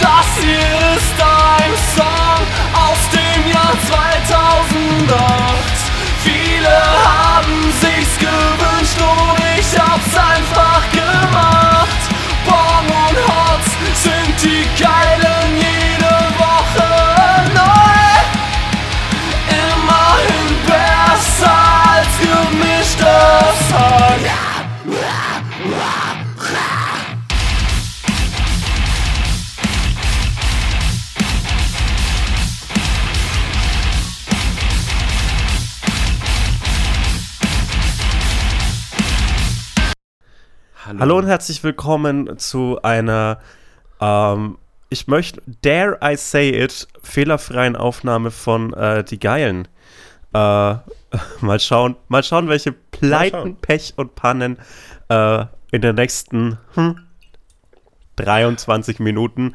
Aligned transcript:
Das 0.00 0.26
hier 0.38 0.58
ist 0.96 1.18
ein 1.22 1.72
Song 1.96 2.44
aus 2.74 3.00
dem 3.10 3.50
Jahr 3.50 3.74
2008. 3.88 5.18
Viele 6.22 6.68
haben 6.68 7.72
sich's 7.80 8.18
gewünscht 8.18 9.00
und 9.00 9.38
ich 9.58 9.78
hab's 9.78 10.16
einfach 10.16 10.82
gemacht. 10.92 12.00
Bong 12.44 12.86
und 12.86 13.18
Hotz 13.26 13.66
sind 14.02 14.34
die 14.42 14.66
geilen. 14.82 15.43
Gemischtes 22.96 23.72
Hack. 23.72 24.20
Hallo 41.00 41.18
und 41.18 41.26
herzlich 41.26 41.64
willkommen 41.64 42.38
zu 42.38 42.78
einer, 42.82 43.38
ähm, 44.00 44.58
ich 44.90 45.08
möchte, 45.08 45.42
dare 45.62 45.98
I 46.02 46.16
say 46.16 46.50
it, 46.50 46.86
fehlerfreien 47.02 47.74
Aufnahme 47.74 48.30
von 48.30 48.72
äh, 48.74 49.02
Die 49.02 49.18
Geilen. 49.18 49.66
Äh, 50.34 50.38
mal 51.40 51.60
schauen, 51.60 51.96
mal 52.08 52.22
schauen, 52.22 52.48
welche 52.48 52.72
Pleiten, 52.72 53.36
schauen. 53.36 53.56
Pech 53.56 53.94
und 53.96 54.14
Pannen 54.16 54.58
äh, 55.08 55.44
in 55.70 55.80
den 55.80 55.94
nächsten 55.94 56.58
hm, 56.74 56.98
23 58.16 58.98
Minuten 58.98 59.54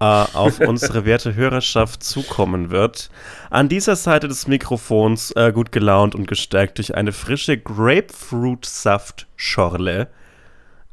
äh, 0.00 0.04
auf 0.04 0.60
unsere 0.66 1.04
werte 1.04 1.34
Hörerschaft 1.34 2.02
zukommen 2.02 2.70
wird. 2.70 3.10
An 3.50 3.68
dieser 3.68 3.96
Seite 3.96 4.28
des 4.28 4.48
Mikrofons, 4.48 5.32
äh, 5.32 5.52
gut 5.52 5.72
gelaunt 5.72 6.14
und 6.14 6.26
gestärkt 6.26 6.78
durch 6.78 6.94
eine 6.94 7.12
frische 7.12 7.58
Grapefruit-Saft-Schorle, 7.58 10.08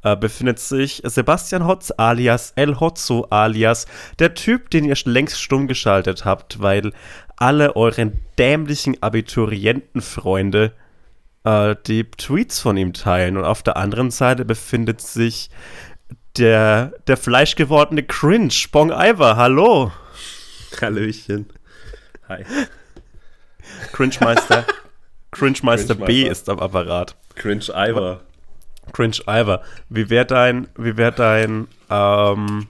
äh, 0.03 0.15
befindet 0.15 0.59
sich 0.59 1.01
Sebastian 1.05 1.65
Hotz 1.65 1.91
alias 1.95 2.53
El 2.55 2.79
Hotzo 2.79 3.25
alias 3.29 3.87
der 4.19 4.35
Typ, 4.35 4.69
den 4.69 4.85
ihr 4.85 4.95
längst 5.05 5.41
stumm 5.41 5.67
geschaltet 5.67 6.25
habt, 6.25 6.61
weil 6.61 6.91
alle 7.43 7.75
euren 7.75 8.21
dämlichen 8.39 9.03
Abiturientenfreunde 9.03 10.71
äh, 11.43 11.75
die 11.87 12.05
Tweets 12.05 12.61
von 12.61 12.77
ihm 12.77 12.93
teilen. 12.93 13.35
Und 13.35 13.43
auf 13.43 13.63
der 13.63 13.75
anderen 13.75 14.11
Seite 14.11 14.45
befindet 14.45 15.01
sich 15.01 15.49
der, 16.37 16.93
der 17.07 17.17
fleischgewordene 17.17 18.03
Cringe, 18.03 18.53
Bong 18.71 18.91
Iver. 18.91 19.35
Hallo, 19.35 19.91
Hallöchen. 20.79 21.47
Hi. 22.29 22.45
Cringe-Meister. 23.91 24.65
Cringe-Meister 25.31 25.95
B 25.95 26.23
ist 26.23 26.47
am 26.47 26.59
Apparat. 26.59 27.17
Cringe 27.35 27.65
Iver. 27.75 28.21
Cringe 28.93 29.17
Iver. 29.27 29.61
Wie 29.89 30.09
wäre 30.09 30.25
dein, 30.25 30.69
wie 30.77 30.95
wäre 30.95 31.11
dein, 31.11 31.67
ähm, 31.89 32.67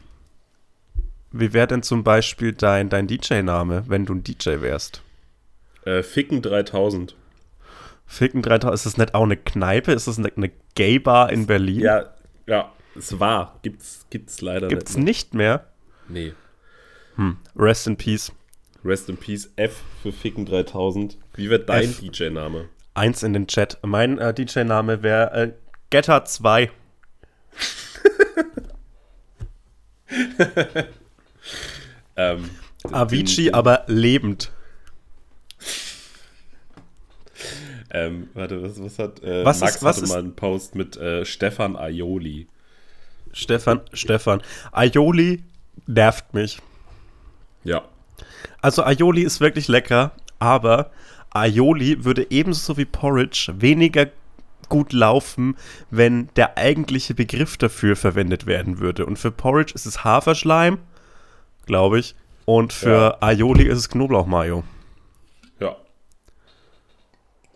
wie 1.34 1.52
wäre 1.52 1.68
denn 1.68 1.84
zum 1.84 2.04
Beispiel 2.04 2.54
dein, 2.54 2.90
dein 2.90 3.08
DJ-Name, 3.08 3.84
wenn 3.88 4.06
du 4.06 4.14
ein 4.14 4.24
DJ 4.24 4.62
wärst? 4.62 5.02
Äh, 5.86 6.04
Ficken 6.04 6.42
3000. 6.42 7.16
Ficken 8.06 8.42
3000, 8.42 8.74
ist 8.76 8.86
das 8.86 8.98
nicht 8.98 9.16
auch 9.16 9.24
eine 9.24 9.36
Kneipe? 9.36 9.92
Ist 9.92 10.08
das 10.08 10.20
eine, 10.20 10.32
eine 10.36 10.52
Gay-Bar 10.76 11.32
in 11.32 11.48
Berlin? 11.48 11.80
Ja, 11.82 12.14
ja, 12.46 12.72
es 12.96 13.20
war. 13.20 13.60
Gibt's, 13.64 14.06
gibt's 14.10 14.42
leider 14.42 14.68
Gibt's 14.68 14.96
nicht. 14.96 15.34
mehr. 15.34 15.66
nicht 16.08 16.10
mehr? 16.10 16.34
Nee. 17.18 17.36
Rest 17.56 17.88
in 17.88 17.98
Peace. 17.98 18.32
Rest 18.86 19.10
in 19.10 19.18
Peace. 19.18 19.52
F 19.56 19.82
für 20.02 20.12
Ficken 20.12 20.46
3000. 20.46 21.18
Wie 21.36 21.50
wird 21.50 21.70
dein. 21.70 21.94
DJ-Name? 21.94 22.70
Eins 22.94 23.24
in 23.24 23.34
den 23.34 23.48
Chat. 23.48 23.80
Mein 23.84 24.20
äh, 24.20 24.34
DJ-Name 24.34 25.02
wäre 25.02 25.34
äh, 25.34 25.52
Getter 25.90 26.26
2. 26.26 26.70
Ähm, 32.16 32.50
Avicii, 32.92 33.46
den- 33.46 33.54
aber 33.54 33.84
lebend. 33.88 34.52
Ähm, 37.92 38.30
warte, 38.34 38.62
was, 38.64 38.82
was 38.82 39.00
hat. 39.00 39.22
Äh, 39.24 39.46
Was 39.46 39.58
ist- 39.58 39.62
Max 39.62 39.84
was 39.84 39.96
hatte 39.98 40.06
ist- 40.06 40.10
mal 40.12 40.20
einen 40.20 40.36
Post 40.36 40.76
mit 40.76 40.98
äh, 40.98 41.26
Stefan 41.26 41.76
Aioli. 41.76 42.48
Stefan, 43.34 43.82
Stefan. 43.94 44.42
Aioli 44.72 45.44
nervt 45.88 46.34
mich. 46.34 46.60
Ja. 47.64 47.84
Also 48.62 48.84
Aioli 48.84 49.24
ist 49.24 49.40
wirklich 49.42 49.68
lecker, 49.68 50.12
aber 50.40 50.92
Aioli 51.32 52.04
würde 52.06 52.28
ebenso 52.30 52.78
wie 52.78 52.86
Porridge 52.86 53.54
weniger 53.58 54.08
gut 54.70 54.94
laufen, 54.94 55.56
wenn 55.90 56.30
der 56.36 56.58
eigentliche 56.58 57.14
Begriff 57.16 57.58
dafür 57.58 57.96
verwendet 57.96 58.46
werden 58.46 58.80
würde. 58.80 59.06
Und 59.06 59.18
für 59.18 59.32
Porridge 59.32 59.74
ist 59.74 59.86
es 59.86 60.04
Haferschleim, 60.04 60.78
glaube 61.66 62.00
ich, 62.00 62.16
und 62.46 62.74
für 62.74 63.22
Aioli 63.22 63.64
ist 63.66 63.78
es 63.78 63.90
Knoblauchmayo. 63.90 64.64
Ja. 65.60 65.76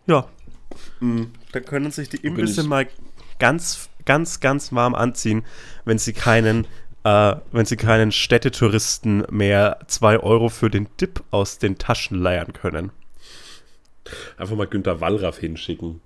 Ja. 0.05 0.27
Da 1.51 1.59
können 1.59 1.91
sich 1.91 2.09
die 2.09 2.17
Imbisse 2.17 2.63
mal 2.63 2.87
ganz, 3.39 3.89
ganz, 4.05 4.39
ganz 4.39 4.71
warm 4.73 4.95
anziehen, 4.95 5.43
wenn 5.85 5.97
sie 5.97 6.13
keinen, 6.13 6.65
äh, 7.03 7.35
wenn 7.51 7.65
sie 7.65 7.77
keinen 7.77 8.11
Städtetouristen 8.11 9.25
mehr 9.29 9.79
2 9.87 10.19
Euro 10.19 10.49
für 10.49 10.69
den 10.69 10.87
Dip 10.99 11.23
aus 11.31 11.57
den 11.59 11.77
Taschen 11.77 12.19
leiern 12.19 12.53
können. 12.53 12.91
Einfach 14.37 14.55
mal 14.55 14.67
Günter 14.67 15.01
Wallraff 15.01 15.37
hinschicken. 15.39 15.99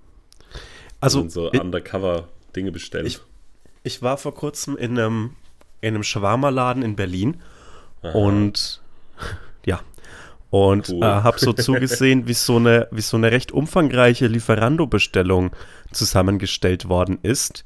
Also, 1.00 1.20
und 1.20 1.30
so 1.32 1.50
Undercover-Dinge 1.50 2.72
bestellen. 2.72 3.06
ich- 3.06 3.20
ich 3.84 4.02
war 4.02 4.16
vor 4.16 4.34
kurzem 4.34 4.76
in 4.76 4.98
einem, 4.98 5.36
in 5.80 5.94
einem 5.94 6.02
Shawarma-Laden 6.04 6.82
in 6.82 6.94
Berlin 6.96 7.40
und 8.02 8.80
ja, 9.64 9.80
und 10.50 10.90
Cool. 10.90 11.02
äh, 11.02 11.06
habe 11.06 11.38
so 11.38 11.52
zugesehen, 11.54 12.26
wie 12.28 12.34
so 12.34 12.56
eine, 12.56 12.88
wie 12.90 13.00
so 13.00 13.16
eine 13.16 13.32
recht 13.32 13.52
umfangreiche 13.52 14.26
Lieferando-Bestellung 14.26 15.50
zusammengestellt 15.92 16.88
worden 16.88 17.18
ist. 17.22 17.64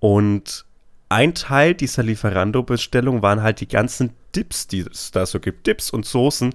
Und 0.00 0.64
ein 1.08 1.34
Teil 1.34 1.74
dieser 1.74 2.02
Lieferando-Bestellung 2.02 3.22
waren 3.22 3.42
halt 3.42 3.60
die 3.60 3.68
ganzen 3.68 4.10
Dips, 4.34 4.66
die 4.66 4.80
es 4.80 5.12
da 5.12 5.24
so 5.24 5.38
gibt, 5.38 5.66
Dips 5.66 5.90
und 5.90 6.04
Soßen. 6.04 6.52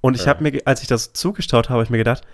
Und 0.00 0.16
ich 0.16 0.26
habe 0.26 0.42
mir, 0.42 0.60
als 0.64 0.82
ich 0.82 0.88
das 0.88 1.12
zugeschaut 1.12 1.68
habe, 1.68 1.74
habe 1.74 1.84
ich 1.84 1.90
mir 1.90 1.98
gedacht, 1.98 2.24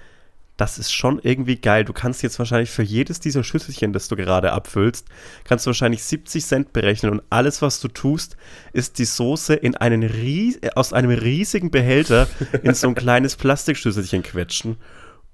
das 0.59 0.77
ist 0.77 0.93
schon 0.93 1.21
irgendwie 1.23 1.57
geil. 1.57 1.85
Du 1.85 1.93
kannst 1.93 2.23
jetzt 2.23 2.39
wahrscheinlich 2.39 2.69
für 2.69 2.83
jedes 2.83 3.21
dieser 3.21 3.45
Schüsselchen, 3.45 3.93
das 3.93 4.09
du 4.09 4.17
gerade 4.17 4.53
abfüllst, 4.53 5.07
kannst 5.45 5.65
du 5.65 5.69
wahrscheinlich 5.69 6.03
70 6.03 6.45
Cent 6.45 6.73
berechnen 6.73 7.13
und 7.13 7.23
alles, 7.31 7.63
was 7.63 7.81
du 7.81 7.89
tust, 7.89 8.37
ist 8.73 8.99
die 8.99 9.05
Soße 9.05 9.55
in 9.55 9.77
einen 9.77 10.03
ries 10.03 10.57
äh, 10.57 10.71
aus 10.75 10.93
einem 10.93 11.13
riesigen 11.13 11.71
Behälter 11.71 12.27
in 12.63 12.75
so 12.75 12.89
ein 12.89 12.97
kleines 12.97 13.37
Plastikschüsselchen 13.37 14.25
quetschen. 14.25 14.77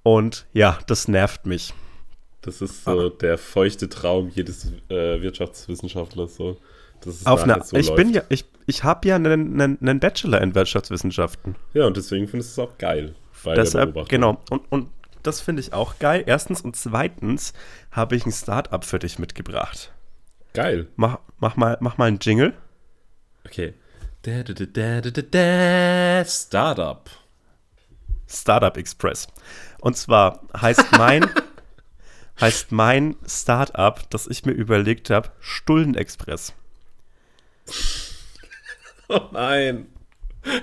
Und 0.02 0.46
ja, 0.52 0.78
das 0.86 1.08
nervt 1.08 1.46
mich. 1.46 1.72
Das 2.42 2.60
ist 2.60 2.84
so 2.84 3.08
der 3.08 3.38
feuchte 3.38 3.88
Traum 3.88 4.28
jedes 4.28 4.70
äh, 4.90 5.22
Wirtschaftswissenschaftlers. 5.22 6.36
So. 6.36 6.58
Auf 7.24 7.44
eine, 7.44 7.62
so 7.64 7.78
ich 7.78 7.88
läuft. 7.88 7.96
bin 7.96 8.12
ja, 8.12 8.22
ich, 8.28 8.44
ich 8.66 8.84
habe 8.84 9.08
ja 9.08 9.16
einen, 9.16 9.58
einen, 9.58 9.78
einen 9.80 10.00
Bachelor 10.00 10.42
in 10.42 10.54
Wirtschaftswissenschaften. 10.54 11.56
Ja, 11.72 11.86
und 11.86 11.96
deswegen 11.96 12.28
findest 12.28 12.58
du 12.58 12.62
es 12.62 12.68
auch 12.68 12.76
geil. 12.76 13.14
Bei 13.42 13.54
Deshalb, 13.54 14.08
genau. 14.08 14.42
Und, 14.50 14.62
und 14.70 14.88
das 15.24 15.40
finde 15.40 15.60
ich 15.60 15.72
auch 15.72 15.98
geil. 15.98 16.22
Erstens 16.26 16.60
und 16.60 16.76
zweitens 16.76 17.52
habe 17.90 18.14
ich 18.16 18.24
ein 18.26 18.32
Startup 18.32 18.84
für 18.84 18.98
dich 18.98 19.18
mitgebracht. 19.18 19.92
Geil. 20.52 20.86
Mach, 20.96 21.18
mach, 21.38 21.56
mal, 21.56 21.76
mach 21.80 21.98
mal 21.98 22.06
einen 22.06 22.18
Jingle. 22.20 22.54
Okay. 23.44 23.74
Da, 24.22 24.42
da, 24.42 24.52
da, 24.54 24.64
da, 24.64 25.00
da, 25.00 25.10
da, 25.10 25.22
da, 25.22 26.24
Startup. 26.24 27.10
Startup 28.26 28.76
Express. 28.76 29.26
Und 29.80 29.96
zwar 29.96 30.40
heißt 30.56 30.92
mein, 30.92 31.28
heißt 32.40 32.72
mein 32.72 33.16
Startup, 33.26 34.00
das 34.10 34.26
ich 34.26 34.44
mir 34.46 34.52
überlegt 34.52 35.10
habe, 35.10 35.30
Stullen 35.40 35.94
Express. 35.94 36.54
Oh 39.08 39.20
nein. 39.32 39.86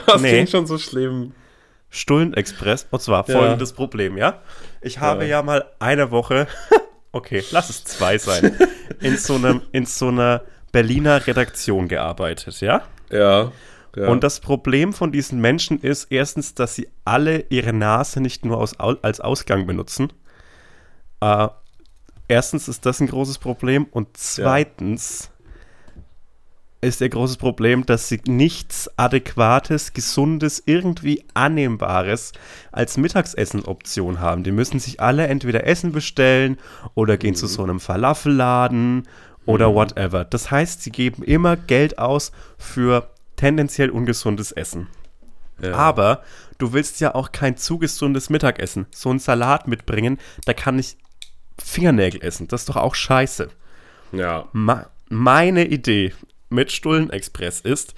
Das 0.05 0.21
Nee. 0.21 0.29
klingt 0.29 0.49
schon 0.49 0.67
so 0.67 0.77
schlimm. 0.77 1.33
Stullen 1.91 2.33
Express. 2.33 2.87
Und 2.89 3.01
zwar 3.01 3.27
Ja. 3.29 3.37
folgendes 3.37 3.73
Problem, 3.73 4.17
ja? 4.17 4.39
Ich 4.81 4.99
habe 4.99 5.25
ja, 5.25 5.29
Ja. 5.37 5.43
mal 5.43 5.65
eine 5.77 6.09
Woche, 6.09 6.47
okay, 7.11 7.43
lass 7.51 7.69
es 7.69 7.83
zwei 7.83 8.17
sein, 8.17 8.57
in 9.01 9.17
so, 9.17 9.35
einem, 9.35 9.61
in 9.71 9.85
so 9.85 10.07
einer 10.07 10.41
Berliner 10.71 11.27
Redaktion 11.27 11.87
gearbeitet, 11.89 12.61
ja? 12.61 12.81
Ja. 13.11 13.51
ja. 13.95 14.07
Und 14.07 14.23
das 14.23 14.39
Problem 14.39 14.93
von 14.93 15.11
diesen 15.11 15.41
Menschen 15.41 15.79
ist 15.81 16.05
erstens, 16.11 16.55
dass 16.55 16.75
sie 16.75 16.87
alle 17.03 17.45
ihre 17.49 17.73
Nase 17.73 18.21
nicht 18.21 18.45
nur 18.45 18.57
aus, 18.57 18.79
au- 18.79 18.95
als 19.01 19.19
Ausgang 19.19 19.67
benutzen. 19.67 20.13
Äh, 21.19 21.49
erstens 22.29 22.69
ist 22.69 22.85
das 22.85 23.01
ein 23.01 23.07
großes 23.07 23.37
Problem 23.37 23.85
und 23.91 24.15
zweitens 24.15 25.30
ist 26.81 26.99
ihr 26.99 27.09
großes 27.09 27.37
Problem, 27.37 27.85
dass 27.85 28.09
sie 28.09 28.19
nichts 28.25 28.89
Adäquates, 28.97 29.93
Gesundes, 29.93 30.63
irgendwie 30.65 31.23
Annehmbares 31.35 32.33
als 32.71 32.97
Mittagsessenoption 32.97 34.19
haben. 34.19 34.43
Die 34.43 34.51
müssen 34.51 34.79
sich 34.79 34.99
alle 34.99 35.27
entweder 35.27 35.67
Essen 35.67 35.91
bestellen 35.91 36.57
oder 36.95 37.17
gehen 37.17 37.35
zu 37.35 37.45
so 37.45 37.63
einem 37.63 37.79
Falafelladen 37.79 39.07
oder 39.45 39.73
whatever. 39.73 40.25
Das 40.25 40.49
heißt, 40.49 40.81
sie 40.81 40.91
geben 40.91 41.21
immer 41.23 41.55
Geld 41.55 41.99
aus 41.99 42.31
für 42.57 43.11
tendenziell 43.35 43.91
ungesundes 43.91 44.51
Essen. 44.51 44.87
Ja. 45.61 45.73
Aber 45.73 46.23
du 46.57 46.73
willst 46.73 46.99
ja 46.99 47.13
auch 47.13 47.31
kein 47.31 47.57
zu 47.57 47.77
gesundes 47.77 48.31
Mittagessen. 48.31 48.87
So 48.89 49.11
einen 49.11 49.19
Salat 49.19 49.67
mitbringen, 49.67 50.17
da 50.45 50.53
kann 50.53 50.79
ich 50.79 50.97
Fingernägel 51.63 52.23
essen. 52.23 52.47
Das 52.47 52.61
ist 52.61 52.69
doch 52.69 52.77
auch 52.77 52.95
scheiße. 52.95 53.49
ja. 54.13 54.45
Ma 54.51 54.87
meine 55.13 55.65
Idee 55.67 56.13
mit 56.51 56.71
Stullen-Express 56.71 57.61
ist, 57.61 57.95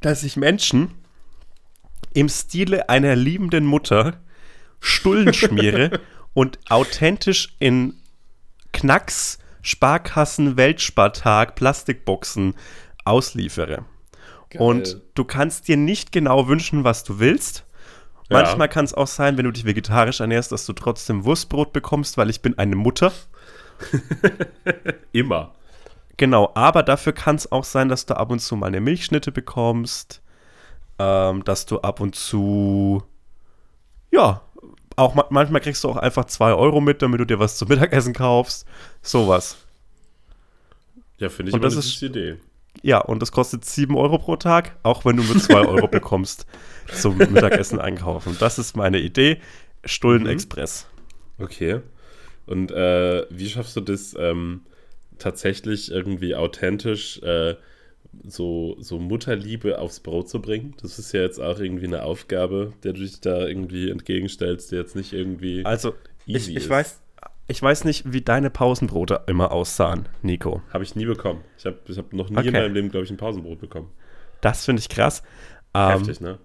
dass 0.00 0.22
ich 0.22 0.36
Menschen 0.36 0.92
im 2.14 2.28
Stile 2.28 2.88
einer 2.88 3.16
liebenden 3.16 3.66
Mutter 3.66 4.20
Stullen 4.80 5.34
schmiere 5.34 6.00
und 6.34 6.58
authentisch 6.70 7.54
in 7.58 7.94
Knacks, 8.72 9.38
Sparkassen, 9.62 10.56
Weltspartag, 10.56 11.56
Plastikboxen 11.56 12.54
ausliefere. 13.04 13.84
Und 14.56 15.02
du 15.14 15.24
kannst 15.24 15.68
dir 15.68 15.76
nicht 15.76 16.12
genau 16.12 16.48
wünschen, 16.48 16.84
was 16.84 17.04
du 17.04 17.18
willst. 17.18 17.64
Ja. 18.30 18.42
Manchmal 18.42 18.68
kann 18.68 18.84
es 18.84 18.94
auch 18.94 19.06
sein, 19.06 19.36
wenn 19.36 19.44
du 19.44 19.50
dich 19.52 19.64
vegetarisch 19.64 20.20
ernährst, 20.20 20.52
dass 20.52 20.64
du 20.64 20.72
trotzdem 20.72 21.24
Wurstbrot 21.24 21.72
bekommst, 21.72 22.16
weil 22.16 22.30
ich 22.30 22.40
bin 22.40 22.56
eine 22.56 22.76
Mutter. 22.76 23.12
Immer. 25.12 25.54
Genau, 26.18 26.50
aber 26.54 26.82
dafür 26.82 27.12
kann 27.14 27.36
es 27.36 27.50
auch 27.50 27.64
sein, 27.64 27.88
dass 27.88 28.04
du 28.04 28.14
ab 28.16 28.30
und 28.30 28.40
zu 28.40 28.54
mal 28.56 28.66
eine 28.66 28.80
Milchschnitte 28.80 29.32
bekommst, 29.32 30.20
ähm, 30.98 31.44
dass 31.44 31.64
du 31.64 31.78
ab 31.80 32.00
und 32.00 32.14
zu, 32.16 33.02
ja, 34.10 34.42
auch 34.96 35.14
ma 35.14 35.24
manchmal 35.30 35.60
kriegst 35.60 35.84
du 35.84 35.88
auch 35.88 35.96
einfach 35.96 36.24
2 36.26 36.52
Euro 36.54 36.80
mit, 36.80 37.00
damit 37.02 37.20
du 37.20 37.24
dir 37.24 37.38
was 37.38 37.56
zum 37.56 37.68
Mittagessen 37.68 38.12
kaufst. 38.14 38.66
Sowas. 39.00 39.56
Ja, 41.18 41.28
finde 41.28 41.50
ich 41.50 41.54
Und 41.54 41.60
immer 41.60 41.66
das 41.68 41.74
eine 41.74 41.80
ist- 41.84 42.02
Idee. 42.02 42.36
Ja, 42.82 42.98
und 42.98 43.20
das 43.22 43.32
kostet 43.32 43.64
7 43.64 43.96
Euro 43.96 44.18
pro 44.18 44.36
Tag, 44.36 44.76
auch 44.84 45.04
wenn 45.04 45.16
du 45.16 45.22
nur 45.24 45.38
2 45.38 45.66
Euro 45.66 45.88
bekommst 45.88 46.46
zum 46.92 47.16
Mittagessen 47.16 47.80
einkaufen. 47.80 48.36
Das 48.38 48.58
ist 48.58 48.76
meine 48.76 48.98
Idee. 48.98 49.40
Stullen-Express. 49.84 50.86
Okay. 51.38 51.80
Und 52.46 52.70
äh, 52.70 53.24
wie 53.30 53.48
schaffst 53.48 53.74
du 53.76 53.80
das 53.80 54.14
ähm, 54.18 54.62
tatsächlich 55.18 55.90
irgendwie 55.90 56.34
authentisch 56.34 57.20
äh, 57.22 57.56
so, 58.26 58.76
so 58.80 58.98
Mutterliebe 58.98 59.78
aufs 59.78 60.00
Brot 60.00 60.28
zu 60.28 60.40
bringen? 60.40 60.74
Das 60.82 60.98
ist 60.98 61.12
ja 61.12 61.20
jetzt 61.22 61.38
auch 61.40 61.58
irgendwie 61.58 61.86
eine 61.86 62.02
Aufgabe, 62.02 62.72
der 62.82 62.92
du 62.92 63.00
dich 63.00 63.20
da 63.20 63.46
irgendwie 63.46 63.90
entgegenstellst, 63.90 64.70
die 64.72 64.76
jetzt 64.76 64.96
nicht 64.96 65.12
irgendwie. 65.12 65.64
Also, 65.64 65.94
ich, 66.26 66.54
ich, 66.54 66.68
weiß, 66.68 67.00
ich 67.48 67.62
weiß 67.62 67.84
nicht, 67.84 68.12
wie 68.12 68.20
deine 68.22 68.50
Pausenbrote 68.50 69.22
immer 69.26 69.52
aussahen, 69.52 70.08
Nico. 70.22 70.62
Habe 70.72 70.84
ich 70.84 70.94
nie 70.96 71.06
bekommen. 71.06 71.42
Ich 71.58 71.66
habe 71.66 71.78
ich 71.86 71.98
hab 71.98 72.12
noch 72.12 72.28
nie 72.30 72.34
in 72.34 72.48
Okay. 72.48 72.50
meinem 72.52 72.74
Leben, 72.74 72.90
glaube 72.90 73.04
ich, 73.04 73.10
ein 73.10 73.16
Pausenbrot 73.16 73.60
bekommen. 73.60 73.90
Das 74.40 74.64
finde 74.64 74.80
ich 74.80 74.88
krass. 74.88 75.22
Ähm, 75.74 75.98
Heftig, 75.98 76.20
ne? 76.20 76.38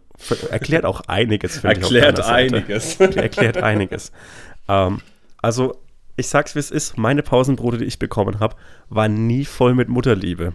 Erklärt 0.52 0.86
auch 0.86 1.02
einiges, 1.08 1.60
finde 1.60 1.80
ich. 1.80 1.86
auf 1.86 1.92
Erklärt 1.92 2.20
einiges. 2.26 3.00
Erklärt 3.00 3.58
einiges. 3.58 4.12
ähm, 4.68 5.02
also, 5.42 5.82
ich 6.16 6.28
sag's 6.28 6.56
wie 6.56 6.60
es 6.60 6.72
ist, 6.72 6.98
meine 6.98 7.24
Pausenbrote, 7.24 7.78
die 7.78 7.86
ich 7.86 8.00
bekommen 8.00 8.40
habe, 8.40 8.56
waren 8.90 9.28
nie 9.28 9.46
voll 9.46 9.74
mit 9.74 9.90
Mutterliebe. 9.90 10.54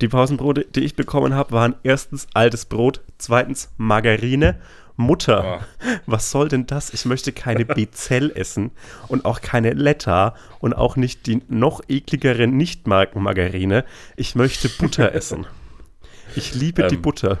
Die 0.00 0.08
Pausenbrote, 0.08 0.64
die 0.64 0.84
ich 0.84 0.94
bekommen 0.94 1.34
habe, 1.34 1.52
waren 1.52 1.74
erstens 1.82 2.28
altes 2.34 2.66
Brot, 2.66 3.00
zweitens 3.18 3.70
Margarine. 3.76 4.60
Mutter, 5.00 5.60
was 6.06 6.30
soll 6.32 6.48
denn 6.48 6.66
das? 6.66 6.92
Ich 6.92 7.04
möchte 7.04 7.32
keine 7.32 7.64
Bezell 7.64 8.32
essen 8.34 8.72
und 9.08 9.24
auch 9.24 9.40
keine 9.40 9.72
Letta 9.72 10.34
und 10.58 10.74
auch 10.74 10.96
nicht 10.96 11.26
die 11.26 11.42
noch 11.48 11.82
ekligere 11.88 12.46
Nicht-Marken-Margarine. 12.48 13.84
Ich 14.16 14.34
möchte 14.34 14.68
Butter 14.68 15.12
essen. 15.14 15.46
Ich 16.34 16.54
liebe 16.54 16.86
die 16.88 16.96
Ähm, 16.96 17.02
Butter. 17.02 17.38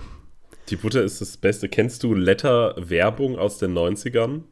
Die 0.68 0.76
Butter 0.76 1.02
ist 1.02 1.20
das 1.20 1.36
Beste. 1.36 1.68
Kennst 1.68 2.02
du 2.04 2.14
Letter-Werbung 2.14 3.38
aus 3.38 3.58
den 3.58 3.76
90ern? 3.76 4.42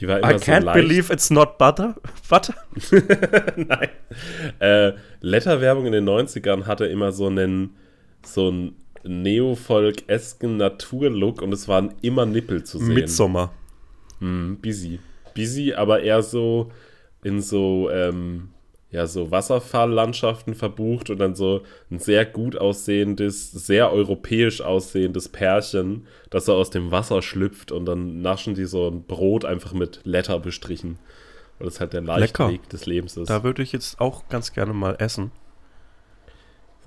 Die 0.00 0.08
war 0.08 0.18
immer 0.18 0.34
I 0.34 0.38
so 0.38 0.44
can't 0.44 0.64
leicht. 0.64 0.74
believe 0.74 1.12
it's 1.12 1.30
not 1.30 1.58
butter. 1.58 1.94
Butter? 2.28 2.54
Nein. 3.56 3.88
Äh, 4.58 4.92
Letter-Werbung 5.20 5.86
in 5.86 5.92
den 5.92 6.08
90ern 6.08 6.66
hatte 6.66 6.86
immer 6.86 7.12
so 7.12 7.26
einen 7.26 7.76
so 8.24 8.48
einen 8.48 8.76
Neofolk-esken 9.04 10.56
Naturlook 10.56 11.42
und 11.42 11.52
es 11.52 11.68
waren 11.68 11.94
immer 12.02 12.24
Nippel 12.26 12.64
zu 12.64 12.78
sehen. 12.78 12.94
Midsommar. 12.94 13.52
Mhm, 14.20 14.58
busy. 14.60 14.98
Busy, 15.34 15.74
aber 15.74 16.02
eher 16.02 16.22
so 16.22 16.70
in 17.22 17.40
so, 17.40 17.90
ähm, 17.90 18.50
ja, 18.94 19.08
so 19.08 19.32
Wasserfalllandschaften 19.32 20.54
verbucht 20.54 21.10
und 21.10 21.18
dann 21.18 21.34
so 21.34 21.62
ein 21.90 21.98
sehr 21.98 22.24
gut 22.24 22.56
aussehendes, 22.56 23.50
sehr 23.50 23.90
europäisch 23.92 24.60
aussehendes 24.60 25.28
Pärchen, 25.28 26.06
das 26.30 26.44
so 26.44 26.54
aus 26.54 26.70
dem 26.70 26.92
Wasser 26.92 27.20
schlüpft 27.20 27.72
und 27.72 27.86
dann 27.86 28.22
naschen 28.22 28.54
die 28.54 28.66
so 28.66 28.86
ein 28.88 29.02
Brot 29.02 29.44
einfach 29.44 29.72
mit 29.72 29.98
Letter 30.04 30.38
bestrichen. 30.38 31.00
Weil 31.58 31.66
das 31.66 31.80
halt 31.80 31.92
der 31.92 32.02
leichte. 32.02 32.48
Weg 32.48 32.68
des 32.68 32.86
Lebens 32.86 33.16
ist. 33.16 33.28
Da 33.30 33.42
würde 33.42 33.62
ich 33.62 33.72
jetzt 33.72 34.00
auch 34.00 34.28
ganz 34.28 34.52
gerne 34.52 34.72
mal 34.72 34.94
essen. 35.00 35.32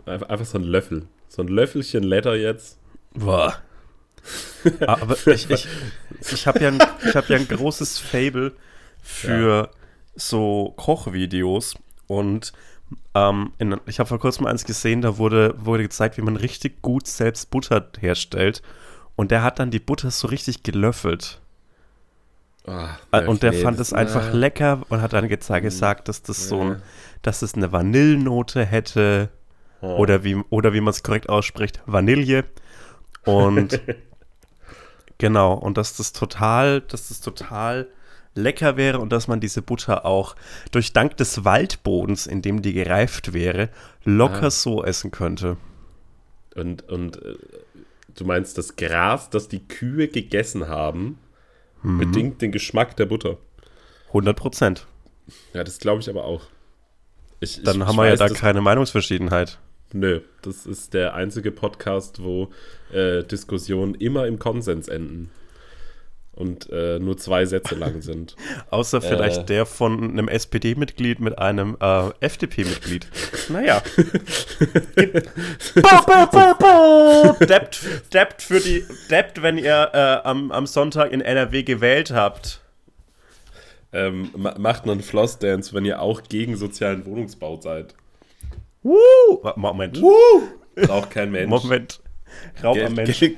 Einfach, 0.06 0.46
so 0.46 0.58
ein 0.58 0.64
Löffel. 0.64 1.08
So 1.28 1.42
ein 1.42 1.50
Löffelchen 1.50 2.04
Letter 2.04 2.36
jetzt. 2.36 2.80
Boah. 3.16 3.54
Aber 4.88 5.18
ich, 5.28 5.50
ich, 5.50 5.68
ich 6.32 6.48
habe 6.48 6.60
ja, 6.62 6.70
ein- 6.70 6.80
ich 7.06 7.16
hab 7.16 7.28
ja 7.30 7.36
ein 7.36 7.48
großes 7.50 8.00
Fable 8.00 8.54
für 9.02 9.70
so 10.16 10.74
Kochvideos 10.78 11.76
und 12.08 12.54
ähm, 13.14 13.52
in, 13.58 13.76
ich 13.86 14.00
habe 14.00 14.08
vor 14.08 14.20
kurzem 14.20 14.46
eins 14.46 14.64
gesehen, 14.66 15.02
da 15.02 15.18
wurde, 15.18 15.54
wurde 15.58 15.84
gezeigt, 15.84 16.18
wie 16.18 16.22
man 16.22 16.38
richtig 16.38 16.82
gut 16.82 17.08
selbst 17.08 17.50
Butter 17.52 17.88
herstellt 18.00 18.62
und 19.16 19.32
der 19.32 19.44
hat 19.44 19.60
dann 19.60 19.72
die 19.72 19.80
Butter 19.80 20.12
so 20.12 20.28
richtig 20.28 20.64
gelöffelt. 20.64 21.42
Äh, 23.12 23.26
Und 23.26 23.44
der 23.44 23.54
fand 23.54 23.80
es 23.80 23.94
einfach 23.94 24.34
äh, 24.34 24.38
lecker 24.38 24.82
und 24.90 25.02
hat 25.02 25.14
dann 25.14 25.26
geza- 25.28 25.62
gesagt, 25.62 26.10
dass 26.10 26.22
das 26.22 26.50
so 26.50 26.64
Nee. 26.64 26.72
ein, 26.72 26.82
dass 27.22 27.42
es 27.42 27.54
eine 27.54 27.72
Vanillenote 27.72 28.66
hätte 28.66 29.30
oh. 29.82 29.96
oder 29.96 30.24
wie, 30.26 30.36
oder 30.50 30.74
wie 30.74 30.82
man 30.82 30.92
es 30.92 31.02
korrekt 31.02 31.30
ausspricht, 31.30 31.82
Vanille. 31.86 32.44
Und 33.24 33.80
genau, 35.18 35.54
und 35.54 35.78
dass 35.78 35.96
das 35.96 36.12
total, 36.14 36.82
dass 36.82 37.08
das 37.08 37.22
total 37.22 37.88
lecker 38.38 38.78
wäre 38.78 39.00
und 39.00 39.12
dass 39.12 39.28
man 39.28 39.40
diese 39.42 39.62
Butter 39.62 40.06
auch 40.06 40.36
durch 40.72 40.94
Dank 40.94 41.18
des 41.18 41.44
Waldbodens, 41.44 42.28
in 42.28 42.42
dem 42.42 42.62
die 42.62 42.74
gereift 42.74 43.34
wäre, 43.34 43.70
locker 44.06 44.48
Ah. 44.48 44.52
so 44.52 44.84
essen 44.84 45.12
könnte. 45.12 45.58
Und, 46.56 46.88
und 46.90 47.22
äh, 47.22 47.36
du 48.16 48.26
meinst, 48.26 48.58
das 48.58 48.76
Gras, 48.78 49.30
das 49.30 49.48
die 49.50 49.68
Kühe 49.68 50.08
gegessen 50.08 50.68
haben, 50.70 51.20
Mhm. 51.84 51.98
bedingt 52.00 52.42
den 52.42 52.52
Geschmack 52.52 52.96
der 52.98 53.06
Butter. 53.06 53.38
100 54.08 54.36
Prozent. 54.36 54.88
Ja, 55.54 55.64
das 55.64 55.78
glaube 55.78 56.02
ich 56.02 56.10
aber 56.10 56.24
auch. 56.26 56.42
Ich, 57.40 57.62
Dann 57.62 57.76
ich, 57.78 57.82
haben 57.84 57.92
ich 57.92 57.98
wir 57.98 58.06
ja 58.06 58.12
weiß, 58.14 58.20
da 58.20 58.28
das- 58.30 58.38
keine 58.40 58.62
Meinungsverschiedenheit. 58.62 59.60
Nö, 59.94 60.22
das 60.42 60.66
ist 60.66 60.94
der 60.96 61.14
einzige 61.14 61.52
Podcast, 61.52 62.22
wo 62.24 62.50
äh, 62.92 63.24
Diskussionen 63.24 63.94
immer 63.96 64.26
im 64.28 64.40
Konsens 64.40 64.88
enden. 64.88 65.30
Und 66.38 66.70
äh, 66.72 67.00
nur 67.00 67.18
zwei 67.18 67.46
Sätze 67.48 67.74
lang 67.74 68.02
sind. 68.04 68.36
Außer 68.70 69.02
vielleicht 69.02 69.42
Äh. 69.42 69.46
der 69.46 69.66
von 69.66 70.04
einem 70.12 70.28
SPD-Mitglied 70.28 71.20
mit 71.20 71.40
einem 71.40 71.76
äh, 71.82 72.12
FDP-Mitglied. 72.20 73.08
Naja. 73.50 73.82
Deppt, 77.40 78.14
deppt, 78.14 78.42
für 78.42 78.60
die, 78.60 78.84
deppt, 79.10 79.42
wenn 79.42 79.58
ihr 79.58 79.90
äh, 79.94 80.28
am, 80.28 80.52
am 80.52 80.68
Sonntag 80.68 81.12
in 81.12 81.22
NRW 81.22 81.64
gewählt 81.64 82.12
habt. 82.12 82.62
ähm, 83.94 84.30
ma 84.36 84.56
macht 84.58 84.84
einen 84.84 85.02
Flossdance, 85.02 85.74
wenn 85.74 85.86
ihr 85.86 86.02
auch 86.02 86.24
gegen 86.24 86.56
sozialen 86.58 87.06
Wohnungsbau 87.06 87.60
seid. 87.62 87.96
Woo! 88.84 88.98
Moment. 89.56 90.02
Braucht 90.76 91.10
kein 91.12 91.32
Mensch. 91.32 91.50
Moment. 91.50 92.00
Raub 92.64 92.76
Geld, 92.76 92.88
am 92.88 92.94
Mensch. 92.94 93.20
Geld, 93.20 93.38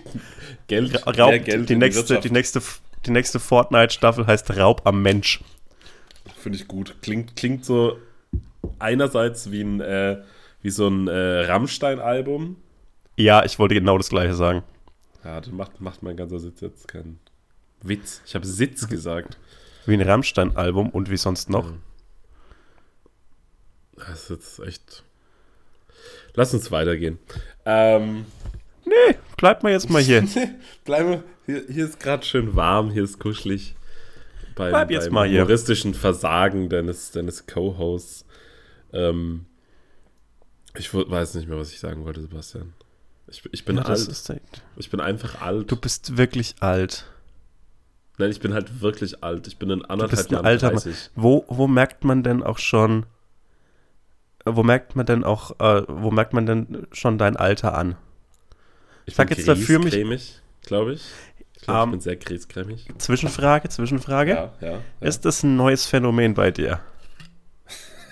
Geld, 0.67 1.07
Raub, 1.07 1.31
Geld 1.45 1.69
die, 1.69 1.75
nächste, 1.75 2.01
Wirtschaft. 2.01 2.23
die, 2.25 2.31
nächste, 2.31 2.61
die 3.05 3.11
nächste 3.11 3.39
Fortnite-Staffel 3.39 4.27
heißt 4.27 4.57
Raub 4.57 4.81
am 4.85 5.01
Mensch. 5.01 5.41
Finde 6.37 6.57
ich 6.57 6.67
gut. 6.67 6.95
Klingt, 7.01 7.35
klingt 7.35 7.65
so 7.65 7.97
einerseits 8.77 9.51
wie, 9.51 9.61
ein, 9.61 9.81
äh, 9.81 10.21
wie 10.61 10.69
so 10.69 10.87
ein 10.87 11.07
äh, 11.07 11.45
Rammstein-Album. 11.45 12.57
Ja, 13.15 13.43
ich 13.43 13.59
wollte 13.59 13.75
genau 13.75 13.97
das 13.97 14.09
gleiche 14.09 14.33
sagen. 14.33 14.63
Ja, 15.23 15.41
dann 15.41 15.55
macht, 15.55 15.81
macht 15.81 16.03
mein 16.03 16.15
ganzer 16.15 16.39
Sitz 16.39 16.61
jetzt 16.61 16.87
keinen 16.87 17.19
Witz. 17.81 18.21
Ich 18.25 18.35
habe 18.35 18.45
Sitz 18.45 18.87
gesagt. 18.87 19.37
Wie 19.85 19.93
ein 19.93 20.01
Rammstein-Album 20.01 20.89
und 20.89 21.09
wie 21.09 21.17
sonst 21.17 21.49
noch. 21.49 21.71
Das 23.95 24.23
ist 24.23 24.29
jetzt 24.29 24.59
echt. 24.59 25.03
Lass 26.35 26.53
uns 26.53 26.71
weitergehen. 26.71 27.19
Ähm, 27.65 28.25
Nee, 28.89 29.15
bleibt 29.39 29.63
mal 29.63 29.71
jetzt 29.71 29.89
mal 29.89 30.01
hier. 30.01 30.27
bleiben 30.85 31.09
wir. 31.09 31.23
Hier, 31.45 31.63
hier 31.69 31.85
ist 31.85 31.99
gerade 31.99 32.23
schön 32.25 32.55
warm, 32.55 32.91
hier 32.91 33.03
ist 33.03 33.19
kuschelig. 33.19 33.75
Beim, 34.55 34.69
Bleib 34.71 34.91
jetzt 34.91 35.05
beim 35.05 35.13
mal 35.13 35.27
hier. 35.27 35.41
humoristischen 35.41 35.93
Versagen 35.93 36.69
deines, 36.69 37.11
deines 37.11 37.47
Co-Hosts. 37.47 38.25
Ähm, 38.93 39.45
ich 40.75 40.93
weiß 40.93 41.35
nicht 41.35 41.47
mehr, 41.47 41.57
was 41.57 41.71
ich 41.71 41.79
sagen 41.79 42.05
wollte, 42.05 42.21
Sebastian. 42.21 42.73
Ich, 43.27 43.43
ich 43.51 43.65
bin 43.65 43.77
Ja, 43.77 43.83
alt. 43.83 44.39
Ich 44.75 44.89
bin 44.89 44.99
einfach 44.99 45.41
alt. 45.41 45.71
du 45.71 45.75
bist 45.75 46.17
wirklich 46.17 46.55
alt. 46.59 47.05
Nein, 48.17 48.31
ich 48.31 48.39
bin 48.41 48.53
halt 48.53 48.81
wirklich 48.81 49.23
alt. 49.23 49.47
Ich 49.47 49.57
bin 49.57 49.69
in 49.69 49.79
Du 49.79 49.85
anderthalb 49.89 50.11
bist 50.11 50.29
ein 50.29 50.33
Jahren 50.33 50.45
alter 50.45 50.67
Mann. 50.67 50.75
30. 50.75 51.11
Wo, 51.15 51.45
wo 51.47 51.67
merkt 51.67 52.03
man 52.03 52.21
denn 52.23 52.43
auch 52.43 52.57
schon, 52.57 53.05
wo 54.45 54.63
merkt 54.63 54.95
man 54.95 55.05
denn 55.05 55.23
auch, 55.23 55.59
äh, 55.59 55.83
wo 55.87 56.11
merkt 56.11 56.33
man 56.33 56.45
denn 56.45 56.87
schon 56.91 57.17
dein 57.17 57.37
Alter 57.37 57.77
an? 57.77 57.95
Ich 59.09 59.15
Sag 59.15 59.27
bin 59.29 59.37
jetzt 59.37 59.47
dafür 59.47 59.79
mich- 59.79 60.39
glaube 60.61 60.93
ich. 60.93 61.01
Ich 61.55 61.61
glaube, 61.63 61.79
Ähm, 61.81 61.89
ich 61.89 61.91
bin 61.93 61.99
sehr 62.01 62.15
griesgrämig. 62.15 62.85
Zwischenfrage, 62.99 63.69
Zwischenfrage. 63.69 64.31
Ja, 64.31 64.53
ja. 64.61 64.71
ja. 64.71 64.79
Ist 65.01 65.25
das 65.25 65.43
ein 65.43 65.55
neues 65.55 65.85
Phänomen 65.85 66.33
bei 66.35 66.51
dir? 66.51 66.79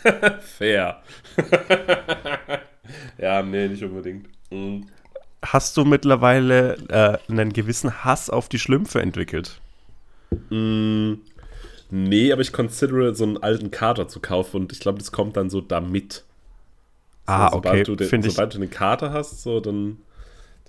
fair. 0.57 1.01
ja, 3.17 3.41
nee, 3.43 3.67
nicht 3.67 3.83
unbedingt. 3.83 4.27
Mhm. 4.49 4.87
Hast 5.45 5.77
du 5.77 5.85
mittlerweile 5.85 6.77
äh, 6.89 7.31
einen 7.31 7.53
gewissen 7.53 8.03
Hass 8.03 8.29
auf 8.29 8.49
die 8.49 8.59
Schlümpfe 8.59 9.01
entwickelt? 9.01 9.61
Mm, 10.49 11.13
nee, 11.91 12.31
aber 12.31 12.41
ich 12.41 12.51
considere 12.51 13.13
so 13.15 13.23
einen 13.23 13.37
alten 13.37 13.69
Kater 13.71 14.07
zu 14.07 14.19
kaufen 14.19 14.61
und 14.61 14.71
ich 14.73 14.79
glaube, 14.79 14.97
das 14.99 15.11
kommt 15.11 15.37
dann 15.37 15.49
so 15.49 15.61
damit. 15.61 16.23
Ah, 17.27 17.49
So, 17.51 17.57
okay, 17.57 17.67
sobald 17.69 17.87
Du 17.87 17.95
den, 17.95 18.07
finde 18.09 18.27
ich. 18.29 18.33
sobald 18.33 18.53
du 18.53 18.57
eine 18.57 18.67
Kater 18.67 19.11
hast, 19.13 19.41
so, 19.43 19.59
dann, 19.59 19.97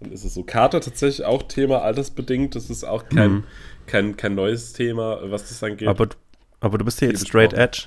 dann 0.00 0.12
ist 0.12 0.24
es 0.24 0.34
so. 0.34 0.42
Kater 0.44 0.80
tatsächlich 0.80 1.24
auch 1.26 1.42
Thema 1.42 1.82
altersbedingt. 1.82 2.54
Das 2.54 2.70
ist 2.70 2.84
auch 2.84 3.08
kein, 3.08 3.30
Mhm. 3.32 3.44
kein, 3.86 4.16
kein 4.16 4.34
neues 4.34 4.72
Thema, 4.72 5.20
was 5.30 5.48
das 5.48 5.62
angeht. 5.62 5.88
Aber, 5.88 6.06
du- 6.06 6.16
aber 6.60 6.78
du 6.78 6.84
bist 6.84 6.98
hier 7.00 7.08
jetzt 7.08 7.26
straight 7.28 7.52
edge. 7.52 7.84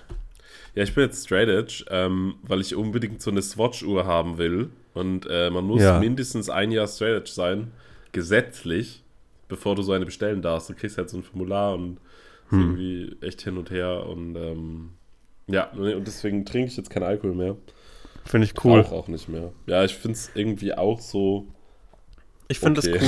Ja, 0.76 0.84
ich 0.84 0.94
bin 0.96 1.04
jetzt 1.06 1.26
straight 1.26 1.50
edge, 1.50 1.84
ähm, 1.90 2.36
weil 2.44 2.62
ich 2.62 2.76
unbedingt 2.76 3.22
so 3.22 3.30
eine 3.32 3.42
Swatch-Uhr 3.42 4.06
haben 4.06 4.38
will. 4.38 4.70
Und 4.94 5.26
äh, 5.30 5.50
man 5.50 5.66
muss 5.66 5.82
Ja. 5.82 6.00
mindestens 6.00 6.50
ein 6.50 6.72
Jahr 6.72 6.88
straight 6.88 7.16
edge 7.22 7.32
sein, 7.32 7.72
gesetzlich, 8.12 9.04
bevor 9.48 9.76
du 9.76 9.82
so 9.82 9.92
eine 9.94 10.06
bestellen 10.06 10.42
darfst. 10.42 10.70
Du 10.70 10.74
kriegst 10.74 10.98
halt 10.98 11.10
so 11.10 11.18
ein 11.18 11.24
Formular 11.24 11.74
und 11.76 11.98
Hm. 12.50 12.60
irgendwie 12.60 13.16
echt 13.22 13.42
hin 13.42 13.58
und 13.58 13.72
her. 13.72 14.06
Und 14.08 14.36
ähm, 14.36 14.90
ja, 15.48 15.70
und 15.72 16.06
deswegen 16.06 16.46
trinke 16.46 16.68
ich 16.70 16.78
jetzt 16.78 16.90
keinen 16.90 17.04
Alkohol 17.04 17.36
mehr. 17.36 17.56
Finde 18.26 18.46
ich 18.46 18.64
cool. 18.64 18.82
Rauch 18.82 18.92
auch 18.92 19.08
nicht 19.08 19.28
mehr. 19.30 19.52
Ja, 19.66 19.84
ich 19.84 19.96
finde 19.96 20.14
es 20.14 20.32
irgendwie 20.36 20.74
auch 20.74 21.00
so. 21.00 21.48
Ich 22.52 22.60
finde 22.60 22.82
Okay. 22.82 23.00
das 23.00 23.02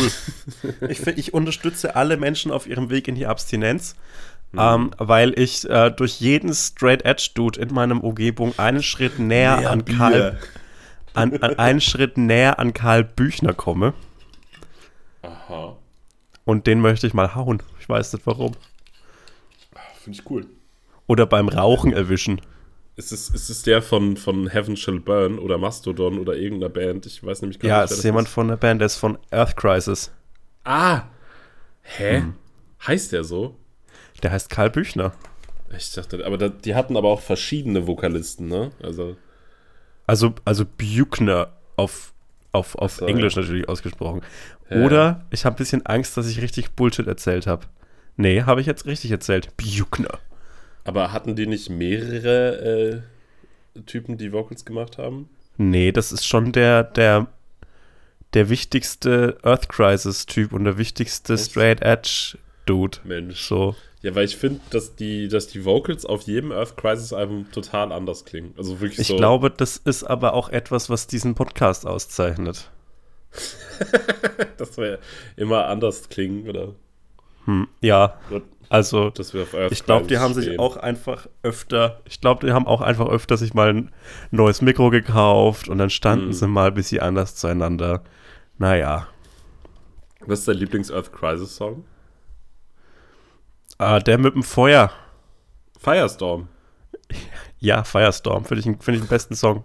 cool. 0.64 0.74
Ich, 0.90 1.00
find, 1.00 1.18
ich 1.18 1.34
unterstütze 1.34 1.96
alle 1.96 2.18
Menschen 2.18 2.52
auf 2.52 2.66
ihrem 2.68 2.90
Weg 2.90 3.08
in 3.08 3.16
die 3.16 3.26
Abstinenz, 3.28 3.96
Mhm. 4.52 4.60
ähm, 4.60 4.92
weil 5.00 5.38
ich 5.40 5.68
äh, 5.70 5.90
durch 5.90 6.20
jeden 6.20 6.54
Straight 6.54 7.04
Edge 7.06 7.32
Dude 7.34 7.60
in 7.60 7.74
meinem 7.74 8.00
Umgebung 8.02 8.54
einen 8.60 8.84
Schritt 8.84 9.18
näher 9.18 9.58
Mehr 9.58 9.72
an. 9.72 9.84
Karl, 9.86 10.40
an, 11.16 11.36
an 11.42 11.58
einen 11.58 11.82
Schritt 11.82 12.18
näher 12.18 12.60
an 12.60 12.72
Karl 12.74 13.04
Büchner 13.04 13.54
komme 13.54 13.94
Aha. 15.24 15.76
und 16.46 16.68
den 16.68 16.82
möchte 16.82 17.08
ich 17.08 17.14
mal 17.16 17.34
hauen. 17.34 17.64
Ich 17.80 17.90
weiß 17.90 18.14
nicht 18.14 18.28
warum. 18.28 18.54
Finde 20.04 20.20
ich 20.20 20.30
cool. 20.30 20.46
Oder 21.08 21.26
beim 21.26 21.50
Rauchen 21.50 21.92
erwischen. 21.94 22.40
Ist 22.96 23.12
es, 23.12 23.30
ist 23.30 23.50
es 23.50 23.64
der 23.64 23.82
von, 23.82 24.18
von 24.18 24.48
Heaven 24.48 24.78
Shall 24.78 25.00
Burn 25.00 25.40
oder 25.40 25.58
Mastodon 25.58 26.20
oder 26.20 26.36
irgendeiner 26.36 26.70
Band? 26.72 27.06
Ich 27.08 27.24
weiß 27.24 27.42
nämlich 27.42 27.60
gar 27.60 27.68
Ja, 27.70 27.82
nicht. 27.82 27.92
wer 27.92 27.98
ist 27.98 28.04
jemand 28.04 28.30
von 28.30 28.48
der 28.50 28.58
Band, 28.58 28.82
der 28.82 28.86
ist 28.86 28.98
von 28.98 29.18
Earth 29.32 29.56
Crisis. 29.56 30.12
Ah! 30.64 31.04
Hä? 31.82 32.18
Hm. 32.18 32.36
Heißt 32.88 33.12
der 33.12 33.24
so? 33.24 33.56
Der 34.22 34.32
heißt 34.32 34.50
Karl 34.50 34.70
Büchner. 34.70 35.14
Ich 35.76 35.92
dachte, 35.94 36.24
aber 36.24 36.38
da, 36.38 36.50
die 36.50 36.76
hatten 36.76 36.96
aber 36.96 37.08
auch 37.10 37.22
verschiedene 37.22 37.88
Vokalisten, 37.88 38.48
ne? 38.48 38.72
Also, 38.82 39.16
Also, 40.06 40.36
also 40.46 40.64
Buchner 40.66 41.52
auf, 41.78 42.14
auf, 42.52 42.76
auf 42.76 42.98
so, 42.98 43.08
Englisch 43.08 43.36
ja. 43.36 43.42
natürlich 43.42 43.68
ausgesprochen. 43.68 44.22
Ja. 44.70 44.86
Oder 44.86 45.26
ich 45.32 45.46
habe 45.46 45.56
ein 45.56 45.58
bisschen 45.58 45.84
Angst, 45.88 46.16
dass 46.16 46.28
ich 46.30 46.42
richtig 46.44 46.72
Bullshit 46.74 47.08
erzählt 47.08 47.48
habe. 47.48 47.66
Nee, 48.18 48.44
habe 48.44 48.62
ich 48.62 48.68
jetzt 48.68 48.86
richtig 48.86 49.10
erzählt. 49.10 49.50
Buchner. 49.58 50.20
Aber 50.84 51.12
hatten 51.12 51.36
die 51.36 51.48
nicht 51.48 51.70
mehrere 51.70 53.04
äh, 53.76 53.82
Typen, 53.86 54.18
die 54.18 54.32
Vocals 54.32 54.66
gemacht 54.66 54.98
haben? 54.98 55.30
Nee, 55.58 55.92
das 55.92 56.12
ist 56.12 56.26
schon 56.26 56.52
der, 56.52 56.84
der, 56.84 57.28
der 58.34 58.50
wichtigste 58.50 59.38
Earth 59.44 59.70
Crisis-Typ 59.70 60.54
und 60.54 60.64
der 60.64 60.78
wichtigste 60.78 61.34
Echt? 61.34 61.52
Straight 61.52 61.82
Edge-Dude. 61.82 63.00
Mensch. 63.04 63.42
So. 63.48 63.76
Ja, 64.02 64.14
weil 64.16 64.26
ich 64.26 64.36
finde, 64.36 64.60
dass 64.70 64.96
die, 64.96 65.30
dass 65.30 65.48
die 65.48 65.64
Vocals 65.64 66.06
auf 66.06 66.24
jedem 66.24 66.52
Earth 66.52 66.76
Crisis 66.76 67.14
Album 67.14 67.46
total 67.52 67.92
anders 67.92 68.26
klingen. 68.26 68.54
Also 68.58 68.82
wirklich 68.82 69.00
Ich 69.00 69.08
so. 69.08 69.16
glaube, 69.16 69.50
das 69.50 69.78
ist 69.78 70.04
aber 70.04 70.34
auch 70.34 70.50
etwas, 70.50 70.90
was 70.90 71.08
diesen 71.08 71.36
Podcast 71.36 71.86
auszeichnet. 71.88 72.70
dass 74.58 74.78
wir 74.78 75.00
immer 75.38 75.68
anders 75.68 76.10
klingen, 76.10 76.48
oder? 76.50 76.76
Hm, 77.46 77.68
ja, 77.82 78.18
also 78.70 79.12
Ich 79.70 79.84
glaube, 79.86 80.08
die 80.08 80.18
haben 80.18 80.34
sich 80.34 80.46
stehen. 80.46 80.60
auch 80.60 80.78
einfach 80.78 81.28
öfter, 81.44 82.02
ich 82.06 82.22
glaube, 82.22 82.46
die 82.48 82.54
haben 82.54 82.66
auch 82.68 82.82
einfach 82.82 83.08
öfter 83.08 83.38
sich 83.38 83.54
mal 83.54 83.70
ein 83.70 83.92
neues 84.32 84.62
Mikro 84.62 84.90
gekauft 84.90 85.68
und 85.70 85.78
dann 85.78 85.90
standen 85.90 86.28
Mhm. 86.28 86.34
sie 86.34 86.48
mal 86.48 86.68
ein 86.70 86.74
bisschen 86.74 87.02
anders 87.02 87.36
zueinander. 87.36 88.04
Naja, 88.58 89.08
Was 90.26 90.40
ist 90.40 90.48
dein 90.48 90.58
Lieblings-Earth 90.58 91.12
Crisis-Song? 91.12 91.84
äh, 93.80 94.00
der 94.02 94.18
mit 94.18 94.36
dem 94.36 94.44
Feuer. 94.44 94.92
Firestorm. 95.80 96.48
Ja, 97.60 97.84
Firestorm, 97.84 98.46
finde 98.46 98.60
ich, 98.62 98.66
find 98.84 98.96
ich 98.98 99.04
den 99.04 99.10
besten 99.10 99.36
Song. 99.36 99.64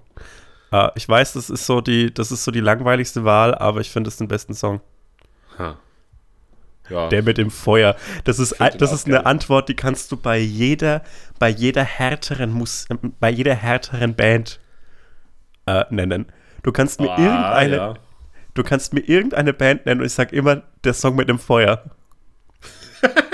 Äh, 0.72 0.88
ich 0.96 1.08
weiß, 1.08 1.34
das 1.34 1.48
ist 1.50 1.64
so 1.66 1.80
die, 1.80 2.12
das 2.12 2.32
ist 2.32 2.44
so 2.44 2.50
die 2.50 2.60
langweiligste 2.60 3.24
Wahl, 3.24 3.54
aber 3.54 3.80
ich 3.80 3.90
finde 3.90 4.08
es 4.08 4.16
den 4.16 4.26
besten 4.28 4.54
Song. 4.54 4.80
Ha. 5.58 5.76
Ja. 6.90 7.08
Der 7.08 7.22
mit 7.22 7.38
dem 7.38 7.50
Feuer. 7.50 7.96
Das 8.24 8.38
ist, 8.38 8.56
das 8.78 8.92
ist 8.92 9.06
eine. 9.06 9.26
Antwort, 9.26 9.68
die 9.68 9.74
kannst 9.74 10.10
du 10.12 10.16
bei 10.16 10.38
jeder, 10.38 11.02
bei 11.38 11.48
jeder 11.48 11.84
härteren 11.84 12.52
Mus 12.52 12.86
bei 13.20 13.30
jeder 13.30 13.54
härteren 13.54 14.14
Band 14.14 14.60
äh, 15.66 15.84
nennen. 15.90 16.26
Du 16.62 16.72
kannst 16.72 17.00
mir 17.00 17.10
Ah, 17.10 17.18
irgendeine, 17.18 17.76
ja. 17.76 17.94
Du 18.54 18.62
kannst 18.62 18.92
mir 18.94 19.00
irgendeine 19.00 19.52
Band 19.52 19.86
nennen 19.86 20.00
und 20.00 20.06
ich 20.06 20.14
sag 20.14 20.32
immer 20.32 20.62
der 20.84 20.94
Song 20.94 21.16
mit 21.16 21.28
dem 21.28 21.38
Feuer. 21.38 21.84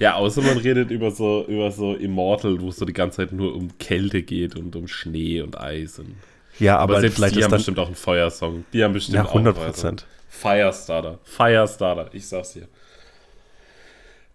Ja, 0.00 0.14
außer 0.14 0.40
man 0.40 0.56
redet 0.56 0.90
über 0.90 1.10
so, 1.10 1.44
über 1.46 1.70
so 1.70 1.94
Immortal, 1.94 2.58
wo 2.62 2.70
es 2.70 2.76
so 2.76 2.86
die 2.86 2.94
ganze 2.94 3.18
Zeit 3.18 3.32
nur 3.32 3.54
um 3.54 3.76
Kälte 3.76 4.22
geht 4.22 4.56
und 4.56 4.74
um 4.74 4.88
Schnee 4.88 5.42
und 5.42 5.60
Eis. 5.60 5.98
Und, 5.98 6.14
Ja, 6.58 6.78
aber, 6.78 6.94
aber, 6.94 7.00
selbst 7.02 7.16
vielleicht 7.16 7.34
die 7.36 7.40
ist 7.40 7.44
haben 7.44 7.50
bestimmt 7.52 7.78
auch 7.78 7.86
einen 7.86 7.94
Feuersong. 7.94 8.64
Die 8.72 8.82
haben 8.82 8.94
bestimmt 8.94 9.16
ja 9.16 9.24
auch 9.26 9.34
einen 9.34 9.46
100 9.46 9.56
Feuersong. 9.56 9.72
Prozent. 9.74 10.06
Firestarter. 10.30 11.18
Firestarter, 11.24 12.08
ich 12.12 12.26
sag's 12.26 12.52
dir. 12.52 12.68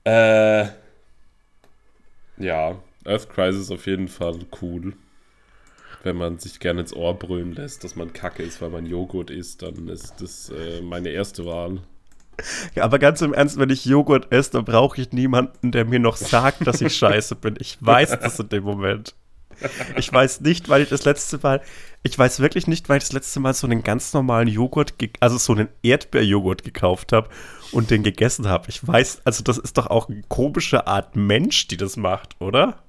Äh, 0.03 0.67
ja, 2.37 2.77
Earth 3.05 3.29
Crisis 3.29 3.71
auf 3.71 3.87
jeden 3.87 4.09
Fall 4.09 4.39
cool. 4.61 4.93
Wenn 6.03 6.17
man 6.17 6.37
sich 6.37 6.59
gerne 6.59 6.81
ins 6.81 6.93
Ohr 6.93 7.17
brüllen 7.17 7.53
lässt, 7.53 7.83
dass 7.83 7.95
man 7.95 8.13
kacke 8.13 8.43
ist, 8.43 8.61
weil 8.61 8.69
man 8.69 8.85
Joghurt 8.85 9.31
isst, 9.31 9.63
dann 9.63 9.87
ist 9.87 10.21
das 10.21 10.49
äh, 10.49 10.81
meine 10.81 11.09
erste 11.09 11.45
Wahl. 11.45 11.79
Ja, 12.75 12.83
aber 12.83 12.99
ganz 12.99 13.21
im 13.21 13.33
Ernst, 13.33 13.57
wenn 13.57 13.69
ich 13.69 13.85
Joghurt 13.85 14.31
esse, 14.31 14.51
dann 14.51 14.65
brauche 14.65 15.01
ich 15.01 15.13
niemanden, 15.13 15.71
der 15.71 15.85
mir 15.85 15.99
noch 15.99 16.17
sagt, 16.17 16.67
dass 16.67 16.81
ich 16.81 16.95
scheiße 16.97 17.35
bin. 17.35 17.55
Ich 17.59 17.77
weiß 17.79 18.19
das 18.19 18.37
in 18.37 18.49
dem 18.49 18.65
Moment. 18.65 19.15
Ich 19.97 20.11
weiß 20.11 20.41
nicht, 20.41 20.69
weil 20.69 20.81
ich 20.83 20.89
das 20.89 21.05
letzte 21.05 21.39
Mal, 21.41 21.61
ich 22.03 22.17
weiß 22.17 22.39
wirklich 22.39 22.67
nicht, 22.67 22.89
weil 22.89 22.97
ich 22.97 23.03
das 23.05 23.13
letzte 23.13 23.39
Mal 23.39 23.53
so 23.53 23.67
einen 23.67 23.83
ganz 23.83 24.13
normalen 24.13 24.47
Joghurt, 24.47 24.93
also 25.19 25.37
so 25.37 25.53
einen 25.53 25.69
Erdbeerjoghurt 25.83 26.63
gekauft 26.63 27.11
habe 27.13 27.29
und 27.71 27.91
den 27.91 28.03
gegessen 28.03 28.47
habe. 28.47 28.65
Ich 28.69 28.85
weiß, 28.85 29.21
also 29.25 29.43
das 29.43 29.57
ist 29.57 29.77
doch 29.77 29.87
auch 29.87 30.09
eine 30.09 30.21
komische 30.27 30.87
Art 30.87 31.15
Mensch, 31.15 31.67
die 31.67 31.77
das 31.77 31.97
macht, 31.97 32.35
oder? 32.39 32.83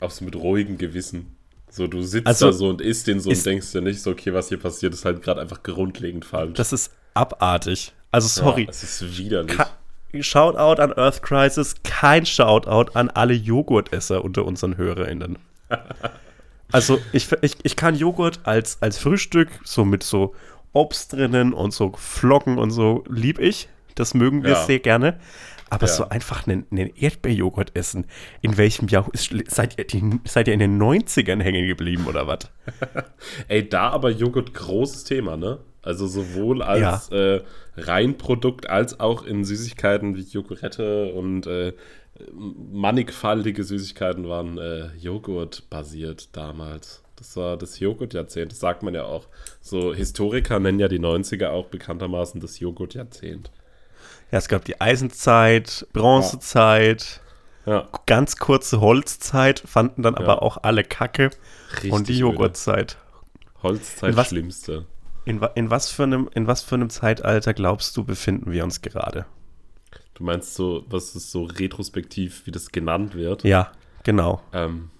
Auch 0.00 0.10
so 0.10 0.24
mit 0.24 0.34
ruhigem 0.36 0.78
Gewissen. 0.78 1.36
So, 1.70 1.86
du 1.86 2.02
sitzt 2.02 2.26
Also, 2.26 2.46
da 2.46 2.52
so 2.52 2.68
und 2.68 2.80
isst 2.80 3.06
den 3.06 3.18
so 3.20 3.30
und 3.30 3.46
denkst 3.46 3.72
dir 3.72 3.80
nicht 3.80 4.02
so, 4.02 4.10
okay, 4.10 4.34
was 4.34 4.48
hier 4.48 4.58
passiert, 4.58 4.92
ist 4.92 5.04
halt 5.04 5.22
gerade 5.22 5.40
einfach 5.40 5.62
grundlegend 5.62 6.24
falsch. 6.24 6.54
Das 6.54 6.72
ist 6.72 6.92
abartig. 7.14 7.92
Also 8.10 8.28
sorry. 8.28 8.64
Ja, 8.64 8.70
es 8.70 8.82
ist 8.82 9.16
widerlich. 9.18 9.56
Ka- 9.56 9.70
Shoutout 10.20 10.82
an 10.82 10.92
Earth 10.92 11.22
Crisis, 11.22 11.74
kein 11.84 12.26
Shoutout 12.26 12.92
an 12.92 13.08
alle 13.08 13.32
Joghurtesser 13.32 14.22
unter 14.22 14.44
unseren 14.44 14.76
HörerInnen. 14.76 15.38
Also 16.72 17.00
ich, 17.12 17.30
ich, 17.42 17.56
ich 17.62 17.76
kann 17.76 17.94
Joghurt 17.94 18.40
als, 18.44 18.80
als 18.80 18.96
Frühstück, 18.96 19.48
so 19.62 19.84
mit 19.84 20.02
so 20.02 20.34
Obst 20.72 21.12
drinnen 21.12 21.52
und 21.52 21.74
so 21.74 21.92
Flocken 21.98 22.56
und 22.58 22.70
so, 22.70 23.04
lieb 23.10 23.38
ich. 23.38 23.68
Das 23.94 24.14
mögen 24.14 24.42
wir 24.42 24.52
Ja. 24.52 24.64
sehr 24.64 24.78
gerne. 24.78 25.20
Aber 25.68 25.86
Ja. 25.86 25.92
so 25.92 26.08
einfach 26.08 26.46
einen, 26.46 26.66
einen 26.70 26.90
Erdbeerjoghurt 26.96 27.76
essen, 27.76 28.06
in 28.40 28.56
welchem 28.56 28.88
Jahr 28.88 29.06
ist, 29.12 29.34
seid, 29.48 29.78
ihr 29.78 29.86
die, 29.86 30.02
seid 30.24 30.48
ihr 30.48 30.54
in 30.54 30.60
den 30.60 30.80
90ern 30.80 31.42
hängen 31.42 31.66
geblieben 31.66 32.06
oder 32.06 32.26
was? 32.26 32.50
Ey, 33.48 33.68
da 33.68 33.90
aber 33.90 34.08
Joghurt 34.10 34.54
großes 34.54 35.04
Thema, 35.04 35.36
ne? 35.36 35.58
Also 35.82 36.06
sowohl 36.06 36.62
als 36.62 37.08
äh, 37.10 37.40
Reinprodukt 37.76 38.70
als 38.70 39.00
auch 39.00 39.24
in 39.24 39.44
Süßigkeiten 39.44 40.16
wie 40.16 40.22
Joghurette 40.22 41.12
und 41.12 41.46
äh, 41.46 41.72
mannigfaltige 42.32 43.64
Süßigkeiten 43.64 44.28
waren 44.28 44.58
äh, 44.58 44.86
Joghurt 44.98 45.68
basiert 45.70 46.34
damals. 46.36 47.02
Das 47.16 47.36
war 47.36 47.56
das 47.56 47.78
Joghurtjahrzehnt, 47.78 48.52
das 48.52 48.60
sagt 48.60 48.82
man 48.82 48.94
ja 48.94 49.04
auch. 49.04 49.26
So 49.60 49.94
Historiker 49.94 50.58
nennen 50.58 50.80
ja 50.80 50.88
die 50.88 50.98
90er 50.98 51.48
auch 51.50 51.66
bekanntermaßen 51.68 52.40
das 52.40 52.58
Joghurtjahrzehnt. 52.58 53.50
Ja, 54.32 54.38
es 54.38 54.48
gab 54.48 54.64
die 54.64 54.80
Eisenzeit, 54.80 55.86
Bronzezeit, 55.92 57.20
Ja, 57.64 57.88
ganz 58.06 58.36
kurze 58.38 58.80
Holzzeit, 58.80 59.60
fanden 59.64 60.02
dann 60.02 60.14
Ja. 60.14 60.20
aber 60.20 60.42
auch 60.42 60.58
alle 60.62 60.82
Kacke. 60.82 61.30
richtig. 61.74 61.92
und 61.92 62.08
die. 62.08 62.18
Joghurtzeit. 62.18 62.96
Holzzeit 63.62 64.16
was- 64.16 64.28
schlimmste. 64.28 64.86
In, 65.24 65.40
in, 65.54 65.70
was 65.70 65.88
für 65.88 66.02
einem, 66.02 66.28
in 66.34 66.48
was 66.48 66.62
für 66.64 66.74
einem 66.74 66.90
Zeitalter 66.90 67.54
glaubst 67.54 67.96
du, 67.96 68.02
befinden 68.02 68.50
wir 68.50 68.64
uns 68.64 68.80
gerade? 68.82 69.26
Du 70.22 70.26
meinst 70.26 70.54
so, 70.54 70.84
was 70.88 71.16
ist 71.16 71.32
so 71.32 71.42
retrospektiv, 71.42 72.42
wie 72.44 72.52
das 72.52 72.70
genannt 72.70 73.16
wird? 73.16 73.42
Ja, 73.42 73.72
genau. 74.04 74.40
Ähm, 74.52 74.90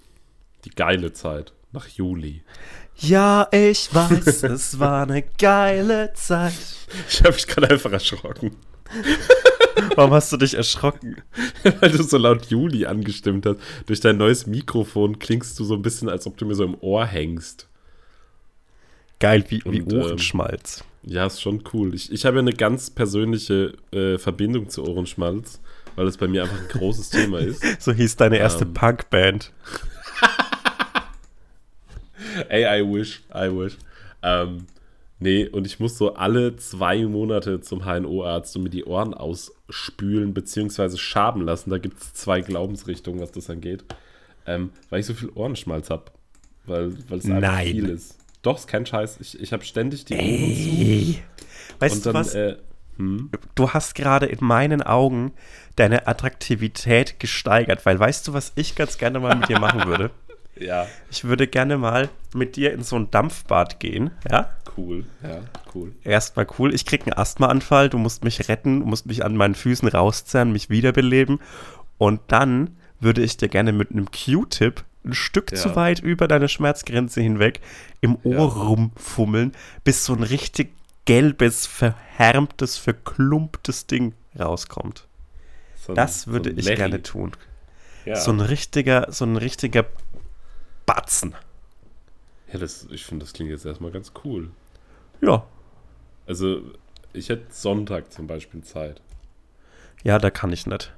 die 0.65 0.69
geile 0.69 1.13
Zeit 1.13 1.53
nach 1.71 1.87
Juli. 1.87 2.41
Ja, 2.97 3.47
ich 3.53 3.95
weiß, 3.95 4.43
es 4.43 4.79
war 4.79 5.03
eine 5.03 5.21
geile 5.21 6.11
Zeit. 6.13 6.51
Ich 7.07 7.21
habe 7.21 7.31
mich 7.31 7.47
gerade 7.47 7.69
einfach 7.69 7.93
erschrocken, 7.93 8.57
Warum 9.95 10.11
hast 10.11 10.29
du 10.33 10.35
dich 10.35 10.55
erschrocken? 10.55 11.21
weil 11.79 11.91
du 11.91 12.03
so 12.03 12.17
laut 12.17 12.47
Juli 12.47 12.85
angestimmt 12.85 13.45
hast. 13.45 13.59
Durch 13.85 14.01
dein 14.01 14.17
neues 14.17 14.45
Mikrofon 14.45 15.19
klingst 15.19 15.57
du 15.57 15.63
so 15.63 15.75
ein 15.75 15.81
bisschen, 15.81 16.09
als 16.09 16.27
ob 16.27 16.35
du 16.35 16.45
mir 16.45 16.55
so 16.55 16.65
im 16.65 16.75
Ohr 16.81 17.05
hängst. 17.05 17.69
Geil, 19.23 19.45
wie, 19.47 19.61
wie 19.63 19.81
Und, 19.81 19.93
ähm, 19.93 20.01
Ohrenschmalz. 20.01 20.83
Ja, 21.03 21.25
ist 21.25 21.41
schon 21.41 21.63
cool. 21.71 21.95
Ich, 21.95 22.11
ich 22.11 22.25
habe 22.25 22.35
ja 22.35 22.41
eine 22.41 22.51
ganz 22.51 22.89
persönliche 22.89 23.71
äh, 23.93 24.17
Verbindung 24.17 24.67
zu 24.67 24.85
Ohrenschmalz, 24.85 25.61
weil 25.95 26.07
es 26.07 26.17
bei 26.17 26.27
mir 26.27 26.43
einfach 26.43 26.59
ein 26.59 26.67
großes 26.67 27.09
Thema 27.09 27.39
ist. 27.39 27.63
So 27.79 27.93
hieß 27.93 28.17
deine 28.17 28.37
erste 28.37 28.65
ähm, 28.65 28.73
Punkband. 28.73 29.53
Ey, 32.49 32.81
I 32.81 32.85
wish, 32.85 33.21
I 33.33 33.49
wish. 33.49 33.77
Ähm, 34.23 34.65
nee, 35.19 35.47
und 35.47 35.67
ich 35.67 35.79
muss 35.79 35.97
so 35.97 36.15
alle 36.15 36.57
zwei 36.57 37.05
Monate 37.05 37.61
zum 37.61 37.85
HNO-Arzt 37.85 38.57
und 38.57 38.63
mir 38.63 38.71
die 38.71 38.83
Ohren 38.83 39.13
ausspülen 39.13 40.33
bzw. 40.33 40.97
schaben 40.97 41.45
lassen. 41.45 41.69
Da 41.69 41.77
gibt 41.77 42.01
es 42.01 42.13
zwei 42.13 42.41
Glaubensrichtungen, 42.41 43.21
was 43.21 43.31
das 43.31 43.49
angeht. 43.49 43.85
Ähm, 44.45 44.71
weil 44.89 44.99
ich 44.99 45.05
so 45.05 45.13
viel 45.13 45.29
Ohrenschmalz 45.33 45.89
habe. 45.89 46.11
Weil, 46.65 46.91
weil 47.07 47.19
es 47.19 47.25
einfach 47.25 47.39
Nein. 47.39 47.67
viel 47.67 47.87
ist. 47.87 48.17
Doch, 48.43 48.57
ist 48.59 48.67
kein 48.67 48.85
Scheiß. 48.85 49.17
Ich, 49.21 49.39
ich 49.41 49.51
habe 49.53 49.65
ständig 49.65 50.05
die 50.05 50.13
Ey. 50.13 50.53
zu. 50.53 51.79
Weißt 51.79 51.95
Und 51.95 52.05
du 52.05 52.11
dann, 52.11 52.25
was? 52.25 52.35
äh, 52.35 52.57
du 53.55 53.69
hast 53.71 53.95
gerade 53.95 54.27
in 54.27 54.37
meinen 54.41 54.83
Augen 54.83 55.31
deine 55.75 56.05
Attraktivität 56.07 57.19
gesteigert, 57.19 57.85
weil 57.85 57.99
weißt 57.99 58.27
du, 58.27 58.33
was 58.33 58.51
ich 58.55 58.75
ganz 58.75 58.97
gerne 58.99 59.19
mal 59.19 59.35
mit 59.35 59.49
dir 59.49 59.59
machen 59.59 59.83
würde? 59.87 60.11
ja, 60.59 60.87
Ich 61.09 61.23
würde 61.23 61.47
gerne 61.47 61.77
mal 61.77 62.09
mit 62.35 62.55
dir 62.55 62.73
in 62.73 62.83
so 62.83 62.95
ein 62.97 63.09
Dampfbad 63.09 63.79
gehen, 63.79 64.11
ja? 64.29 64.49
cool. 64.77 65.05
Ja, 65.23 65.41
cool. 65.73 65.93
Erstmal 66.03 66.45
cool, 66.59 66.73
ich 66.73 66.85
krieg 66.85 67.03
einen 67.07 67.13
Asthmaanfall, 67.13 67.89
du 67.89 67.97
musst 67.97 68.23
mich 68.23 68.47
retten, 68.49 68.81
du 68.81 68.85
musst 68.85 69.05
mich 69.07 69.25
an 69.25 69.35
meinen 69.35 69.55
Füßen 69.55 69.87
rauszerren, 69.87 70.51
mich 70.51 70.69
wiederbeleben 70.69 71.39
und 71.97 72.21
dann 72.27 72.77
würde 72.99 73.21
ich 73.23 73.37
dir 73.37 73.49
gerne 73.49 73.71
mit 73.71 73.91
einem 73.91 74.07
Q-Tip 74.11 74.83
ein 75.05 75.13
Stück 75.13 75.51
Ja. 75.51 75.57
zu 75.57 75.75
weit 75.75 75.99
über 75.99 76.27
deine 76.27 76.47
Schmerzgrenze 76.49 77.21
hinweg 77.21 77.59
im 78.01 78.17
Ohr 78.23 78.33
Ja. 78.33 78.63
rumfummeln, 78.63 79.51
bis 79.83 80.05
so 80.05 80.13
ein 80.13 80.23
richtig 80.23 80.73
gelbes, 81.05 81.65
verhärmtes, 81.67 82.77
verklumptes 82.77 83.87
Ding 83.87 84.13
rauskommt. 84.39 85.07
So 85.75 85.91
ein- 85.91 85.95
Das 85.95 86.27
würde 86.27 86.51
so 86.51 86.57
ich 86.57 86.65
Larry. 86.65 86.77
gerne 86.77 87.01
tun. 87.01 87.31
Ja, 88.05 88.15
So 88.15 88.31
ein 88.31 88.39
richtiger, 88.41 89.07
so 89.11 89.25
ein 89.25 89.35
richtiger 89.37 89.85
Batzen. 90.85 91.35
ja 92.51 92.59
das, 92.59 92.87
ich 92.91 93.05
finde, 93.05 93.25
das 93.25 93.33
klingt 93.33 93.49
jetzt 93.51 93.65
erstmal 93.65 93.91
ganz 93.91 94.11
cool. 94.23 94.51
Ja, 95.21 95.45
Also, 96.27 96.61
ich 97.13 97.27
hätte 97.29 97.45
Sonntag 97.53 98.11
zum 98.13 98.27
Beispiel 98.27 98.61
Zeit. 98.63 99.01
ja, 100.03 100.19
da 100.19 100.29
kann 100.29 100.51
ich 100.53 100.65
nicht. 100.67 100.93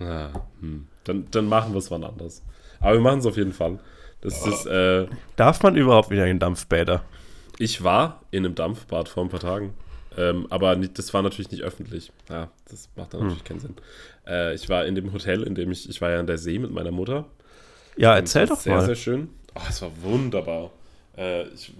Ah, 0.00 0.30
hm. 0.60 0.86
dann, 1.04 1.30
dann 1.30 1.46
machen 1.48 1.72
wir 1.72 1.78
es 1.78 1.90
wann 1.90 2.04
anders. 2.04 2.42
Aber 2.80 2.94
wir 2.94 3.00
machen 3.00 3.20
es 3.20 3.26
auf 3.26 3.36
jeden 3.36 3.52
Fall. 3.52 3.78
Das 4.20 4.46
ist, 4.46 4.66
äh, 4.66 5.06
Darf 5.36 5.62
man 5.62 5.76
überhaupt 5.76 6.10
wieder 6.10 6.26
in 6.26 6.38
Dampfbäder? 6.38 7.04
ich 7.58 7.82
war 7.82 8.22
in 8.30 8.44
einem 8.44 8.54
Dampfbad 8.54 9.08
vor 9.08 9.24
ein 9.24 9.28
paar 9.28 9.40
Tagen. 9.40 9.74
Ähm, 10.18 10.46
aber 10.50 10.76
nicht, 10.76 10.98
das 10.98 11.12
war 11.12 11.22
natürlich 11.22 11.50
nicht 11.50 11.62
öffentlich. 11.62 12.10
Ja, 12.30 12.50
das 12.70 12.88
macht 12.96 13.12
dann 13.12 13.22
natürlich 13.22 13.44
keinen 13.44 13.60
Sinn. 13.60 13.74
Äh, 14.26 14.54
ich 14.54 14.68
war 14.68 14.86
in 14.86 14.94
dem 14.94 15.12
Hotel, 15.12 15.42
in 15.42 15.54
dem 15.54 15.70
ich, 15.70 15.88
ich 15.88 16.00
war 16.00 16.10
ja 16.10 16.20
an 16.20 16.26
der 16.26 16.38
See 16.38 16.58
mit 16.58 16.70
meiner 16.70 16.90
Mutter. 16.90 17.26
Ja, 17.96 18.16
erzähl 18.16 18.46
doch 18.46 18.60
sehr, 18.60 18.76
mal. 18.76 18.86
Sehr 18.86 18.94
schön. 18.94 19.28
Oh, 19.54 19.60
es 19.68 19.82
war 19.82 19.90
wunderbar. 20.02 20.70
Äh, 21.18 21.48
ich 21.48 21.74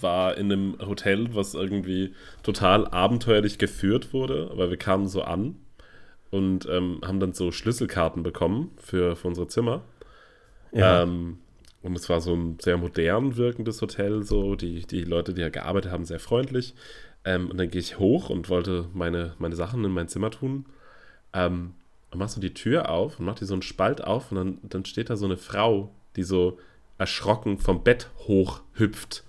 war 0.00 0.36
in 0.36 0.52
einem 0.52 0.78
Hotel, 0.80 1.34
was 1.34 1.54
irgendwie 1.54 2.14
total 2.44 2.86
abenteuerlich 2.86 3.58
geführt 3.58 4.12
wurde, 4.12 4.48
aber 4.52 4.70
wir 4.70 4.76
kamen 4.76 5.08
so 5.08 5.22
an 5.22 5.56
und 6.30 6.68
ähm, 6.68 7.00
haben 7.04 7.18
dann 7.18 7.32
so 7.32 7.50
Schlüsselkarten 7.50 8.22
bekommen 8.22 8.70
für, 8.76 9.16
für 9.16 9.28
unsere 9.28 9.48
Zimmer. 9.48 9.82
Ja. 10.74 11.02
Ähm, 11.02 11.38
und 11.82 11.96
es 11.96 12.08
war 12.08 12.20
so 12.20 12.34
ein 12.34 12.58
sehr 12.60 12.78
modern 12.78 13.36
wirkendes 13.36 13.82
Hotel, 13.82 14.22
so 14.22 14.56
die, 14.56 14.86
die 14.86 15.02
Leute, 15.02 15.34
die 15.34 15.42
da 15.42 15.50
gearbeitet 15.50 15.92
haben, 15.92 16.06
sehr 16.06 16.18
freundlich. 16.18 16.74
Ähm, 17.24 17.50
und 17.50 17.58
dann 17.58 17.70
gehe 17.70 17.80
ich 17.80 17.98
hoch 17.98 18.30
und 18.30 18.48
wollte 18.48 18.88
meine, 18.94 19.34
meine 19.38 19.54
Sachen 19.54 19.84
in 19.84 19.90
mein 19.90 20.08
Zimmer 20.08 20.30
tun. 20.30 20.64
Ähm, 21.34 21.74
und 22.10 22.18
mach 22.18 22.28
so 22.28 22.40
die 22.40 22.54
Tür 22.54 22.88
auf 22.88 23.18
und 23.18 23.26
mach 23.26 23.34
die 23.34 23.44
so 23.44 23.54
einen 23.54 23.62
Spalt 23.62 24.02
auf 24.02 24.30
und 24.30 24.36
dann, 24.36 24.58
dann 24.62 24.84
steht 24.84 25.10
da 25.10 25.16
so 25.16 25.26
eine 25.26 25.36
Frau, 25.36 25.90
die 26.16 26.22
so 26.22 26.58
erschrocken 26.96 27.58
vom 27.58 27.82
Bett 27.82 28.08
hochhüpft. 28.20 29.24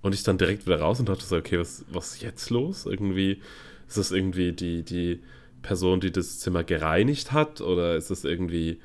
Und 0.00 0.14
ich 0.14 0.22
dann 0.22 0.38
direkt 0.38 0.66
wieder 0.66 0.80
raus 0.80 0.98
und 0.98 1.08
dachte 1.08 1.24
so, 1.24 1.36
okay, 1.36 1.58
was, 1.58 1.84
was 1.90 2.14
ist 2.14 2.22
jetzt 2.22 2.50
los? 2.50 2.86
Irgendwie, 2.86 3.40
ist 3.86 3.98
das 3.98 4.12
irgendwie 4.12 4.52
die, 4.52 4.82
die 4.82 5.22
Person, 5.60 6.00
die 6.00 6.10
das 6.10 6.40
Zimmer 6.40 6.64
gereinigt 6.64 7.32
hat? 7.32 7.60
Oder 7.60 7.96
ist 7.96 8.10
das 8.10 8.24
irgendwie 8.24 8.80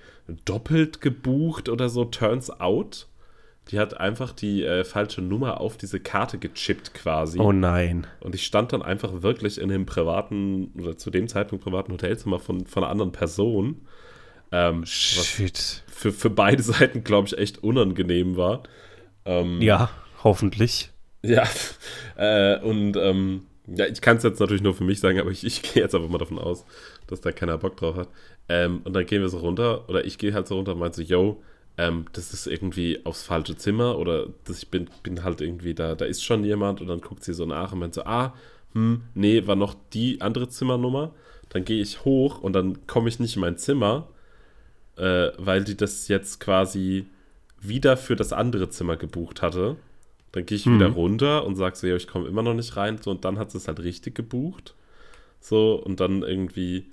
doppelt 0.45 1.01
gebucht 1.01 1.69
oder 1.69 1.89
so? 1.89 2.05
Turns 2.05 2.49
out, 2.49 3.07
die 3.71 3.79
hat 3.79 3.99
einfach 3.99 4.31
die 4.33 4.63
äh, 4.63 4.83
falsche 4.83 5.21
Nummer 5.21 5.59
auf 5.59 5.77
diese 5.77 5.99
Karte 5.99 6.37
gechippt 6.37 6.93
quasi. 6.93 7.39
oh 7.39 7.51
nein. 7.51 8.07
Und 8.21 8.35
ich 8.35 8.45
stand 8.45 8.73
dann 8.73 8.81
einfach 8.81 9.21
wirklich 9.21 9.59
in 9.59 9.71
einem 9.71 9.85
privaten, 9.85 10.71
oder 10.79 10.97
zu 10.97 11.09
dem 11.09 11.27
Zeitpunkt 11.27 11.63
privaten 11.63 11.91
Hotelzimmer 11.91 12.39
von, 12.39 12.65
von 12.65 12.83
einer 12.83 12.91
anderen 12.91 13.11
Person. 13.11 13.81
Ähm, 14.51 14.81
was 14.81 14.89
Shit. 14.89 15.83
für, 15.87 16.11
für 16.11 16.29
beide 16.29 16.63
Seiten, 16.63 17.03
glaube 17.03 17.27
ich, 17.27 17.37
echt 17.37 17.63
unangenehm 17.63 18.37
war. 18.37 18.63
Ähm, 19.25 19.61
Ja, 19.61 19.89
hoffentlich. 20.23 20.91
ja, 21.23 21.47
äh, 22.15 22.59
und 22.61 22.95
ähm, 22.95 23.47
ja, 23.67 23.85
ich 23.85 23.99
kann 23.99 24.17
es 24.17 24.23
jetzt 24.23 24.39
natürlich 24.39 24.61
nur 24.61 24.73
für 24.73 24.85
mich 24.85 25.01
sagen, 25.01 25.19
aber 25.19 25.29
ich, 25.29 25.43
ich 25.43 25.61
gehe 25.61 25.83
jetzt 25.83 25.93
einfach 25.93 26.09
mal 26.09 26.17
davon 26.19 26.39
aus, 26.39 26.65
dass 27.07 27.19
da 27.19 27.31
keiner 27.33 27.57
Bock 27.57 27.75
drauf 27.75 27.97
hat. 27.97 28.09
Ähm, 28.49 28.81
und 28.83 28.93
dann 28.93 29.05
gehen 29.05 29.21
wir 29.21 29.29
so 29.29 29.39
runter, 29.39 29.89
oder 29.89 30.05
ich 30.05 30.17
gehe 30.17 30.33
halt 30.33 30.47
so 30.47 30.55
runter 30.55 30.73
und 30.73 30.79
meinte 30.79 30.97
so, 30.97 31.03
yo, 31.03 31.43
ähm, 31.77 32.05
das 32.13 32.33
ist 32.33 32.47
irgendwie 32.47 33.05
aufs 33.05 33.23
falsche 33.23 33.57
Zimmer, 33.57 33.97
oder 33.97 34.27
das, 34.45 34.59
ich 34.63 34.69
bin, 34.69 34.89
bin 35.03 35.23
halt 35.23 35.41
irgendwie 35.41 35.73
da, 35.73 35.95
da 35.95 36.05
ist 36.05 36.23
schon 36.23 36.43
jemand, 36.43 36.81
und 36.81 36.87
dann 36.87 37.01
guckt 37.01 37.23
sie 37.23 37.33
so 37.33 37.45
nach 37.45 37.73
und 37.73 37.79
meint 37.79 37.93
so, 37.93 38.03
ah, 38.03 38.33
hm, 38.73 39.01
nee, 39.15 39.47
war 39.47 39.55
noch 39.55 39.75
die 39.93 40.21
andere 40.21 40.49
Zimmernummer. 40.49 41.13
Dann 41.49 41.65
gehe 41.65 41.81
ich 41.81 42.03
hoch 42.05 42.41
und 42.41 42.53
dann 42.53 42.85
komme 42.87 43.09
ich 43.09 43.19
nicht 43.19 43.35
in 43.35 43.41
mein 43.41 43.57
Zimmer, 43.57 44.07
äh, 44.97 45.29
weil 45.37 45.63
die 45.63 45.77
das 45.77 46.07
jetzt 46.09 46.39
quasi 46.39 47.05
wieder 47.61 47.97
für 47.97 48.15
das 48.15 48.33
andere 48.33 48.69
Zimmer 48.69 48.97
gebucht 48.97 49.41
hatte. 49.41 49.77
Dann 50.33 50.45
gehe 50.45 50.57
ich 50.57 50.67
wieder 50.67 50.87
runter 50.87 51.45
und 51.45 51.55
sage 51.55 51.75
so, 51.75 51.87
ja, 51.87 51.95
ich 51.95 52.07
komme 52.07 52.27
immer 52.27 52.43
noch 52.43 52.53
nicht 52.53 52.75
rein. 52.75 52.99
So, 53.01 53.11
und 53.11 53.25
dann 53.25 53.39
hat 53.39 53.51
sie 53.51 53.57
es 53.57 53.67
halt 53.67 53.79
richtig 53.79 54.13
gebucht. 54.13 54.75
So, 55.39 55.75
und 55.75 55.99
dann 55.99 56.21
irgendwie 56.21 56.85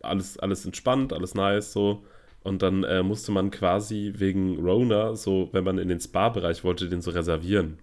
alles, 0.00 0.38
alles 0.38 0.64
entspannt, 0.64 1.12
alles 1.12 1.34
nice, 1.34 1.72
so. 1.72 2.04
Und 2.42 2.62
dann 2.62 2.84
äh, 2.84 3.02
musste 3.02 3.32
man 3.32 3.50
quasi 3.50 4.12
wegen 4.16 4.58
Rona, 4.64 5.16
so, 5.16 5.48
wenn 5.52 5.64
man 5.64 5.78
in 5.78 5.88
den 5.88 6.00
Spa-Bereich 6.00 6.64
wollte, 6.64 6.88
den 6.88 7.02
so 7.02 7.10
reservieren. 7.10 7.78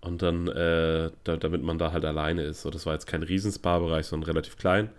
Und 0.00 0.20
dann, 0.22 0.48
äh, 0.48 1.10
da, 1.24 1.36
damit 1.38 1.62
man 1.62 1.78
da 1.78 1.90
halt 1.92 2.04
alleine 2.04 2.42
ist. 2.42 2.60
So, 2.62 2.70
das 2.70 2.84
war 2.84 2.92
jetzt 2.92 3.06
kein 3.06 3.22
riesen 3.22 3.50
Spa-Bereich, 3.50 4.06
sondern 4.06 4.28
relativ 4.30 4.56
klein. 4.58 4.90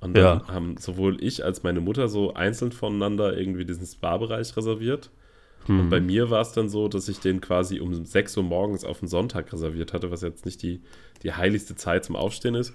Und 0.00 0.16
dann 0.16 0.40
Ja. 0.40 0.48
haben 0.48 0.76
sowohl 0.78 1.22
ich 1.22 1.44
als 1.44 1.62
meine 1.64 1.80
Mutter 1.80 2.08
so 2.08 2.32
einzeln 2.34 2.72
voneinander 2.72 3.36
irgendwie 3.36 3.64
diesen 3.66 3.86
Spa-Bereich 3.86 4.56
reserviert. 4.56 5.10
Und 5.66 5.90
bei 5.90 6.00
mir 6.00 6.30
war 6.30 6.40
es 6.40 6.52
dann 6.52 6.70
so, 6.70 6.88
dass 6.88 7.08
ich 7.10 7.20
den 7.20 7.42
quasi 7.42 7.80
um 7.80 7.92
6 8.06 8.36
Uhr 8.38 8.42
morgens 8.42 8.84
auf 8.84 9.00
den 9.00 9.08
Sonntag 9.08 9.52
reserviert 9.52 9.92
hatte, 9.92 10.10
was 10.10 10.22
jetzt 10.22 10.46
nicht 10.46 10.62
die, 10.62 10.80
die 11.22 11.34
heiligste 11.34 11.74
Zeit 11.76 12.06
zum 12.06 12.16
Aufstehen 12.16 12.54
ist. 12.54 12.72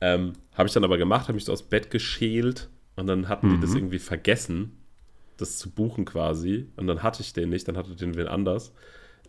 Ähm, 0.00 0.34
habe 0.54 0.68
ich 0.68 0.74
dann 0.74 0.84
aber 0.84 0.98
gemacht, 0.98 1.28
habe 1.28 1.34
mich 1.34 1.44
so 1.44 1.52
aus 1.52 1.62
Bett 1.62 1.90
geschält 1.90 2.68
Und 2.96 3.06
dann 3.06 3.28
hatten 3.28 3.50
die 3.50 3.60
das 3.60 3.74
irgendwie 3.74 3.98
vergessen, 3.98 4.78
das 5.36 5.58
zu 5.58 5.70
buchen 5.70 6.04
quasi. 6.04 6.66
Und 6.76 6.86
dann 6.86 7.02
hatte 7.02 7.22
ich 7.22 7.32
den 7.32 7.50
nicht, 7.50 7.68
dann 7.68 7.76
hatte 7.76 7.94
den 7.94 8.16
wen 8.16 8.28
anders, 8.28 8.72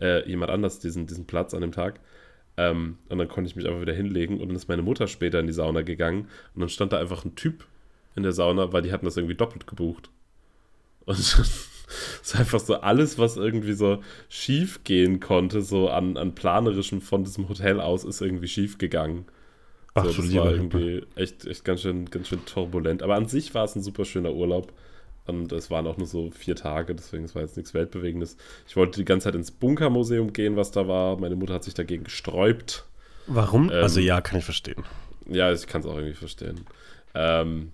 äh, 0.00 0.28
jemand 0.28 0.50
anders 0.50 0.78
diesen, 0.78 1.06
diesen 1.06 1.26
Platz 1.26 1.54
an 1.54 1.60
dem 1.60 1.72
Tag. 1.72 2.00
Ähm, 2.56 2.98
und 3.08 3.18
dann 3.18 3.28
konnte 3.28 3.48
ich 3.48 3.56
mich 3.56 3.66
einfach 3.66 3.80
wieder 3.80 3.92
hinlegen 3.92 4.40
und 4.40 4.48
dann 4.48 4.56
ist 4.56 4.68
meine 4.68 4.82
Mutter 4.82 5.06
später 5.06 5.38
in 5.38 5.46
die 5.46 5.52
Sauna 5.52 5.82
gegangen 5.82 6.28
und 6.54 6.60
dann 6.60 6.68
stand 6.68 6.92
da 6.92 6.98
einfach 6.98 7.24
ein 7.24 7.36
Typ 7.36 7.64
in 8.16 8.24
der 8.24 8.32
Sauna, 8.32 8.72
weil 8.72 8.82
die 8.82 8.90
hatten 8.90 9.04
das 9.04 9.16
irgendwie 9.16 9.36
doppelt 9.36 9.68
gebucht. 9.68 10.10
Und 11.04 11.18
es 11.18 11.38
ist 12.22 12.36
einfach 12.36 12.58
so 12.58 12.80
alles, 12.80 13.16
was 13.16 13.36
irgendwie 13.36 13.74
so 13.74 14.02
schief 14.28 14.82
gehen 14.82 15.20
konnte, 15.20 15.62
so 15.62 15.88
an, 15.88 16.16
an 16.16 16.34
planerischem 16.34 17.00
von 17.00 17.22
diesem 17.22 17.48
Hotel 17.48 17.80
aus, 17.80 18.04
ist 18.04 18.20
irgendwie 18.20 18.48
schief 18.48 18.76
gegangen. 18.76 19.26
Ach, 20.00 20.10
so, 20.10 20.22
das 20.22 20.34
war 20.34 20.50
irgendwie 20.50 21.04
echt, 21.16 21.46
echt 21.46 21.64
ganz 21.64 21.82
schön, 21.82 22.06
ganz 22.10 22.28
schön 22.28 22.44
turbulent. 22.44 23.02
Aber 23.02 23.14
an 23.14 23.26
sich 23.26 23.54
war 23.54 23.64
es 23.64 23.76
ein 23.76 23.82
super 23.82 24.04
schöner 24.04 24.32
Urlaub. 24.32 24.72
Und 25.26 25.52
es 25.52 25.70
waren 25.70 25.86
auch 25.86 25.98
nur 25.98 26.06
so 26.06 26.30
vier 26.30 26.56
Tage, 26.56 26.94
deswegen 26.94 27.24
es 27.24 27.34
war 27.34 27.42
jetzt 27.42 27.56
nichts 27.58 27.74
Weltbewegendes. 27.74 28.38
Ich 28.66 28.76
wollte 28.76 28.98
die 28.98 29.04
ganze 29.04 29.24
Zeit 29.24 29.34
ins 29.34 29.50
Bunkermuseum 29.50 30.32
gehen, 30.32 30.56
was 30.56 30.70
da 30.70 30.88
war. 30.88 31.18
Meine 31.18 31.36
Mutter 31.36 31.52
hat 31.54 31.64
sich 31.64 31.74
dagegen 31.74 32.04
gesträubt. 32.04 32.86
Warum? 33.26 33.70
Ähm, 33.70 33.82
also 33.82 34.00
ja, 34.00 34.22
kann 34.22 34.38
ich 34.38 34.44
verstehen. 34.44 34.84
Ja, 35.28 35.52
ich 35.52 35.66
kann 35.66 35.82
es 35.82 35.86
auch 35.86 35.96
irgendwie 35.96 36.14
verstehen. 36.14 36.64
Ähm, 37.14 37.72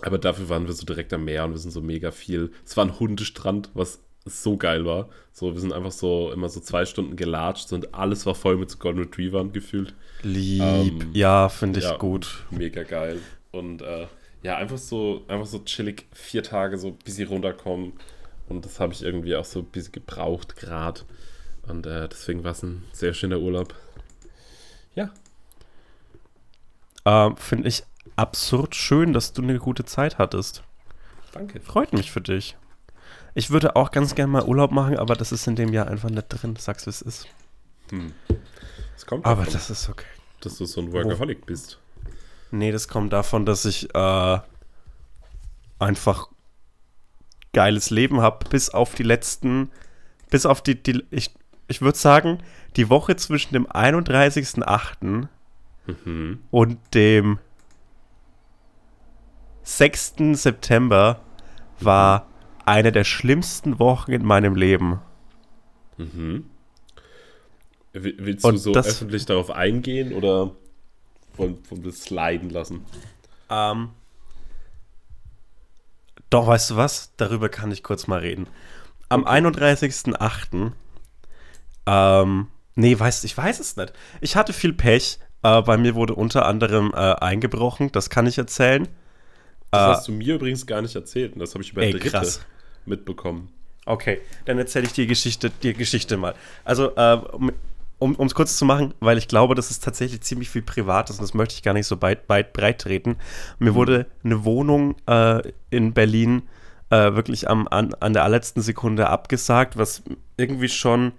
aber 0.00 0.18
dafür 0.18 0.48
waren 0.48 0.66
wir 0.66 0.74
so 0.74 0.86
direkt 0.86 1.12
am 1.12 1.24
Meer 1.24 1.44
und 1.44 1.52
wir 1.52 1.58
sind 1.58 1.72
so 1.72 1.80
mega 1.80 2.12
viel. 2.12 2.52
Es 2.64 2.76
war 2.76 2.84
ein 2.84 3.00
Hundestrand, 3.00 3.70
was 3.74 4.00
so 4.24 4.56
geil 4.56 4.84
war. 4.84 5.08
So, 5.32 5.52
wir 5.52 5.60
sind 5.60 5.72
einfach 5.72 5.92
so 5.92 6.32
immer 6.32 6.48
so 6.48 6.60
zwei 6.60 6.86
Stunden 6.86 7.16
gelatscht 7.16 7.72
und 7.72 7.94
alles 7.94 8.24
war 8.26 8.34
voll 8.34 8.56
mit 8.56 8.70
so 8.70 8.78
Golden 8.78 9.00
Retrievern 9.00 9.52
gefühlt. 9.52 9.94
Lieb. 10.22 10.62
Ähm, 10.62 11.10
ja, 11.12 11.48
finde 11.48 11.80
ich 11.80 11.86
ja. 11.86 11.96
gut. 11.96 12.44
Mega 12.50 12.82
geil. 12.82 13.20
Und 13.50 13.82
äh, 13.82 14.06
ja, 14.42 14.56
einfach 14.56 14.78
so, 14.78 15.22
einfach 15.28 15.46
so 15.46 15.58
chillig 15.60 16.06
vier 16.12 16.42
Tage 16.42 16.78
so 16.78 16.88
ein 16.88 16.96
bisschen 16.96 17.28
runterkommen. 17.28 17.92
Und 18.48 18.64
das 18.64 18.80
habe 18.80 18.92
ich 18.92 19.02
irgendwie 19.02 19.36
auch 19.36 19.44
so 19.44 19.60
ein 19.60 19.66
bisschen 19.66 19.92
gebraucht 19.92 20.56
gerade. 20.56 21.00
Und 21.66 21.86
äh, 21.86 22.08
deswegen 22.08 22.44
war 22.44 22.52
es 22.52 22.62
ein 22.62 22.84
sehr 22.92 23.14
schöner 23.14 23.38
Urlaub. 23.38 23.74
Ja. 24.94 25.10
Ähm, 27.04 27.36
finde 27.36 27.68
ich 27.68 27.84
absurd 28.16 28.74
schön, 28.74 29.12
dass 29.12 29.32
du 29.32 29.42
eine 29.42 29.58
gute 29.58 29.84
Zeit 29.84 30.18
hattest. 30.18 30.62
Danke. 31.32 31.60
Freut 31.60 31.92
mich 31.92 32.10
für 32.10 32.20
dich. 32.20 32.56
Ich 33.34 33.50
würde 33.50 33.76
auch 33.76 33.90
ganz 33.90 34.14
gerne 34.14 34.32
mal 34.32 34.44
Urlaub 34.44 34.70
machen, 34.70 34.96
aber 34.96 35.16
das 35.16 35.32
ist 35.32 35.46
in 35.46 35.56
dem 35.56 35.72
Jahr 35.72 35.88
einfach 35.88 36.10
nicht 36.10 36.28
drin. 36.28 36.54
Sag's, 36.56 36.86
wie 36.86 36.90
es 36.90 37.02
ist. 37.02 37.26
Hm. 37.90 38.12
Es 38.96 39.06
kommt 39.06 39.26
Aber 39.26 39.42
davon, 39.44 39.52
das 39.54 39.70
ist 39.70 39.88
okay. 39.88 40.06
dass 40.40 40.56
du 40.56 40.64
so 40.66 40.80
ein 40.80 40.92
Workaholic 40.92 41.44
bist. 41.46 41.80
Nee, 42.52 42.70
das 42.70 42.86
kommt 42.86 43.12
davon, 43.12 43.44
dass 43.44 43.64
ich 43.64 43.92
äh, 43.94 44.38
einfach 45.80 46.28
geiles 47.52 47.90
Leben 47.90 48.20
habe, 48.20 48.48
bis 48.48 48.70
auf 48.70 48.94
die 48.94 49.02
letzten, 49.02 49.70
bis 50.30 50.46
auf 50.46 50.62
die, 50.62 50.80
die 50.80 51.04
ich, 51.10 51.34
ich 51.66 51.82
würde 51.82 51.98
sagen, 51.98 52.38
die 52.76 52.88
Woche 52.88 53.16
zwischen 53.16 53.52
dem 53.54 53.66
31.08. 53.66 55.28
Mhm. 55.86 56.42
und 56.50 56.78
dem 56.94 57.38
6. 59.64 60.14
September 60.32 61.20
war 61.80 62.26
eine 62.66 62.92
der 62.92 63.04
schlimmsten 63.04 63.78
Wochen 63.78 64.12
in 64.12 64.24
meinem 64.24 64.54
Leben. 64.56 65.00
Mhm. 65.96 66.46
Will- 67.92 68.16
Willst 68.18 68.44
Und 68.44 68.54
du 68.54 68.58
so 68.58 68.72
das- 68.72 68.88
öffentlich 68.88 69.26
darauf 69.26 69.50
eingehen 69.50 70.12
oder 70.14 70.50
wollen 71.36 71.58
wir 71.70 71.90
es 71.90 72.10
leiden 72.10 72.50
lassen? 72.50 72.84
Ähm, 73.50 73.90
doch, 76.30 76.46
weißt 76.46 76.70
du 76.70 76.76
was? 76.76 77.12
Darüber 77.16 77.48
kann 77.48 77.70
ich 77.70 77.82
kurz 77.82 78.06
mal 78.06 78.18
reden. 78.20 78.48
Am 79.08 79.24
31.08. 79.26 80.72
Ähm, 81.86 82.48
nee, 82.74 82.98
weißt 82.98 83.24
ich 83.24 83.36
weiß 83.36 83.60
es 83.60 83.76
nicht. 83.76 83.92
Ich 84.20 84.34
hatte 84.36 84.52
viel 84.52 84.72
Pech. 84.72 85.18
Äh, 85.42 85.62
bei 85.62 85.76
mir 85.76 85.94
wurde 85.94 86.14
unter 86.14 86.46
anderem 86.46 86.92
äh, 86.94 86.96
eingebrochen. 86.96 87.92
Das 87.92 88.10
kann 88.10 88.26
ich 88.26 88.38
erzählen. 88.38 88.88
Das 89.70 89.80
Äh, 89.82 89.84
hast 89.96 90.08
du 90.08 90.12
mir 90.12 90.34
übrigens 90.36 90.66
gar 90.66 90.82
nicht 90.82 90.96
erzählt 90.96 91.34
und 91.34 91.40
das 91.40 91.52
habe 91.54 91.62
ich 91.62 91.72
über 91.72 91.82
Ey, 91.82 91.92
Dritte 91.92 92.08
krass. 92.10 92.44
Mitbekommen. 92.86 93.48
Okay, 93.86 94.20
dann 94.46 94.58
erzähle 94.58 94.86
ich 94.86 94.92
die 94.92 95.06
Geschichte, 95.06 95.50
die 95.62 95.74
Geschichte 95.74 96.16
mal. 96.16 96.34
Also, 96.64 96.94
äh, 96.96 97.18
um 97.98 98.26
es 98.26 98.34
kurz 98.34 98.56
zu 98.56 98.64
machen, 98.64 98.92
weil 99.00 99.18
ich 99.18 99.28
glaube, 99.28 99.54
das 99.54 99.70
ist 99.70 99.84
tatsächlich 99.84 100.20
ziemlich 100.22 100.50
viel 100.50 100.62
Privates 100.62 101.16
und 101.16 101.22
das 101.22 101.34
möchte 101.34 101.54
ich 101.54 101.62
gar 101.62 101.74
nicht 101.74 101.86
so 101.86 102.00
weit, 102.02 102.28
weit 102.28 102.52
breit 102.52 102.80
treten. 102.80 103.16
Mir 103.58 103.74
wurde 103.74 104.06
eine 104.22 104.44
Wohnung 104.44 104.96
äh, 105.06 105.52
in 105.70 105.92
Berlin 105.94 106.42
äh, 106.90 107.14
wirklich 107.14 107.48
am, 107.48 107.68
an, 107.68 107.94
an 107.94 108.12
der 108.12 108.24
allerletzten 108.24 108.62
Sekunde 108.62 109.08
abgesagt, 109.08 109.76
was 109.78 110.02
irgendwie 110.36 110.68
schon 110.68 111.12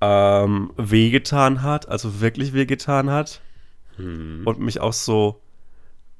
ähm, 0.00 0.72
wehgetan 0.76 1.62
hat, 1.62 1.88
also 1.88 2.20
wirklich 2.20 2.54
wehgetan 2.54 3.10
hat. 3.10 3.40
Und 4.46 4.60
mich 4.60 4.80
auch 4.80 4.94
so 4.94 5.42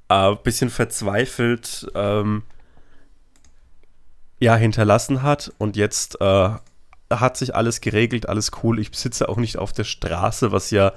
ein 0.08 0.36
bisschen 0.42 0.68
verzweifelt 0.68 1.90
ähm, 1.94 2.42
ja, 4.40 4.56
hinterlassen 4.56 5.22
hat. 5.22 5.52
Und 5.58 5.76
jetzt 5.76 6.20
äh, 6.20 6.50
hat 7.10 7.36
sich 7.36 7.54
alles 7.54 7.80
geregelt, 7.80 8.28
alles 8.28 8.50
cool. 8.62 8.78
Ich 8.78 8.90
sitze 8.92 9.28
auch 9.28 9.36
nicht 9.36 9.58
auf 9.58 9.72
der 9.72 9.84
Straße, 9.84 10.50
was 10.50 10.70
ja 10.70 10.92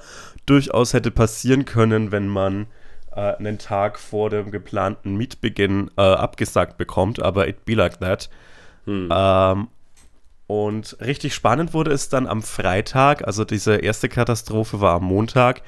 durchaus 0.46 0.92
hätte 0.92 1.10
passieren 1.10 1.64
können, 1.64 2.10
wenn 2.10 2.28
man 2.28 2.66
äh, 3.14 3.34
einen 3.36 3.58
Tag 3.58 3.98
vor 3.98 4.30
dem 4.30 4.50
geplanten 4.50 5.16
Mietbeginn 5.16 5.90
äh, 5.96 6.02
abgesagt 6.02 6.76
bekommt. 6.78 7.22
Aber 7.22 7.46
it 7.46 7.64
be 7.64 7.74
like 7.74 8.00
that. 8.00 8.28
Ähm, 8.86 9.68
und 10.46 10.96
richtig 11.00 11.34
spannend 11.34 11.72
wurde 11.72 11.92
es 11.92 12.08
dann 12.08 12.26
am 12.26 12.42
Freitag. 12.42 13.26
Also 13.26 13.44
diese 13.44 13.76
erste 13.76 14.08
Katastrophe 14.08 14.80
war 14.80 14.96
am 14.96 15.04
Montag. 15.04 15.62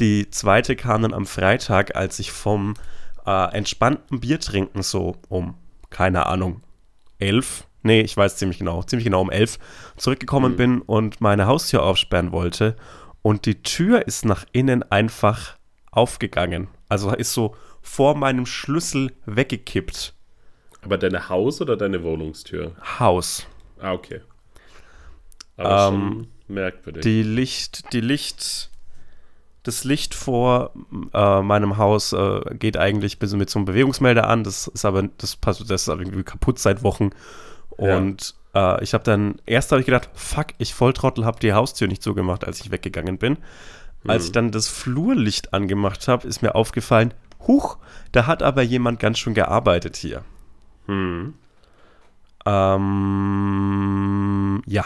Die 0.00 0.30
zweite 0.30 0.76
kam 0.76 1.02
dann 1.02 1.14
am 1.14 1.26
Freitag, 1.26 1.96
als 1.96 2.18
ich 2.18 2.30
vom 2.30 2.74
äh, 3.26 3.54
entspannten 3.54 4.20
Biertrinken 4.20 4.82
so 4.82 5.16
um, 5.28 5.54
keine 5.90 6.26
Ahnung, 6.26 6.62
elf, 7.18 7.66
nee, 7.82 8.00
ich 8.00 8.16
weiß 8.16 8.36
ziemlich 8.36 8.58
genau, 8.58 8.82
ziemlich 8.82 9.04
genau 9.04 9.20
um 9.20 9.30
elf 9.30 9.58
zurückgekommen 9.96 10.56
bin 10.56 10.80
und 10.82 11.20
meine 11.20 11.46
Haustür 11.46 11.82
aufsperren 11.82 12.32
wollte. 12.32 12.76
Und 13.22 13.46
die 13.46 13.62
Tür 13.62 14.06
ist 14.06 14.24
nach 14.24 14.44
innen 14.52 14.82
einfach 14.90 15.56
aufgegangen. 15.90 16.68
Also 16.88 17.10
ist 17.12 17.34
so 17.34 17.54
vor 17.82 18.14
meinem 18.16 18.46
Schlüssel 18.46 19.12
weggekippt. 19.26 20.14
Aber 20.82 20.96
deine 20.98 21.28
Haus- 21.28 21.60
oder 21.60 21.76
deine 21.76 22.02
Wohnungstür? 22.02 22.76
Haus. 22.98 23.46
Ah, 23.80 23.92
okay. 23.92 24.20
Aber 25.56 25.88
Ähm, 25.88 25.94
schon 25.94 26.28
merkwürdig. 26.54 27.02
Die 27.02 27.22
Licht, 27.22 27.92
die 27.92 28.00
Licht, 28.00 28.70
das 29.62 29.84
Licht 29.84 30.14
vor 30.14 30.72
äh, 31.12 31.42
meinem 31.42 31.76
Haus 31.76 32.12
äh, 32.12 32.40
geht 32.54 32.76
eigentlich 32.76 33.18
bis 33.18 33.34
mit 33.34 33.50
so 33.50 33.58
einem 33.58 33.66
Bewegungsmelder 33.66 34.26
an. 34.28 34.44
Das 34.44 34.68
ist 34.68 34.84
aber, 34.84 35.08
das 35.18 35.36
passt, 35.36 35.60
das 35.70 35.82
ist 35.82 35.88
aber 35.88 36.00
irgendwie 36.02 36.22
kaputt 36.22 36.58
seit 36.58 36.82
Wochen. 36.82 37.10
Und 37.70 38.34
äh, 38.54 38.82
ich 38.82 38.94
habe 38.94 39.04
dann, 39.04 39.40
erst 39.46 39.70
habe 39.72 39.80
ich 39.80 39.86
gedacht, 39.86 40.08
fuck, 40.14 40.48
ich 40.58 40.74
Volltrottel 40.74 41.24
habe 41.24 41.40
die 41.40 41.52
Haustür 41.52 41.88
nicht 41.88 42.02
zugemacht, 42.02 42.44
als 42.46 42.60
ich 42.60 42.70
weggegangen 42.70 43.18
bin. 43.18 43.38
Als 44.06 44.26
ich 44.26 44.32
dann 44.32 44.52
das 44.52 44.68
Flurlicht 44.68 45.52
angemacht 45.52 46.06
habe, 46.08 46.26
ist 46.26 46.40
mir 46.40 46.54
aufgefallen, 46.54 47.12
huch, 47.46 47.78
da 48.12 48.26
hat 48.26 48.42
aber 48.42 48.62
jemand 48.62 49.00
ganz 49.00 49.18
schön 49.18 49.34
gearbeitet 49.34 49.96
hier. 49.96 50.24
Hm. 50.86 51.34
Ähm, 52.46 52.92
ja. 54.66 54.84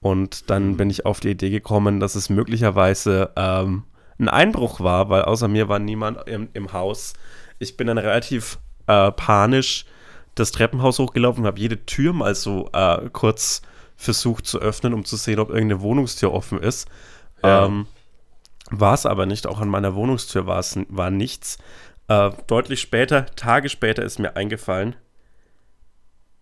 Und 0.00 0.50
dann 0.50 0.76
bin 0.76 0.90
ich 0.90 1.06
auf 1.06 1.20
die 1.20 1.30
Idee 1.30 1.50
gekommen, 1.50 2.00
dass 2.00 2.14
es 2.14 2.30
möglicherweise 2.30 3.30
ähm, 3.36 3.84
ein 4.18 4.28
Einbruch 4.28 4.80
war, 4.80 5.08
weil 5.08 5.22
außer 5.22 5.48
mir 5.48 5.68
war 5.68 5.78
niemand 5.78 6.28
im, 6.28 6.48
im 6.52 6.72
Haus. 6.72 7.14
Ich 7.58 7.76
bin 7.76 7.86
dann 7.86 7.98
relativ 7.98 8.58
äh, 8.86 9.10
panisch 9.12 9.86
das 10.34 10.52
Treppenhaus 10.52 10.98
hochgelaufen 10.98 11.42
und 11.42 11.46
habe 11.46 11.60
jede 11.60 11.84
Tür 11.86 12.12
mal 12.12 12.34
so 12.34 12.68
äh, 12.72 13.08
kurz 13.12 13.62
versucht 13.96 14.46
zu 14.46 14.58
öffnen, 14.58 14.92
um 14.92 15.04
zu 15.04 15.16
sehen, 15.16 15.38
ob 15.38 15.48
irgendeine 15.48 15.80
Wohnungstür 15.80 16.32
offen 16.32 16.60
ist. 16.60 16.88
Ja. 17.42 17.64
Ähm, 17.64 17.86
war 18.70 18.94
es 18.94 19.06
aber 19.06 19.26
nicht. 19.26 19.46
Auch 19.46 19.60
an 19.60 19.68
meiner 19.68 19.94
Wohnungstür 19.94 20.46
war 20.46 20.58
es 20.58 20.78
war 20.88 21.10
nichts. 21.10 21.58
Äh, 22.08 22.30
deutlich 22.46 22.80
später, 22.80 23.26
Tage 23.34 23.68
später, 23.68 24.02
ist 24.02 24.18
mir 24.18 24.36
eingefallen, 24.36 24.94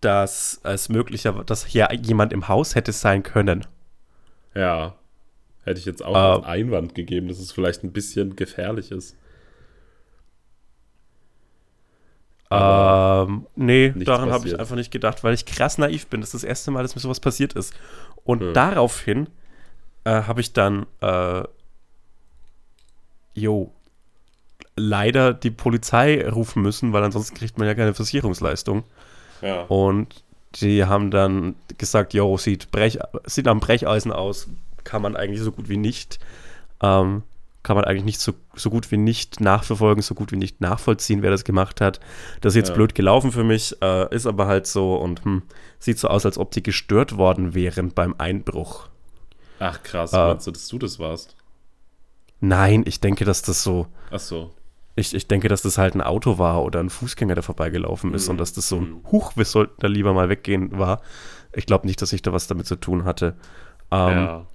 dass 0.01 0.59
es 0.63 0.89
möglicher, 0.89 1.43
dass 1.45 1.65
hier 1.65 1.89
jemand 2.01 2.33
im 2.33 2.47
Haus 2.47 2.75
hätte 2.75 2.91
sein 2.91 3.23
können. 3.23 3.65
Ja. 4.53 4.95
Hätte 5.63 5.79
ich 5.79 5.85
jetzt 5.85 6.03
auch 6.05 6.13
Äh, 6.13 6.17
als 6.37 6.45
Einwand 6.45 6.95
gegeben, 6.95 7.27
dass 7.27 7.39
es 7.39 7.51
vielleicht 7.51 7.83
ein 7.83 7.91
bisschen 7.91 8.35
gefährlich 8.35 8.91
ist. 8.91 9.15
Ähm, 12.51 13.47
nee, 13.55 13.89
daran 13.89 14.31
habe 14.31 14.47
ich 14.47 14.59
einfach 14.59 14.75
nicht 14.75 14.91
gedacht, 14.91 15.23
weil 15.23 15.33
ich 15.33 15.45
krass 15.45 15.77
naiv 15.77 16.07
bin. 16.07 16.21
Das 16.21 16.29
ist 16.29 16.43
das 16.43 16.47
erste 16.47 16.71
Mal, 16.71 16.83
dass 16.83 16.93
mir 16.95 17.01
sowas 17.01 17.19
passiert 17.19 17.53
ist. 17.53 17.73
Und 18.23 18.41
Hm. 18.41 18.53
daraufhin 18.53 19.27
äh, 20.03 20.21
habe 20.23 20.41
ich 20.41 20.53
dann, 20.53 20.85
äh, 21.01 21.43
jo, 23.33 23.71
leider 24.75 25.33
die 25.33 25.49
Polizei 25.51 26.29
rufen 26.29 26.61
müssen, 26.61 26.93
weil 26.93 27.03
ansonsten 27.03 27.35
kriegt 27.35 27.57
man 27.57 27.67
ja 27.67 27.73
keine 27.73 27.93
Versicherungsleistung. 27.95 28.83
Ja. 29.45 29.63
Und 29.63 30.23
die 30.55 30.85
haben 30.85 31.11
dann 31.11 31.55
gesagt, 31.77 32.13
jo, 32.13 32.37
sieht, 32.37 32.71
Brech, 32.71 32.97
sieht 33.25 33.47
am 33.47 33.59
Brecheisen 33.59 34.11
aus, 34.11 34.47
kann 34.83 35.01
man 35.01 35.15
eigentlich 35.15 35.41
so 35.41 35.51
gut 35.51 35.69
wie 35.69 35.77
nicht, 35.77 36.19
ähm, 36.81 37.23
kann 37.63 37.75
man 37.75 37.85
eigentlich 37.85 38.05
nicht 38.05 38.19
so, 38.19 38.33
so 38.55 38.69
gut 38.69 38.91
wie 38.91 38.97
nicht 38.97 39.39
nachverfolgen, 39.41 40.01
so 40.03 40.13
gut 40.15 40.31
wie 40.31 40.35
nicht 40.37 40.61
nachvollziehen, 40.61 41.21
wer 41.23 41.31
das 41.31 41.43
gemacht 41.43 41.81
hat. 41.81 41.99
Das 42.41 42.53
ist 42.53 42.57
jetzt 42.57 42.69
Ja. 42.69 42.75
blöd 42.75 42.95
gelaufen 42.95 43.31
für 43.31 43.43
mich, 43.43 43.75
äh, 43.81 44.13
ist 44.15 44.27
aber 44.27 44.45
halt 44.47 44.67
so 44.67 44.95
und 44.95 45.25
hm, 45.25 45.41
sieht 45.79 45.97
so 45.99 46.07
aus, 46.07 46.25
als 46.25 46.37
ob 46.37 46.51
die 46.51 46.61
gestört 46.63 47.17
worden 47.17 47.53
wären 47.55 47.91
beim 47.91 48.13
Einbruch. 48.17 48.87
Ach 49.59 49.81
krass, 49.83 50.13
Ah. 50.13 50.27
meinst 50.29 50.47
du, 50.47 50.51
dass 50.51 50.67
du 50.67 50.77
das 50.79 50.99
warst? 50.99 51.35
Nein, 52.39 52.83
ich 52.85 52.99
denke, 52.99 53.25
dass 53.25 53.41
das 53.41 53.63
so, 53.63 53.87
Ach 54.11 54.19
so. 54.19 54.51
Ich, 54.95 55.13
ich 55.13 55.27
denke, 55.27 55.47
dass 55.49 55.61
das 55.61 55.77
halt 55.77 55.93
ein 55.95 56.01
Auto 56.01 56.37
war 56.37 56.63
oder 56.63 56.79
ein 56.79 56.89
Fußgänger, 56.89 57.35
der 57.35 57.43
vorbeigelaufen 57.43 58.13
ist 58.13 58.25
Mhm. 58.27 58.31
und 58.31 58.37
dass 58.39 58.53
das 58.53 58.69
so 58.69 58.77
ein 58.77 58.89
Mhm. 58.91 59.11
Huch, 59.11 59.33
wir 59.35 59.45
sollten 59.45 59.75
da 59.79 59.87
lieber 59.87 60.13
mal 60.13 60.29
weggehen 60.29 60.77
war. 60.77 61.01
Ich 61.53 61.65
glaube 61.65 61.85
nicht, 61.87 62.01
dass 62.01 62.13
ich 62.13 62.21
da 62.21 62.31
was 62.33 62.47
damit 62.47 62.65
zu 62.67 62.75
tun 62.77 63.03
hatte. 63.05 63.35
Ähm, 63.91 64.09
ja. 64.17 64.45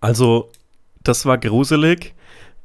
Also, 0.00 0.50
das 1.02 1.26
war 1.26 1.38
gruselig. 1.38 2.14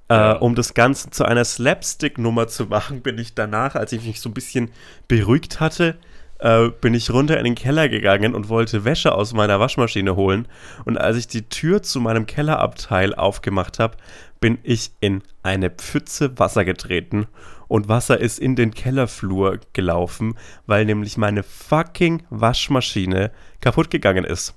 Äh. 0.10 0.36
Um 0.36 0.56
das 0.56 0.74
Ganze 0.74 1.10
zu 1.10 1.26
einer 1.26 1.44
Slapstick-Nummer 1.44 2.48
zu 2.48 2.66
machen, 2.68 3.02
bin 3.02 3.18
ich 3.18 3.36
danach, 3.36 3.76
als 3.76 3.92
ich 3.92 4.06
mich 4.06 4.22
so 4.22 4.30
ein 4.30 4.34
bisschen 4.34 4.72
beruhigt 5.10 5.60
hatte, 5.60 5.98
äh, 6.40 6.70
bin 6.70 6.94
ich 6.94 7.12
runter 7.12 7.38
in 7.38 7.44
den 7.44 7.56
Keller 7.56 7.90
gegangen 7.90 8.34
und 8.34 8.48
wollte 8.48 8.86
Wäsche 8.86 9.14
aus 9.14 9.34
meiner 9.34 9.60
Waschmaschine 9.60 10.16
holen. 10.16 10.48
Und 10.86 10.98
als 10.98 11.18
ich 11.18 11.28
die 11.28 11.50
Tür 11.50 11.84
zu 11.84 12.00
meinem 12.00 12.26
Kellerabteil 12.26 13.14
aufgemacht 13.16 13.80
habe, 13.80 13.98
bin 14.40 14.58
ich 14.64 14.92
in 15.00 15.24
eine 15.44 15.70
Pfütze 15.70 16.38
Wasser 16.40 16.66
getreten. 16.66 17.28
Und 17.68 17.90
Wasser 17.90 18.20
ist 18.20 18.40
in 18.40 18.56
den 18.56 18.74
Kellerflur 18.74 19.60
gelaufen, 19.74 20.38
weil 20.68 20.86
nämlich 20.86 21.18
meine 21.18 21.44
fucking 21.44 22.24
Waschmaschine 22.30 23.32
kaputt 23.60 23.90
gegangen 23.90 24.24
ist. 24.24 24.54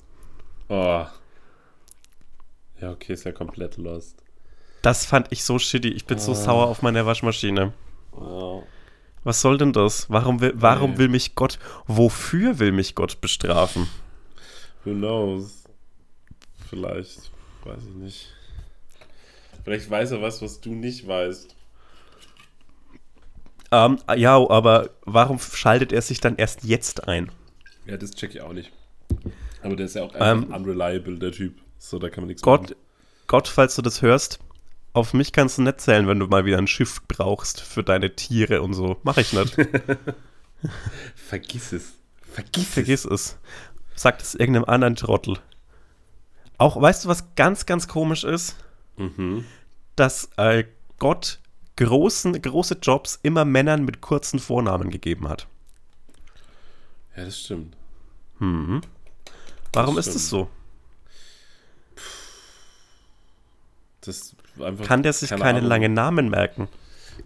Oh. 0.68 1.04
Ja, 2.80 2.90
okay, 2.92 3.12
ist 3.14 3.24
ja 3.24 3.32
komplett 3.32 3.76
lost. 3.76 4.16
Das 4.82 5.04
fand 5.04 5.26
ich 5.30 5.44
so 5.44 5.58
shitty. 5.58 5.88
Ich 5.88 6.06
bin 6.06 6.18
so 6.18 6.32
Ah. 6.32 6.36
sauer 6.36 6.66
auf 6.68 6.82
meine 6.82 7.04
Waschmaschine. 7.04 7.72
Ja. 8.18 8.62
Was 9.24 9.40
soll 9.42 9.58
denn 9.58 9.72
das? 9.74 10.08
Warum 10.08 10.40
will, 10.40 10.52
warum 10.56 10.96
will 10.96 11.08
mich 11.08 11.34
Gott, 11.34 11.58
wofür 11.86 12.58
will 12.58 12.72
mich 12.72 12.94
Gott 12.94 13.20
bestrafen? 13.20 13.88
Who 14.84 14.92
knows? 14.92 15.64
Vielleicht, 16.70 17.30
weiß 17.64 17.82
ich 17.88 17.94
nicht. 17.96 18.32
Vielleicht 19.70 19.88
weiß 19.88 20.10
er 20.10 20.20
was, 20.20 20.42
was 20.42 20.60
du 20.60 20.74
nicht 20.74 21.06
weißt. 21.06 21.54
Ähm, 23.70 24.00
ja, 24.16 24.34
aber 24.34 24.90
warum 25.02 25.38
schaltet 25.38 25.92
er 25.92 26.02
sich 26.02 26.20
dann 26.20 26.34
erst 26.34 26.64
jetzt 26.64 27.06
ein? 27.06 27.30
Ja, 27.86 27.96
das 27.96 28.10
check 28.10 28.34
ich 28.34 28.40
auch 28.40 28.52
nicht. 28.52 28.72
Aber 29.62 29.76
der 29.76 29.86
ist 29.86 29.94
ja 29.94 30.02
auch 30.02 30.12
Ähm, 30.16 30.42
einfach 30.42 30.56
unreliable, 30.56 31.20
der 31.20 31.30
Typ. 31.30 31.54
So, 31.78 32.00
da 32.00 32.10
kann 32.10 32.24
man 32.24 32.28
nichts 32.30 32.42
Gott, 32.42 32.62
machen. 32.62 32.74
Gott, 33.28 33.46
falls 33.46 33.76
du 33.76 33.82
das 33.82 34.02
hörst, 34.02 34.40
auf 34.92 35.14
mich 35.14 35.30
kannst 35.32 35.58
du 35.58 35.62
nicht 35.62 35.80
zählen, 35.80 36.08
wenn 36.08 36.18
du 36.18 36.26
mal 36.26 36.44
wieder 36.44 36.58
ein 36.58 36.66
Schiff 36.66 37.02
brauchst 37.06 37.60
für 37.60 37.84
deine 37.84 38.16
Tiere 38.16 38.62
und 38.62 38.74
so. 38.74 38.96
Mach 39.04 39.18
ich 39.18 39.32
nicht. 39.32 39.54
Vergiss 41.14 41.70
es. 41.70 41.92
Vergiss, 42.22 42.66
Vergiss 42.66 43.04
es. 43.04 43.38
Sag 43.94 44.20
es 44.20 44.34
irgendeinem 44.34 44.64
anderen 44.64 44.96
Trottel. 44.96 45.38
Auch, 46.58 46.82
weißt 46.82 47.04
du, 47.04 47.08
was 47.08 47.36
ganz, 47.36 47.66
ganz 47.66 47.86
komisch 47.86 48.24
ist? 48.24 48.56
es. 48.98 49.16
Mhm. 49.16 49.44
Dass 50.00 50.30
äh, 50.38 50.64
Gott 50.98 51.40
großen, 51.76 52.40
große 52.40 52.78
Jobs 52.80 53.18
immer 53.22 53.44
Männern 53.44 53.84
mit 53.84 54.00
kurzen 54.00 54.38
Vornamen 54.38 54.90
gegeben 54.90 55.28
hat. 55.28 55.46
Ja, 57.16 57.24
das 57.26 57.38
stimmt. 57.40 57.76
Mhm. 58.38 58.80
Warum 59.72 59.96
Das 59.96 60.06
ist 60.06 60.14
es 60.16 60.26
stimmt. 60.28 60.30
so? 60.30 60.50
Das 64.00 64.34
einfach, 64.58 64.86
Kann 64.86 65.02
der 65.02 65.12
sich 65.12 65.28
keine, 65.30 65.44
Ahnung. 65.44 65.64
langen 65.64 65.92
Namen 65.92 66.30
merken? 66.30 66.68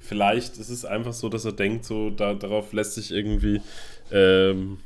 Vielleicht 0.00 0.58
ist 0.58 0.70
es 0.70 0.84
einfach 0.84 1.12
so, 1.12 1.28
dass 1.28 1.44
er 1.44 1.52
denkt, 1.52 1.84
so 1.84 2.10
da, 2.10 2.34
darauf 2.34 2.72
lässt 2.72 2.94
sich 2.94 3.12
irgendwie, 3.12 3.60
ähm, 4.10 4.78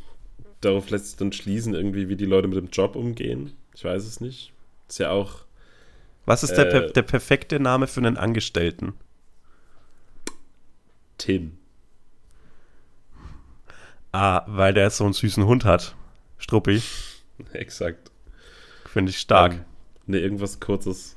darauf 0.61 0.90
lässt 0.90 1.07
sich 1.07 1.16
dann 1.16 1.33
schließen, 1.33 1.74
irgendwie, 1.74 2.11
wie 2.11 2.16
die 2.16 2.27
Leute 2.27 2.48
mit 2.48 2.59
dem 2.59 2.68
Job 2.68 2.94
umgehen. 2.96 3.55
Ich 3.74 3.85
weiß 3.85 4.05
es 4.05 4.20
nicht. 4.20 4.53
Ist 4.88 4.98
ja 4.98 5.11
auch 5.11 5.48
Was 6.29 6.43
ist 6.43 6.55
der, 6.57 6.73
Äh. 6.73 6.93
der 6.93 7.03
perfekte 7.03 7.59
Name 7.59 7.87
für 7.87 8.01
einen 8.01 8.17
Angestellten? 8.19 8.93
Tim. 11.17 11.57
Ah, 14.12 14.43
weil 14.47 14.75
der 14.75 14.91
so 14.91 15.05
einen 15.05 15.12
süßen 15.14 15.45
Hund 15.47 15.64
hat. 15.64 15.95
Struppi, 16.38 16.83
Exakt. 17.53 18.11
finde 18.87 19.11
ich 19.11 19.19
stark. 19.19 19.53
Ähm, 19.53 19.64
ne, 20.07 20.19
irgendwas 20.19 20.61
kurzes. 20.61 21.17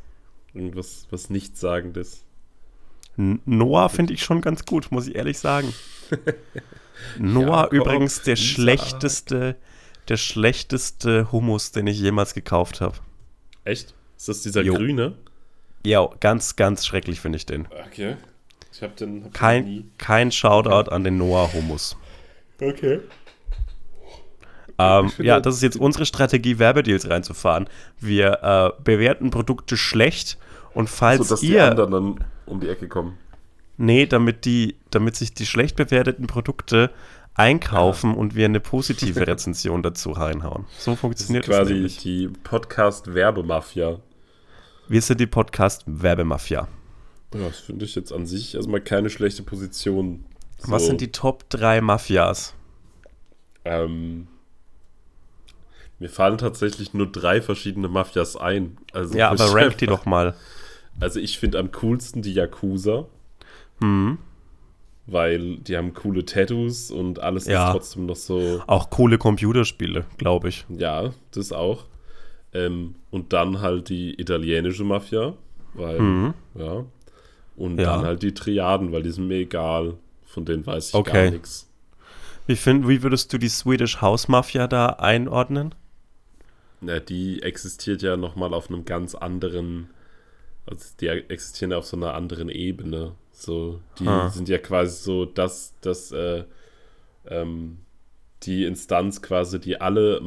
Irgendwas, 0.53 1.07
was 1.11 1.29
Nichtssagendes. 1.29 2.23
Noah 3.17 3.89
finde 3.89 4.13
ich 4.13 4.23
schon 4.23 4.41
ganz 4.41 4.65
gut, 4.65 4.91
muss 4.91 5.07
ich 5.07 5.15
ehrlich 5.15 5.37
sagen. 5.39 5.73
Noah 7.19 7.63
Jakob, 7.63 7.73
übrigens 7.73 8.21
der 8.23 8.35
schlechteste, 8.35 9.55
der 10.07 10.17
schlechteste 10.17 11.31
Hummus, 11.31 11.71
den 11.71 11.87
ich 11.87 11.99
jemals 11.99 12.33
gekauft 12.33 12.81
habe. 12.81 12.97
Echt? 13.63 13.93
Ist 14.21 14.27
das 14.27 14.41
dieser 14.43 14.61
Jo. 14.61 14.75
grüne? 14.75 15.15
Ja, 15.83 16.07
ganz, 16.19 16.55
ganz 16.55 16.85
schrecklich 16.85 17.19
finde 17.19 17.37
ich 17.37 17.47
den. 17.47 17.67
Okay. 17.87 18.17
Ich 18.71 18.83
hab 18.83 18.95
den, 18.95 19.23
hab 19.23 19.31
den 19.31 19.33
Kein, 19.33 19.65
nie. 19.65 19.85
kein 19.97 20.31
Shoutout 20.31 20.91
an 20.91 21.03
den 21.03 21.17
Noah 21.17 21.51
Hummus. 21.51 21.97
Okay. 22.61 22.99
Ähm, 24.77 25.11
ja, 25.17 25.39
das 25.39 25.55
ist 25.55 25.63
jetzt 25.63 25.77
unsere 25.77 26.05
Strategie, 26.05 26.59
Werbedeals 26.59 27.09
reinzufahren. 27.09 27.67
Wir 27.99 28.43
äh, 28.77 28.83
bewerten 28.83 29.31
Produkte 29.31 29.75
schlecht 29.75 30.37
und 30.75 30.87
falls 30.87 31.27
So, 31.27 31.33
dass 31.33 31.39
die 31.41 31.53
ihr, 31.53 31.65
anderen 31.67 31.91
dann 31.91 32.25
um 32.45 32.59
die 32.59 32.69
Ecke 32.69 32.87
kommen. 32.87 33.17
nee, 33.77 34.05
damit 34.05 34.45
die, 34.45 34.75
damit 34.91 35.15
sich 35.15 35.33
die 35.33 35.47
schlecht 35.47 35.75
bewerteten 35.77 36.27
Produkte 36.27 36.91
einkaufen 37.33 38.13
und 38.13 38.35
wir 38.35 38.45
eine 38.45 38.59
positive 38.59 39.25
Rezension 39.27 39.81
dazu 39.81 40.11
reinhauen. 40.11 40.65
So 40.77 40.91
Das 40.91 40.95
ist 40.95 40.99
funktioniert 41.01 41.47
das, 41.47 41.55
quasi 41.57 41.73
nämlich. 41.73 41.97
die 41.97 42.27
Podcast-Werbemafia. 42.43 43.99
Wir 44.87 45.01
sind 45.01 45.19
die 45.19 45.27
Podcast 45.27 45.83
Werbemafia. 45.85 46.67
Ja, 47.33 47.39
das 47.47 47.59
finde 47.59 47.85
ich 47.85 47.95
jetzt 47.95 48.11
an 48.11 48.25
sich 48.25 48.55
erstmal 48.55 48.81
keine 48.81 49.09
schlechte 49.09 49.43
Position. 49.43 50.25
So, 50.57 50.71
Was 50.71 50.85
sind 50.85 51.01
die 51.01 51.11
Top 51.11 51.49
3 51.49 51.81
Mafias? 51.81 52.53
Ähm, 53.63 54.27
mir 55.99 56.09
fallen 56.09 56.37
tatsächlich 56.37 56.93
nur 56.93 57.09
drei 57.11 57.41
verschiedene 57.41 57.87
Mafias 57.87 58.35
ein. 58.35 58.77
Also 58.91 59.17
Ja, 59.17 59.29
aber 59.29 59.45
rank 59.53 59.77
die 59.77 59.85
doch 59.85 60.05
mal. 60.05 60.35
Also 60.99 61.19
ich 61.19 61.39
finde 61.39 61.59
am 61.59 61.71
coolsten 61.71 62.21
die 62.21 62.33
Yakuza, 62.33 63.05
Mhm. 63.79 64.17
weil 65.05 65.57
die 65.57 65.77
haben 65.77 65.93
coole 65.93 66.25
Tattoos 66.25 66.91
und 66.91 67.19
alles 67.19 67.45
Ja. 67.45 67.67
ist 67.67 67.71
trotzdem 67.73 68.05
noch 68.07 68.15
so. 68.15 68.61
Auch 68.67 68.89
coole 68.89 69.17
Computerspiele, 69.17 70.05
glaube 70.17 70.49
ich. 70.49 70.65
Ja, 70.69 71.11
das 71.31 71.51
auch. 71.53 71.85
Ähm, 72.53 72.95
und 73.11 73.33
dann 73.33 73.61
halt 73.61 73.89
die 73.89 74.19
italienische 74.19 74.83
Mafia, 74.83 75.33
weil, 75.73 75.99
Mhm. 76.01 76.33
ja. 76.55 76.85
Und 77.55 77.77
Ja. 77.79 77.95
dann 77.97 78.05
halt 78.05 78.23
die 78.23 78.33
Triaden, 78.33 78.91
weil 78.91 79.03
die 79.03 79.11
sind 79.11 79.27
mir 79.27 79.37
egal. 79.37 79.95
Von 80.25 80.45
denen 80.45 80.65
weiß 80.65 80.89
ich 80.89 80.95
Okay. 80.95 81.25
gar 81.25 81.31
nichts. 81.31 81.67
Wie, 82.47 82.55
find, 82.55 82.87
wie 82.87 83.03
würdest 83.03 83.31
du 83.31 83.37
die 83.37 83.49
Swedish 83.49 84.01
House 84.01 84.27
Mafia 84.27 84.67
da 84.67 84.87
einordnen? 84.87 85.75
Na, 86.81 86.99
die 86.99 87.41
existiert 87.43 88.01
ja 88.01 88.17
nochmal 88.17 88.53
auf 88.53 88.69
einem 88.69 88.85
ganz 88.85 89.13
anderen, 89.13 89.89
also 90.65 90.85
die 90.99 91.07
existieren 91.07 91.71
ja 91.71 91.77
auf 91.77 91.85
so 91.85 91.95
einer 91.95 92.13
anderen 92.15 92.49
Ebene. 92.49 93.11
So, 93.31 93.79
die 93.99 94.07
Ah. 94.07 94.29
sind 94.29 94.49
ja 94.49 94.57
quasi 94.57 95.03
so, 95.03 95.25
dass, 95.25 95.73
dass 95.81 96.11
äh, 96.11 96.43
ähm, 97.27 97.77
die 98.43 98.65
Instanz 98.65 99.21
quasi, 99.21 99.59
die 99.59 99.79
alle 99.79 100.19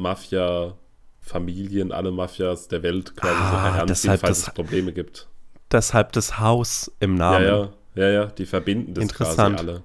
Mafia-Familien, 1.25 1.91
alle 1.91 2.11
Mafias 2.11 2.67
der 2.67 2.83
Welt 2.83 3.15
quasi 3.15 3.33
so 3.35 3.39
Ah, 3.43 3.63
heranziehen, 3.73 3.87
deshalb 3.87 4.21
falls 4.21 4.39
das- 4.41 4.47
es 4.49 4.53
Probleme 4.53 4.93
gibt. 4.93 5.27
Deshalb 5.71 6.11
das 6.13 6.39
Haus 6.39 6.91
im 6.99 7.15
Namen. 7.15 7.45
Ja, 7.45 7.57
ja, 7.57 7.69
ja, 7.95 8.09
ja, 8.09 8.25
die 8.27 8.45
verbinden 8.45 8.93
das 8.93 9.01
Interessant. 9.03 9.57
quasi 9.57 9.69
alle. 9.69 9.83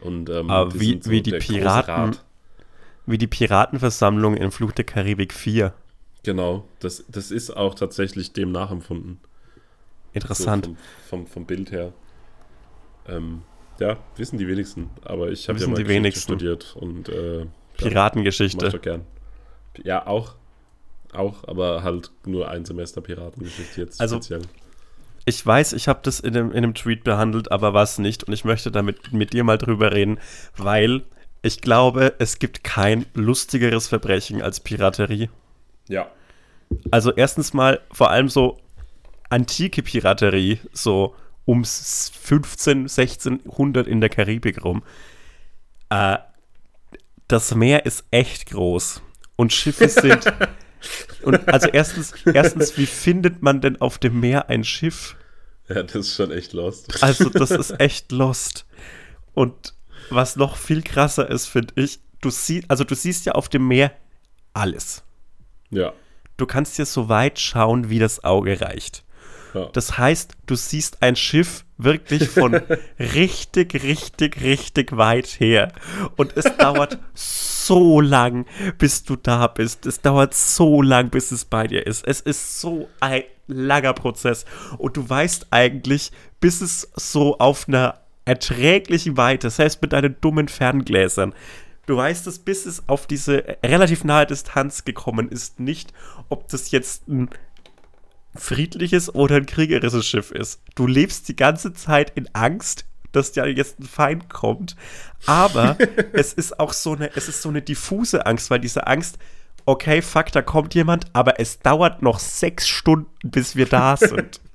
Und 0.00 0.28
ähm, 0.28 0.50
Aber 0.50 0.70
die 0.72 0.80
wie- 0.80 1.00
so 1.02 1.10
wie 1.10 1.22
die 1.22 1.32
Piraten- 1.32 1.90
Rat. 1.94 2.24
Wie 3.06 3.18
die 3.18 3.28
Piratenversammlung 3.28 4.36
in 4.36 4.50
Fluch 4.50 4.72
der 4.72 4.84
Karibik 4.84 5.32
4. 5.32 5.72
Genau, 6.24 6.64
das, 6.80 7.04
das 7.08 7.30
ist 7.30 7.50
auch 7.56 7.74
tatsächlich 7.76 8.32
dem 8.32 8.50
nachempfunden. 8.50 9.20
Interessant. 10.12 10.64
So 10.66 10.70
vom, 11.08 11.20
vom, 11.20 11.26
vom 11.28 11.46
Bild 11.46 11.70
her. 11.70 11.92
Ähm, 13.06 13.42
ja, 13.78 13.96
wissen 14.16 14.38
die 14.38 14.48
wenigsten. 14.48 14.90
Aber 15.04 15.28
ich 15.30 15.48
habe 15.48 15.58
ja 15.60 15.66
mal 15.68 15.74
die 15.76 15.82
Geschichte 15.84 15.94
wenigsten. 15.94 16.22
studiert 16.32 16.74
und 16.80 17.08
äh, 17.08 17.38
ja, 17.38 17.44
mach 17.44 17.76
Piratengeschichte. 17.76 18.66
ich 18.66 18.72
doch 18.72 18.82
gern. 18.82 19.06
Ja, 19.84 20.04
auch. 20.06 20.34
Auch, 21.16 21.46
aber 21.46 21.82
halt 21.82 22.10
nur 22.24 22.48
ein 22.48 22.64
Semester 22.64 23.00
Piratengeschichte 23.00 23.80
jetzt 23.80 24.00
Also, 24.00 24.16
speziell. 24.16 24.42
ich 25.24 25.44
weiß, 25.44 25.72
ich 25.72 25.88
habe 25.88 26.00
das 26.02 26.20
in 26.20 26.36
einem, 26.36 26.50
in 26.50 26.58
einem 26.58 26.74
Tweet 26.74 27.04
behandelt, 27.04 27.50
aber 27.50 27.74
was 27.74 27.98
nicht. 27.98 28.24
Und 28.24 28.32
ich 28.32 28.44
möchte 28.44 28.70
damit 28.70 29.12
mit 29.12 29.32
dir 29.32 29.44
mal 29.44 29.58
drüber 29.58 29.92
reden, 29.92 30.18
weil 30.56 31.02
ich 31.42 31.60
glaube, 31.60 32.14
es 32.18 32.38
gibt 32.38 32.64
kein 32.64 33.06
lustigeres 33.14 33.86
Verbrechen 33.88 34.42
als 34.42 34.60
Piraterie. 34.60 35.30
Ja. 35.88 36.08
Also 36.90 37.12
erstens 37.12 37.52
mal 37.54 37.80
vor 37.92 38.10
allem 38.10 38.28
so 38.28 38.58
antike 39.30 39.82
Piraterie, 39.82 40.58
so 40.72 41.14
ums 41.46 42.10
15, 42.20 42.88
1600 42.88 43.86
in 43.86 44.00
der 44.00 44.10
Karibik 44.10 44.64
rum. 44.64 44.82
Äh, 45.90 46.18
das 47.28 47.54
Meer 47.54 47.86
ist 47.86 48.04
echt 48.10 48.46
groß 48.50 49.02
und 49.36 49.52
Schiffe 49.52 49.88
sind. 49.88 50.24
Und 51.22 51.48
also 51.48 51.68
erstens, 51.68 52.12
erstens, 52.32 52.76
wie 52.76 52.86
findet 52.86 53.42
man 53.42 53.60
denn 53.60 53.80
auf 53.80 53.98
dem 53.98 54.20
Meer 54.20 54.48
ein 54.48 54.64
Schiff? 54.64 55.16
Ja, 55.68 55.82
das 55.82 55.94
ist 55.94 56.14
schon 56.16 56.30
echt 56.30 56.52
lost. 56.52 57.02
Also 57.02 57.28
das 57.28 57.50
ist 57.50 57.70
echt 57.80 58.12
lost. 58.12 58.66
Und 59.34 59.74
was 60.10 60.36
noch 60.36 60.56
viel 60.56 60.82
krasser 60.82 61.28
ist, 61.28 61.46
finde 61.46 61.74
ich, 61.76 61.98
du 62.20 62.30
siehst, 62.30 62.70
also 62.70 62.84
du 62.84 62.94
siehst 62.94 63.26
ja 63.26 63.32
auf 63.32 63.48
dem 63.48 63.66
Meer 63.66 63.92
alles. 64.54 65.02
Ja. 65.70 65.92
Du 66.36 66.46
kannst 66.46 66.78
dir 66.78 66.86
so 66.86 67.08
weit 67.08 67.38
schauen, 67.40 67.90
wie 67.90 67.98
das 67.98 68.22
Auge 68.22 68.60
reicht. 68.60 69.04
ja. 69.54 69.66
Das 69.72 69.98
heißt, 69.98 70.36
du 70.46 70.54
siehst 70.54 71.02
ein 71.02 71.16
Schiff 71.16 71.64
wirklich 71.78 72.28
von 72.28 72.54
richtig, 72.98 73.82
richtig, 73.82 74.40
richtig 74.42 74.96
weit 74.96 75.26
her. 75.40 75.72
Und 76.16 76.36
es 76.36 76.44
dauert 76.56 76.98
so 77.14 77.55
lang, 77.74 78.46
bis 78.78 79.04
du 79.04 79.16
da 79.16 79.46
bist. 79.46 79.86
Es 79.86 80.00
dauert 80.00 80.34
so 80.34 80.82
lang, 80.82 81.10
bis 81.10 81.32
es 81.32 81.44
bei 81.44 81.66
dir 81.66 81.86
ist. 81.86 82.06
Es 82.06 82.20
ist 82.20 82.60
so 82.60 82.88
ein 83.00 83.22
langer 83.46 83.92
Prozess. 83.92 84.44
Und 84.78 84.96
du 84.96 85.08
weißt 85.08 85.48
eigentlich, 85.50 86.12
bis 86.40 86.60
es 86.60 86.90
so 86.94 87.38
auf 87.38 87.68
einer 87.68 88.00
erträglichen 88.24 89.16
Weite, 89.16 89.50
selbst 89.50 89.82
mit 89.82 89.92
deinen 89.92 90.16
dummen 90.20 90.48
Ferngläsern, 90.48 91.34
Du 91.86 91.96
weißt 91.96 92.26
es, 92.26 92.40
bis 92.40 92.66
es 92.66 92.88
auf 92.88 93.06
diese 93.06 93.58
relativ 93.64 94.02
nahe 94.02 94.26
Distanz 94.26 94.84
gekommen 94.84 95.28
ist, 95.28 95.60
nicht, 95.60 95.92
ob 96.28 96.48
das 96.48 96.72
jetzt 96.72 97.06
ein 97.06 97.30
friedliches 98.34 99.14
oder 99.14 99.36
ein 99.36 99.46
kriegerisches 99.46 100.04
Schiff 100.04 100.32
ist. 100.32 100.60
Du 100.74 100.86
lebst 100.86 101.28
die 101.28 101.36
ganze 101.36 101.72
Zeit 101.72 102.12
in 102.16 102.28
Angst, 102.34 102.84
dass 103.16 103.32
da 103.32 103.46
jetzt 103.46 103.80
ein 103.80 103.84
Feind 103.84 104.28
kommt. 104.28 104.76
Aber 105.26 105.76
es 106.12 106.32
ist 106.32 106.60
auch 106.60 106.72
so 106.72 106.94
eine, 106.94 107.14
es 107.16 107.28
ist 107.28 107.42
so 107.42 107.48
eine 107.48 107.62
diffuse 107.62 108.26
Angst, 108.26 108.50
weil 108.50 108.60
diese 108.60 108.86
Angst, 108.86 109.18
okay, 109.64 110.02
fuck, 110.02 110.30
da 110.32 110.42
kommt 110.42 110.74
jemand, 110.74 111.06
aber 111.12 111.40
es 111.40 111.58
dauert 111.58 112.02
noch 112.02 112.18
sechs 112.18 112.68
Stunden, 112.68 113.08
bis 113.22 113.56
wir 113.56 113.66
da 113.66 113.96
sind. 113.96 114.40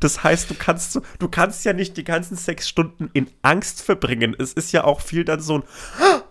Das 0.00 0.24
heißt, 0.24 0.50
du 0.50 0.56
kannst 0.56 1.00
du 1.20 1.28
kannst 1.28 1.64
ja 1.64 1.72
nicht 1.72 1.96
die 1.96 2.02
ganzen 2.02 2.36
sechs 2.36 2.68
Stunden 2.68 3.10
in 3.12 3.30
Angst 3.42 3.80
verbringen. 3.80 4.34
Es 4.36 4.52
ist 4.52 4.72
ja 4.72 4.82
auch 4.82 5.00
viel 5.00 5.24
dann 5.24 5.38
so 5.38 5.58
ein, 5.58 5.62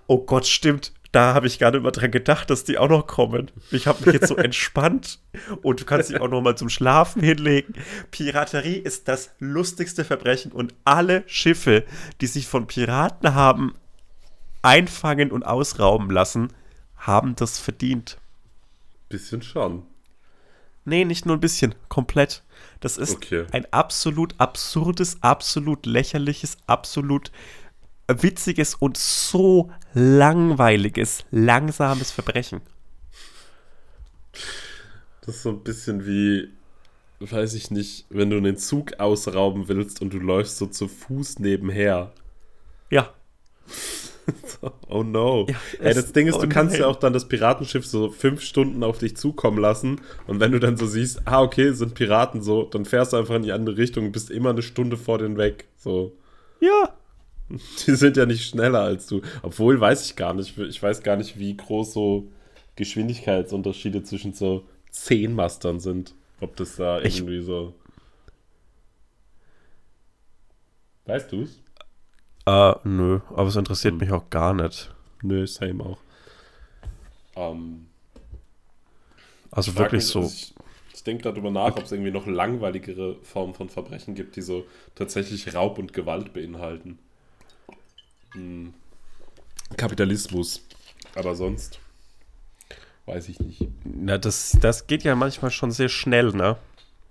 oh 0.07 0.17
Gott, 0.17 0.47
stimmt, 0.47 0.91
da 1.11 1.33
habe 1.33 1.47
ich 1.47 1.59
gar 1.59 1.71
nicht 1.71 1.81
mehr 1.83 1.91
dran 1.91 2.11
gedacht, 2.11 2.49
dass 2.49 2.63
die 2.63 2.77
auch 2.77 2.87
noch 2.89 3.05
kommen. 3.05 3.51
Ich 3.71 3.85
habe 3.87 4.05
mich 4.05 4.13
jetzt 4.13 4.27
so 4.29 4.35
entspannt 4.37 5.19
und 5.61 5.81
du 5.81 5.85
kannst 5.85 6.09
dich 6.09 6.21
auch 6.21 6.29
noch 6.29 6.41
mal 6.41 6.55
zum 6.55 6.69
Schlafen 6.69 7.21
hinlegen. 7.21 7.73
Piraterie 8.11 8.77
ist 8.77 9.07
das 9.07 9.31
lustigste 9.39 10.05
Verbrechen 10.05 10.51
und 10.51 10.73
alle 10.85 11.23
Schiffe, 11.27 11.83
die 12.21 12.27
sich 12.27 12.47
von 12.47 12.67
Piraten 12.67 13.35
haben 13.35 13.73
einfangen 14.61 15.31
und 15.31 15.43
ausrauben 15.43 16.09
lassen, 16.11 16.53
haben 16.95 17.35
das 17.35 17.57
verdient. 17.59 18.17
Bisschen 19.09 19.41
schon. 19.41 19.83
Nee, 20.85 21.05
nicht 21.05 21.25
nur 21.25 21.35
ein 21.35 21.41
bisschen, 21.41 21.75
komplett. 21.89 22.43
Das 22.79 22.97
ist 22.97 23.15
Okay. 23.15 23.45
ein 23.51 23.65
absolut 23.71 24.35
absurdes, 24.39 25.17
absolut 25.21 25.85
lächerliches, 25.85 26.57
absolut 26.67 27.31
witziges 28.21 28.75
und 28.75 28.97
so 28.97 29.71
langweiliges, 29.93 31.25
langsames 31.31 32.11
Verbrechen. 32.11 32.61
Das 35.25 35.35
ist 35.35 35.43
so 35.43 35.49
ein 35.49 35.63
bisschen 35.63 36.05
wie, 36.05 36.49
weiß 37.19 37.53
ich 37.53 37.71
nicht, 37.71 38.05
wenn 38.09 38.29
du 38.29 38.37
einen 38.37 38.57
Zug 38.57 38.99
ausrauben 38.99 39.67
willst 39.67 40.01
und 40.01 40.13
du 40.13 40.19
läufst 40.19 40.57
so 40.57 40.67
zu 40.67 40.87
Fuß 40.87 41.39
nebenher. 41.39 42.11
Ja, 42.89 43.13
Oh 44.89 45.03
no. 45.03 45.47
Ja, 45.49 45.55
Ey, 45.79 45.93
das 45.93 46.11
Ding 46.11 46.27
ist, 46.27 46.37
du 46.37 46.45
oh 46.45 46.49
kannst 46.49 46.73
nein. 46.73 46.81
ja 46.81 46.87
auch 46.87 46.95
dann 46.97 47.13
das 47.13 47.27
Piratenschiff 47.27 47.85
so 47.85 48.09
fünf 48.09 48.41
Stunden 48.41 48.83
auf 48.83 48.97
dich 48.99 49.17
zukommen 49.17 49.57
lassen. 49.57 50.01
Und 50.27 50.39
wenn 50.39 50.51
du 50.51 50.59
dann 50.59 50.77
so 50.77 50.85
siehst, 50.85 51.21
ah, 51.25 51.41
okay, 51.41 51.71
sind 51.71 51.95
Piraten 51.95 52.41
so, 52.41 52.63
dann 52.63 52.85
fährst 52.85 53.13
du 53.13 53.17
einfach 53.17 53.35
in 53.35 53.43
die 53.43 53.51
andere 53.51 53.77
Richtung 53.77 54.05
und 54.05 54.11
bist 54.11 54.29
immer 54.29 54.51
eine 54.51 54.61
Stunde 54.61 54.97
vor 54.97 55.17
denen 55.17 55.37
weg. 55.37 55.67
So. 55.77 56.13
ja. 56.59 56.93
Die 57.87 57.95
sind 57.95 58.17
ja 58.17 58.25
nicht 58.25 58.45
schneller 58.47 58.81
als 58.81 59.07
du. 59.07 59.21
Obwohl, 59.41 59.79
weiß 59.79 60.05
ich 60.05 60.15
gar 60.15 60.33
nicht. 60.33 60.57
Ich 60.57 60.81
weiß 60.81 61.03
gar 61.03 61.17
nicht, 61.17 61.37
wie 61.39 61.55
groß 61.57 61.93
so 61.93 62.27
Geschwindigkeitsunterschiede 62.75 64.03
zwischen 64.03 64.33
so 64.33 64.65
zehn 64.89 65.33
Mastern 65.35 65.79
sind. 65.79 66.13
Ob 66.39 66.55
das 66.55 66.75
da 66.75 67.01
Ich- 67.01 67.25
irgendwie 67.25 67.41
so. 67.41 67.73
Weißt 71.05 71.31
du's? 71.31 71.59
Äh, 72.45 72.73
nö, 72.83 73.19
aber 73.29 73.47
es 73.49 73.55
interessiert 73.55 73.99
Hm. 73.99 73.99
mich 73.99 74.11
auch 74.11 74.29
gar 74.29 74.53
nicht. 74.53 74.93
Nö, 75.23 75.45
same 75.47 75.83
auch. 75.83 75.97
Ähm, 77.35 77.87
Also 79.51 79.77
wirklich 79.77 80.03
mich, 80.03 80.07
so. 80.07 80.19
also 80.19 80.35
Ich, 80.35 80.53
ich 80.93 81.03
denke 81.03 81.23
darüber 81.23 81.51
nach, 81.51 81.77
ob 81.77 81.85
es 81.85 81.91
irgendwie 81.91 82.11
noch 82.11 82.27
langweiligere 82.27 83.15
Formen 83.23 83.53
von 83.53 83.69
Verbrechen 83.69 84.15
gibt, 84.15 84.35
die 84.35 84.41
so 84.41 84.65
tatsächlich 84.95 85.53
Raub 85.53 85.77
und 85.79 85.93
Gewalt 85.93 86.33
beinhalten. 86.33 86.99
Hm. 88.33 88.73
Kapitalismus. 89.77 90.63
Aber 91.15 91.35
sonst 91.35 91.79
weiß 93.05 93.29
ich 93.29 93.39
nicht. 93.39 93.67
Na, 93.83 94.17
das, 94.17 94.57
das 94.61 94.87
geht 94.87 95.03
ja 95.03 95.15
manchmal 95.15 95.51
schon 95.51 95.71
sehr 95.71 95.89
schnell, 95.89 96.31
ne? 96.31 96.57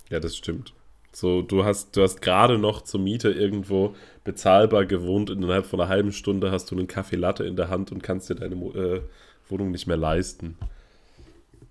Ja, 0.08 0.20
das 0.20 0.36
stimmt. 0.36 0.72
So, 1.12 1.42
du 1.42 1.64
hast, 1.64 1.96
du 1.96 2.02
hast 2.02 2.22
gerade 2.22 2.56
noch 2.56 2.82
zur 2.82 3.00
Miete 3.00 3.30
irgendwo 3.30 3.96
bezahlbar 4.24 4.86
gewohnt. 4.86 5.28
Innerhalb 5.30 5.66
von 5.66 5.80
einer 5.80 5.88
halben 5.88 6.12
Stunde 6.12 6.52
hast 6.52 6.70
du 6.70 6.76
einen 6.76 6.86
Kaffee 6.86 7.16
Latte 7.16 7.44
in 7.44 7.56
der 7.56 7.68
Hand 7.68 7.90
und 7.90 8.02
kannst 8.02 8.30
dir 8.30 8.36
deine 8.36 8.54
äh, 8.54 9.02
Wohnung 9.48 9.72
nicht 9.72 9.86
mehr 9.86 9.96
leisten. 9.96 10.56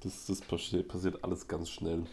Das, 0.03 0.25
das 0.25 0.41
passi- 0.43 0.83
passiert 0.83 1.23
alles 1.23 1.47
ganz 1.47 1.69
schnell. 1.69 2.03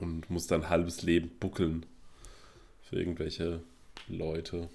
Und 0.00 0.28
musst 0.30 0.50
dein 0.50 0.68
halbes 0.68 1.02
Leben 1.02 1.30
buckeln 1.38 1.84
für 2.82 2.96
irgendwelche 2.96 3.60
Leute. 4.08 4.68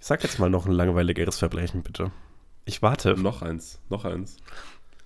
Sag 0.00 0.22
jetzt 0.22 0.38
mal 0.38 0.48
noch 0.48 0.66
ein 0.66 0.72
langweiligeres 0.72 1.38
Verbrechen, 1.38 1.82
bitte. 1.82 2.10
Ich 2.64 2.82
warte. 2.82 3.14
Noch 3.14 3.42
eins, 3.42 3.80
noch 3.88 4.04
eins. 4.04 4.36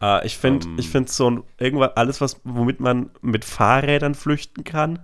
Äh, 0.00 0.26
ich 0.26 0.37
finde 0.37 0.66
Ähm. 0.66 0.78
ich 0.78 0.88
find 0.88 1.09
so 1.11 1.31
ein, 1.31 1.44
irgendwas, 1.59 1.97
alles, 1.97 2.20
was, 2.20 2.40
womit 2.45 2.80
man 2.80 3.11
mit 3.20 3.45
Fahrrädern 3.45 4.14
flüchten 4.14 4.64
kann. 4.64 4.99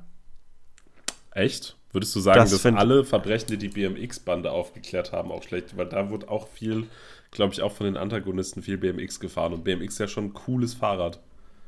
Echt? 1.31 1.77
Würdest 1.93 2.15
du 2.15 2.21
sagen, 2.21 2.39
Das 2.39 2.51
dass 2.51 2.67
alle 2.67 3.05
Verbrechen, 3.05 3.49
die 3.49 3.57
die 3.57 3.69
BMX-Bande 3.69 4.51
aufgeklärt 4.51 5.13
haben, 5.13 5.33
auch 5.33 5.43
schlecht? 5.43 5.77
Weil 5.77 5.87
da 5.87 6.11
wurde 6.11 6.29
auch 6.29 6.49
viel, 6.49 6.87
glaube 7.31 7.55
ich, 7.55 7.63
auch 7.63 7.73
von 7.73 7.87
den 7.87 7.97
Antagonisten 7.97 8.63
viel 8.63 8.77
BMX 8.77 9.21
gefahren. 9.21 9.55
Und 9.55 9.65
BMX 9.65 9.95
ist 9.95 9.99
ja 9.99 10.09
schon 10.09 10.27
ein 10.27 10.35
cooles 10.35 10.75
Fahrrad. 10.75 11.21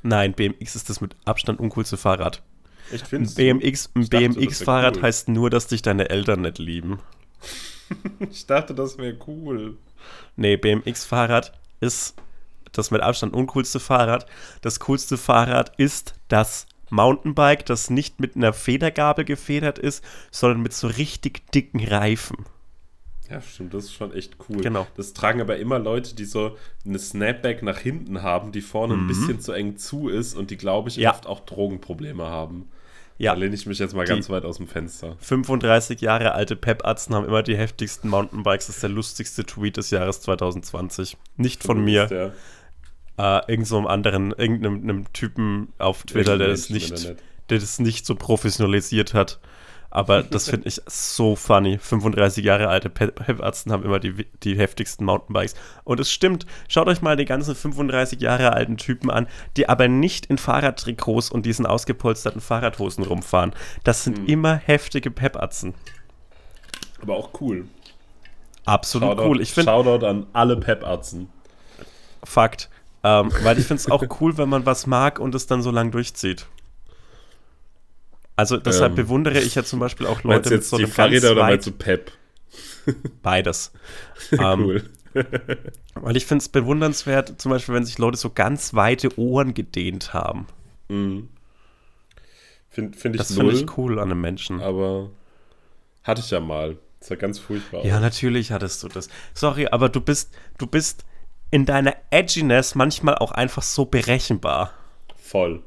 Nein, 0.03 0.33
BMX 0.33 0.77
ist 0.77 0.89
das 0.89 1.01
mit 1.01 1.17
Abstand 1.25 1.61
uncoolste 1.61 1.97
Fahrrad. 1.97 2.43
Ein 2.93 2.99
findest 2.99 3.39
du? 3.39 3.43
BMX, 3.43 3.91
ein 3.95 4.03
Ich 4.03 4.11
BMX-Fahrrad 4.11 4.97
cool. 4.97 5.03
heißt 5.03 5.29
nur, 5.29 5.51
dass 5.51 5.67
dich 5.69 5.83
deine 5.83 6.11
Eltern 6.11 6.43
nicht 6.43 6.59
lieben. 6.59 7.01
Ich 8.31 8.47
dachte, 8.47 8.73
das 8.73 8.99
wäre 8.99 9.17
cool. 9.27 9.77
Nee, 10.37 10.57
BMX-Fahrrad 10.57 11.53
ist 11.81 12.15
das 12.71 12.93
mit 12.93 13.01
Abstand 13.01 13.35
uncoolste 13.35 13.81
Fahrrad. 13.81 14.27
Das 14.61 14.79
coolste 14.79 15.17
Fahrrad 15.17 15.77
ist 15.77 16.15
das 16.29 16.67
Mountainbike, 16.91 17.67
das 17.67 17.91
nicht 17.91 18.21
mit 18.21 18.37
einer 18.37 18.53
Federgabel 18.53 19.25
gefedert 19.25 19.81
ist, 19.81 20.05
sondern 20.31 20.61
mit 20.61 20.73
so 20.73 20.87
richtig 20.87 21.51
dicken 21.51 21.85
Reifen. 21.85 22.47
Ja, 23.31 23.41
stimmt, 23.41 23.72
das 23.74 23.85
ist 23.85 23.93
schon 23.95 24.12
echt 24.12 24.37
cool. 24.49 24.61
Genau. 24.61 24.87
Das 24.97 25.12
tragen 25.12 25.41
aber 25.41 25.57
immer 25.59 25.78
Leute, 25.78 26.14
die 26.16 26.24
so 26.24 26.57
eine 26.85 26.99
Snapback 26.99 27.62
nach 27.62 27.78
hinten 27.78 28.22
haben, 28.22 28.51
die 28.51 28.61
vorne 28.61 28.95
ein 28.95 29.07
bisschen 29.07 29.41
zu 29.41 29.53
eng 29.53 29.76
zu 29.76 30.09
ist 30.09 30.35
und 30.35 30.51
die, 30.51 30.57
glaube 30.57 30.89
ich, 30.89 30.97
Mhm. 30.97 31.03
Ja. 31.05 31.11
oft 31.12 31.26
auch 31.26 31.41
Drogenprobleme 31.41 32.24
haben. 32.24 32.68
Ja, 33.18 33.35
Da 33.35 33.39
lehne 33.41 33.55
ich 33.55 33.66
mich 33.66 33.78
jetzt 33.78 33.95
mal 33.95 34.05
Die- 34.07 34.12
ganz 34.12 34.31
weit 34.31 34.45
aus 34.45 34.57
dem 34.57 34.66
Fenster. 34.66 35.14
35 35.20 36.01
Jahre 36.01 36.33
alte 36.33 36.57
Pep-Atzen 36.57 37.14
haben 37.14 37.26
immer 37.26 37.43
die 37.43 37.57
heftigsten 37.57 38.09
Mountainbikes. 38.09 38.66
Das 38.66 38.76
ist 38.76 38.83
der 38.83 38.91
lustigste 38.91 39.45
Tweet 39.45 39.76
des 39.76 39.91
Jahres 39.91 40.22
2020. 40.22 41.18
Nicht 41.37 41.62
von 41.62 41.85
mir, 41.85 42.33
äh, 43.18 43.41
irgend 43.47 43.66
so 43.66 43.76
einem 43.76 43.87
anderen, 43.87 44.33
irgendeinem 44.33 44.81
einem 44.83 45.12
Typen 45.12 45.72
auf 45.78 46.05
Twitter, 46.05 46.39
der 46.39 46.49
das, 46.49 46.70
nicht, 46.70 47.14
der 47.51 47.59
das 47.59 47.78
nicht 47.78 48.07
so 48.07 48.14
professionalisiert 48.14 49.12
hat. 49.14 49.39
Aber 49.91 50.22
das 50.30 50.49
finde 50.49 50.68
ich 50.68 50.80
so 50.86 51.36
funny. 51.36 51.78
35 51.78 52.45
Jahre 52.45 52.68
alte 52.68 52.88
Pep-Ärzten 52.91 53.72
haben 53.72 53.84
immer 53.84 53.99
die, 53.99 54.26
die 54.43 54.57
heftigsten 54.57 55.05
Mountainbikes. 55.05 55.55
Und 55.84 56.01
es 56.01 56.11
stimmt. 56.12 56.47
Schaut 56.68 56.86
euch 56.88 57.03
mal 57.03 57.16
die 57.16 57.24
ganzen 57.24 57.55
35 57.55 58.20
Jahre 58.20 58.53
alten 58.53 58.76
Typen 58.76 59.11
an, 59.11 59.26
die 59.57 59.68
aber 59.68 59.88
nicht 59.88 60.26
in 60.26 60.38
Fahrradtrikots 60.38 61.30
und 61.30 61.45
diesen 61.47 61.66
ausgepolsterten 61.66 62.41
Fahrradhosen 62.41 63.05
rumfahren. 63.05 63.53
Das 63.84 64.05
sind 64.05 64.18
Hm. 64.18 64.26
immer 64.26 64.55
heftige 64.57 65.11
Pep-Atzen. 65.11 65.74
Aber 67.03 67.16
auch 67.16 67.30
cool. 67.41 67.64
Absolut 68.64 69.09
Shoutout, 69.09 69.28
cool. 69.28 69.41
Ich 69.41 69.53
finde, 69.53 69.72
Shoutout 69.72 70.07
an 70.07 70.26
alle 70.32 70.57
Pep-Atzen. 70.57 71.28
Fakt. 72.22 72.68
Ähm, 73.03 73.32
weil 73.43 73.59
ich 73.59 73.66
finde 73.66 73.80
es 73.80 73.91
auch 73.91 74.05
cool, 74.20 74.36
wenn 74.36 74.49
man 74.51 74.66
was 74.66 74.86
mag 74.86 75.18
und 75.18 75.34
es 75.34 75.47
dann 75.47 75.62
so 75.62 75.70
lang 75.70 75.91
durchzieht. 75.91 76.47
Also 78.41 78.57
deshalb 78.57 78.93
Ähm, 78.93 78.97
bewundere 78.97 79.38
ich 79.38 79.55
ja 79.55 79.64
zum 79.64 79.80
Beispiel 79.80 80.07
auch 80.07 80.22
Leute 80.22 80.49
mit 80.49 80.64
so 80.64 80.78
die 80.78 80.84
einem 80.84 80.95
ganz 80.95 80.97
Fahrräder 80.97 81.32
oder 81.32 81.43
meinst 81.43 81.66
du 81.66 81.72
Pep? 81.72 82.11
beides. 83.22 83.70
ähm, 84.32 84.64
cool. 84.64 84.91
Weil 85.93 86.16
ich 86.16 86.24
finde 86.24 86.41
es 86.41 86.49
bewundernswert, 86.49 87.38
zum 87.38 87.51
Beispiel, 87.51 87.74
wenn 87.74 87.84
sich 87.84 87.99
Leute 87.99 88.16
so 88.16 88.30
ganz 88.30 88.72
weite 88.72 89.18
Ohren 89.18 89.53
gedehnt 89.53 90.14
haben. 90.14 90.47
Mhm. 90.88 91.28
Finde 92.70 92.97
find 92.97 93.14
ich 93.16 93.18
Das 93.18 93.34
finde 93.34 93.53
ich 93.53 93.76
cool 93.76 93.99
an 93.99 94.11
einem 94.11 94.22
Menschen. 94.22 94.62
aber 94.62 95.11
hatte 96.03 96.22
ich 96.22 96.30
ja 96.30 96.41
mal. 96.41 96.78
Das 96.99 97.11
war 97.11 97.18
ganz 97.18 97.38
furchtbar. 97.38 97.84
Ja, 97.84 98.01
natürlich 98.01 98.53
hattest 98.53 98.82
du 98.82 98.88
das. 98.88 99.11
Sorry, 99.34 99.66
aber 99.70 99.91
du 99.91 100.01
bist, 100.01 100.34
du 100.57 100.66
bist 100.66 101.05
in 101.51 101.66
deiner 101.66 101.95
Edginess 102.11 102.74
manchmal 102.74 103.16
auch 103.16 103.32
einfach 103.32 103.62
so 103.62 103.84
berechenbar. 103.84 104.72
Voll. 105.16 105.62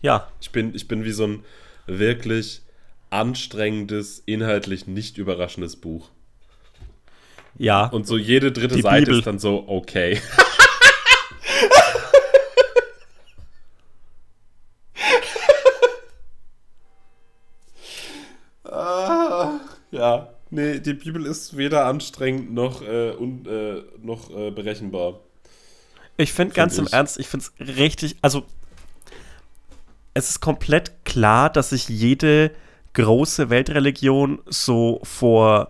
Ja, 0.00 0.28
Ich 0.40 0.50
bin, 0.52 0.74
ich 0.74 0.88
bin 0.88 1.04
wie 1.04 1.12
so 1.12 1.24
ein 1.24 1.44
wirklich 1.86 2.62
anstrengendes, 3.10 4.22
inhaltlich 4.24 4.86
nicht 4.86 5.18
überraschendes 5.18 5.76
Buch. 5.76 6.08
ja. 7.58 7.86
Und 7.86 8.06
so 8.06 8.16
jede 8.16 8.52
dritte 8.52 8.76
Die 8.76 8.82
Seite 8.82 9.06
Bibel. 9.06 9.18
ist 9.18 9.26
dann 9.26 9.38
so, 9.38 9.64
okay. 9.68 10.20
ah, 18.64 19.60
ja. 19.90 20.28
Nee, 20.54 20.80
die 20.80 20.92
Bibel 20.94 21.24
ist 21.24 21.56
weder 21.56 21.86
anstrengend 21.86 22.52
noch, 22.52 22.82
äh, 22.82 23.14
un, 23.18 23.46
äh, 23.46 23.82
noch 24.02 24.30
äh, 24.30 24.50
berechenbar. 24.50 25.20
Ich 26.18 26.34
finde 26.34 26.54
ganz 26.54 26.76
im 26.76 26.84
ich. 26.86 26.92
Ernst, 26.92 27.18
ich 27.18 27.26
finde 27.26 27.46
es 27.46 27.52
richtig, 27.76 28.16
also 28.20 28.44
es 30.14 30.28
ist 30.28 30.40
komplett 30.40 31.01
klar, 31.12 31.50
dass 31.50 31.70
sich 31.70 31.88
jede 31.88 32.50
große 32.94 33.50
Weltreligion 33.50 34.40
so 34.46 35.00
vor 35.02 35.68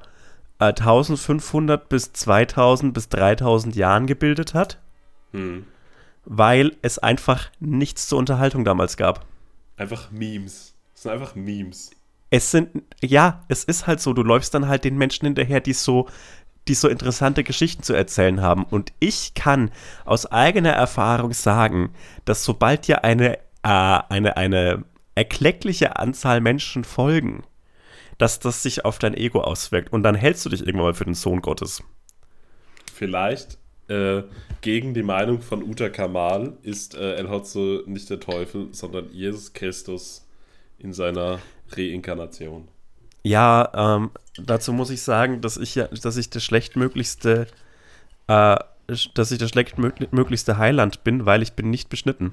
äh, 0.59 0.67
1500 0.67 1.89
bis 1.89 2.13
2000 2.13 2.95
bis 2.95 3.09
3000 3.09 3.75
Jahren 3.77 4.07
gebildet 4.07 4.55
hat, 4.55 4.79
Hm. 5.33 5.65
weil 6.25 6.77
es 6.83 6.99
einfach 6.99 7.51
nichts 7.59 8.07
zur 8.09 8.19
Unterhaltung 8.19 8.65
damals 8.65 8.97
gab. 8.97 9.25
Einfach 9.77 10.11
Memes. 10.11 10.75
Das 10.93 11.03
sind 11.03 11.13
einfach 11.13 11.35
Memes. 11.35 11.91
Es 12.31 12.51
sind, 12.51 12.83
ja, 13.03 13.45
es 13.49 13.65
ist 13.65 13.87
halt 13.87 14.01
so, 14.01 14.13
du 14.13 14.23
läufst 14.23 14.55
dann 14.55 14.69
halt 14.69 14.85
den 14.85 14.97
Menschen 14.97 15.27
hinterher, 15.27 15.61
die 15.61 15.73
so, 15.73 16.09
die 16.69 16.75
so 16.75 16.89
interessante 16.89 17.43
Geschichten 17.45 17.83
zu 17.83 17.93
erzählen 17.95 18.41
haben. 18.41 18.65
Und 18.65 18.93
ich 19.01 19.35
kann 19.35 19.71
aus 20.05 20.27
eigener 20.27 20.73
Erfahrung 20.73 21.33
sagen, 21.33 21.93
dass 22.25 22.45
sobald 22.45 22.87
dir 22.87 23.05
eine, 23.05 23.37
äh, 23.37 23.39
eine, 24.09 24.37
eine 24.37 24.85
erkleckliche 25.15 25.97
Anzahl 25.97 26.41
Menschen 26.41 26.85
folgen, 26.85 27.45
dass 28.19 28.41
das 28.41 28.63
sich 28.63 28.85
auf 28.85 28.99
dein 28.99 29.15
Ego 29.15 29.41
auswirkt. 29.41 29.93
Und 29.93 30.03
dann 30.03 30.15
hältst 30.15 30.45
du 30.45 30.49
dich 30.49 30.61
irgendwann 30.61 30.87
mal 30.87 30.95
für 30.95 31.05
den 31.05 31.15
Sohn 31.15 31.41
Gottes. 31.41 31.83
Vielleicht 32.95 33.59
äh, 33.89 34.23
gegen 34.61 34.95
die 34.95 35.03
Meinung 35.03 35.43
von 35.43 35.63
Uta 35.63 35.89
Kamal 35.89 36.57
ist 36.63 36.95
äh, 36.95 37.15
El 37.15 37.29
Hotzo 37.29 37.83
nicht 37.87 38.09
der 38.11 38.21
Teufel, 38.21 38.69
sondern 38.73 39.11
Jesus 39.13 39.53
Christus 39.53 40.27
in 40.79 40.93
seiner 40.93 41.41
Reinkarnation. 41.71 42.69
Ja, 43.25 43.71
ähm, 43.75 44.11
dazu 44.37 44.73
muss 44.73 44.91
ich 44.91 45.03
sagen, 45.03 45.41
dass 45.41 45.57
ich 45.57 45.75
ja, 45.75 45.89
dass 45.89 46.17
ich 46.17 46.31
das 46.31 46.43
schlechtmöglichste, 46.45 47.47
äh, 48.27 48.57
dass 49.15 49.31
ich 49.31 49.39
das 49.39 49.51
schlechtmöglichste 49.51 50.59
Heiland 50.59 51.05
bin, 51.05 51.25
weil 51.25 51.43
ich 51.43 51.53
bin 51.53 51.71
nicht 51.71 51.89
beschnitten. 51.89 52.33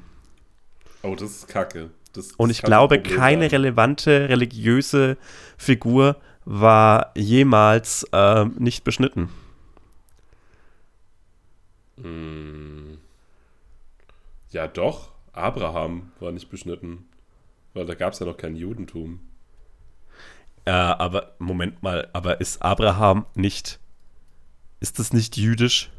Oh, 1.03 1.15
das 1.15 1.31
ist 1.31 1.47
kacke. 1.47 1.91
Das, 2.13 2.31
Und 2.37 2.49
ich 2.49 2.61
glaube, 2.61 3.01
keine 3.01 3.49
sein. 3.49 3.51
relevante 3.51 4.29
religiöse 4.29 5.17
Figur 5.57 6.15
war 6.45 7.11
jemals 7.15 8.05
ähm, 8.11 8.55
nicht 8.57 8.83
beschnitten. 8.83 9.29
Ja, 14.51 14.67
doch. 14.67 15.09
Abraham 15.33 16.11
war 16.19 16.31
nicht 16.31 16.49
beschnitten. 16.49 17.07
Weil 17.73 17.85
da 17.85 17.93
gab 17.93 18.13
es 18.13 18.19
ja 18.19 18.25
noch 18.25 18.37
kein 18.37 18.55
Judentum. 18.55 19.19
Äh, 20.65 20.71
aber 20.71 21.35
Moment 21.39 21.81
mal, 21.83 22.09
aber 22.13 22.41
ist 22.41 22.61
Abraham 22.61 23.25
nicht, 23.35 23.79
ist 24.79 24.99
das 24.99 25.13
nicht 25.13 25.37
jüdisch? 25.37 25.89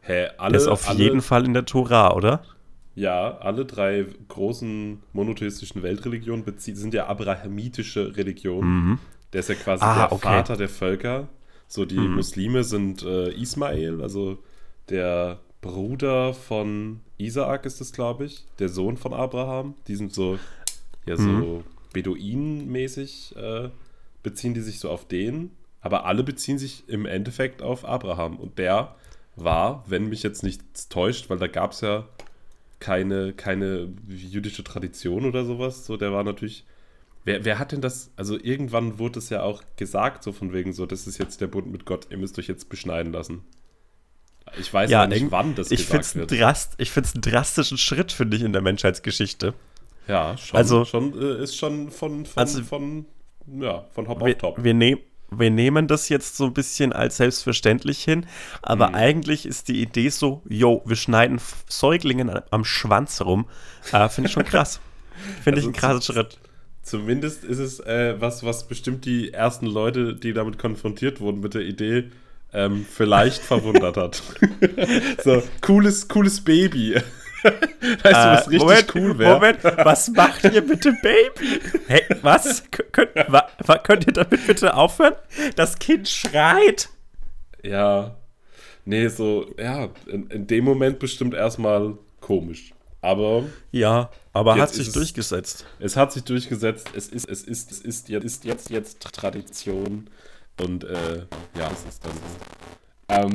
Hä, 0.00 0.28
alle, 0.38 0.52
Der 0.52 0.60
ist 0.60 0.68
auf 0.68 0.88
alle, 0.88 0.98
jeden 0.98 1.22
Fall 1.22 1.44
in 1.44 1.54
der 1.54 1.64
Tora, 1.64 2.12
oder? 2.14 2.42
Ja, 2.94 3.38
alle 3.38 3.64
drei 3.64 4.06
großen 4.28 5.02
monotheistischen 5.12 5.82
Weltreligionen 5.82 6.44
sind 6.58 6.92
ja 6.94 7.06
abrahamitische 7.06 8.16
Religionen. 8.16 8.98
Der 9.32 9.40
ist 9.40 9.48
ja 9.48 9.54
quasi 9.54 9.84
Mhm. 9.84 9.90
Ah, 9.90 9.94
der 9.96 10.12
okay. 10.12 10.22
Vater 10.28 10.56
der 10.56 10.68
Völker. 10.68 11.28
So, 11.68 11.86
die 11.86 11.96
Muslime 12.16 12.64
sind 12.64 13.02
äh, 13.02 13.30
Ismael, 13.32 14.02
also 14.02 14.38
der 14.90 15.38
Bruder 15.62 16.34
von 16.34 17.00
Isaak 17.16 17.64
ist 17.64 17.80
es, 17.80 17.92
glaube 17.92 18.24
ich, 18.26 18.44
der 18.58 18.68
Sohn 18.68 18.96
von 18.98 19.14
Abraham. 19.14 19.74
Die 19.86 19.94
sind 19.94 20.12
so, 20.12 20.38
ja, 21.06 21.16
so 21.16 21.22
Mhm. 21.22 21.64
Beduinen-mäßig 21.94 23.36
äh, 23.36 23.70
beziehen 24.22 24.54
die 24.54 24.60
sich 24.60 24.80
so 24.80 24.90
auf 24.90 25.06
den, 25.08 25.50
aber 25.80 26.04
alle 26.04 26.22
beziehen 26.24 26.58
sich 26.58 26.84
im 26.88 27.06
Endeffekt 27.06 27.62
auf 27.62 27.84
Abraham. 27.84 28.36
Und 28.36 28.58
der 28.58 28.94
war, 29.36 29.84
wenn 29.86 30.08
mich 30.08 30.22
jetzt 30.22 30.42
nichts 30.42 30.88
täuscht, 30.88 31.30
weil 31.30 31.38
da 31.38 31.46
gab 31.46 31.72
es 31.72 31.80
ja 31.80 32.04
keine, 32.82 33.32
keine 33.32 33.88
jüdische 34.08 34.64
Tradition 34.64 35.24
oder 35.24 35.44
sowas. 35.44 35.86
So, 35.86 35.96
der 35.96 36.12
war 36.12 36.24
natürlich. 36.24 36.64
Wer, 37.24 37.44
wer 37.44 37.60
hat 37.60 37.70
denn 37.70 37.80
das? 37.80 38.10
Also 38.16 38.36
irgendwann 38.36 38.98
wurde 38.98 39.20
es 39.20 39.30
ja 39.30 39.42
auch 39.44 39.62
gesagt, 39.76 40.24
so 40.24 40.32
von 40.32 40.52
wegen 40.52 40.72
so, 40.72 40.86
das 40.86 41.06
ist 41.06 41.18
jetzt 41.18 41.40
der 41.40 41.46
Bund 41.46 41.70
mit 41.70 41.86
Gott, 41.86 42.08
ihr 42.10 42.16
müsst 42.18 42.36
euch 42.40 42.48
jetzt 42.48 42.68
beschneiden 42.68 43.12
lassen. 43.12 43.42
Ich 44.58 44.74
weiß 44.74 44.92
aber 44.92 45.06
nicht, 45.06 45.30
wann 45.30 45.54
das 45.54 45.70
ich 45.70 45.86
finde 45.86 45.98
gesagt 46.00 46.04
es 46.06 46.14
wird. 46.32 46.40
drast, 46.40 46.74
ich 46.78 46.90
find's 46.90 47.14
einen 47.14 47.22
drastischen 47.22 47.78
Schritt, 47.78 48.10
finde 48.10 48.36
ich, 48.36 48.42
in 48.42 48.52
der 48.52 48.60
Menschheitsgeschichte. 48.60 49.54
Ja, 50.08 50.36
schon, 50.36 50.56
Also- 50.58 50.84
schon 50.84 51.16
äh, 51.16 51.42
ist 51.44 51.56
schon 51.56 51.92
von, 51.92 52.26
von, 52.26 52.40
Also- 52.40 52.62
von, 52.64 53.06
ja, 53.46 53.84
von 53.92 54.08
Hop 54.08 54.20
auf 54.20 54.26
Wir, 54.26 54.36
Top. 54.36 54.62
wir, 54.62 54.74
nehm, 54.74 54.98
wir 55.38 55.50
nehmen 55.50 55.86
das 55.88 56.08
jetzt 56.08 56.36
so 56.36 56.46
ein 56.46 56.54
bisschen 56.54 56.92
als 56.92 57.16
selbstverständlich 57.16 58.02
hin, 58.04 58.26
aber 58.62 58.88
Mhm. 58.90 58.94
eigentlich 58.94 59.46
ist 59.46 59.68
die 59.68 59.80
Idee 59.82 60.08
so, 60.08 60.42
yo, 60.48 60.82
wir 60.84 60.96
schneiden 60.96 61.40
Säuglingen 61.68 62.30
am- 62.50 62.64
Schwanz 62.64 63.20
rum. 63.22 63.46
Äh, 63.92 64.08
finde 64.08 64.28
ich 64.28 64.32
schon 64.34 64.44
krass. 64.44 64.80
Finde 65.44 65.60
ich 65.60 65.66
Also 65.66 65.68
einen 65.68 65.72
krassen 65.74 66.02
Schritt. 66.14 66.38
Zumindest 66.82 67.44
ist 67.44 67.58
es 67.58 67.78
äh, 67.80 68.16
was, 68.20 68.42
was 68.44 68.66
bestimmt 68.66 69.04
die 69.04 69.32
ersten 69.32 69.66
Leute, 69.66 70.14
die 70.14 70.32
damit 70.32 70.58
konfrontiert 70.58 71.20
wurden 71.20 71.40
mit 71.40 71.54
der 71.54 71.62
Idee, 71.62 72.10
ähm, 72.52 72.84
vielleicht 72.90 73.40
verwundert 73.42 73.96
hat. 73.96 74.22
so, 75.24 75.42
cooles, 75.60 76.08
cooles 76.08 76.40
Baby. 76.42 76.96
weißt 78.02 78.04
du, 78.04 78.10
was 78.12 78.46
Äh, 78.46 78.50
richtig 78.50 78.58
Moment, 78.60 78.94
cool 78.94 79.18
wäre? 79.18 79.34
Moment, 79.34 79.64
was 79.64 80.08
macht 80.10 80.44
ihr 80.44 80.60
bitte, 80.66 80.92
Baby? 81.02 81.60
Hey, 81.86 82.02
was? 82.22 82.62
K 82.70 82.82
könnt, 82.92 83.10
wa 83.16 83.78
könnt 83.78 84.06
ihr 84.06 84.12
damit 84.12 84.46
bitte 84.46 84.74
aufhören? 84.74 85.14
Das 85.56 85.78
Kind 85.78 86.08
schreit. 86.08 86.88
Ja. 87.62 88.16
Nee, 88.84 89.08
so, 89.08 89.46
ja, 89.58 89.88
in, 90.06 90.26
in 90.28 90.46
dem 90.46 90.64
Moment 90.64 90.98
bestimmt 90.98 91.34
erstmal 91.34 91.96
komisch. 92.20 92.72
Aber 93.00 93.44
Ja, 93.72 94.10
aber 94.32 94.56
hat 94.56 94.72
sich 94.74 94.88
es- 94.88 94.92
durchgesetzt. 94.94 95.66
es 95.80 95.96
hat 95.96 96.12
sich 96.12 96.22
durchgesetzt, 96.24 96.88
es 96.94 97.08
ist, 97.08 97.28
es 97.28 97.42
ist, 97.42 97.70
es 97.72 97.80
ist, 97.80 98.08
jetzt, 98.08 98.24
ist 98.24 98.44
jetzt, 98.44 98.70
jetzt 98.70 99.00
Tradition. 99.12 100.08
Und 100.60 100.84
äh, 100.84 101.26
ja, 101.58 101.70
es 101.72 101.84
ist 101.88 102.04
das. 102.04 102.12
Ähm, 103.08 103.32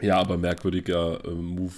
ja, 0.00 0.18
aber 0.18 0.36
merkwürdiger 0.36 1.24
äh, 1.24 1.30
Move, 1.30 1.72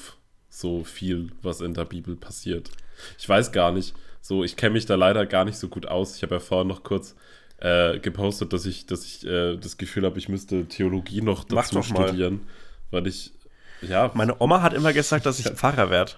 so 0.52 0.84
viel, 0.84 1.30
was 1.40 1.60
in 1.62 1.72
der 1.72 1.86
Bibel 1.86 2.14
passiert. 2.14 2.70
Ich 3.18 3.26
weiß 3.28 3.52
gar 3.52 3.72
nicht, 3.72 3.94
so, 4.20 4.44
ich 4.44 4.54
kenne 4.56 4.74
mich 4.74 4.84
da 4.86 4.94
leider 4.94 5.24
gar 5.26 5.44
nicht 5.46 5.56
so 5.56 5.68
gut 5.68 5.86
aus. 5.86 6.16
Ich 6.16 6.22
habe 6.22 6.34
ja 6.34 6.40
vorhin 6.40 6.68
noch 6.68 6.82
kurz 6.84 7.16
äh, 7.58 7.98
gepostet, 7.98 8.52
dass 8.52 8.66
ich, 8.66 8.86
dass 8.86 9.04
ich 9.04 9.26
äh, 9.26 9.56
das 9.56 9.78
Gefühl 9.78 10.04
habe, 10.04 10.18
ich 10.18 10.28
müsste 10.28 10.66
Theologie 10.66 11.22
noch 11.22 11.46
Mach 11.48 11.64
dazu 11.68 11.92
mal. 11.94 12.06
studieren, 12.06 12.42
weil 12.90 13.06
ich, 13.06 13.32
ja, 13.80 14.10
Meine 14.14 14.40
Oma 14.40 14.60
hat 14.62 14.74
immer 14.74 14.92
gesagt, 14.92 15.24
dass 15.26 15.38
ich 15.38 15.46
Pfarrer 15.56 15.88
werde. 15.90 16.12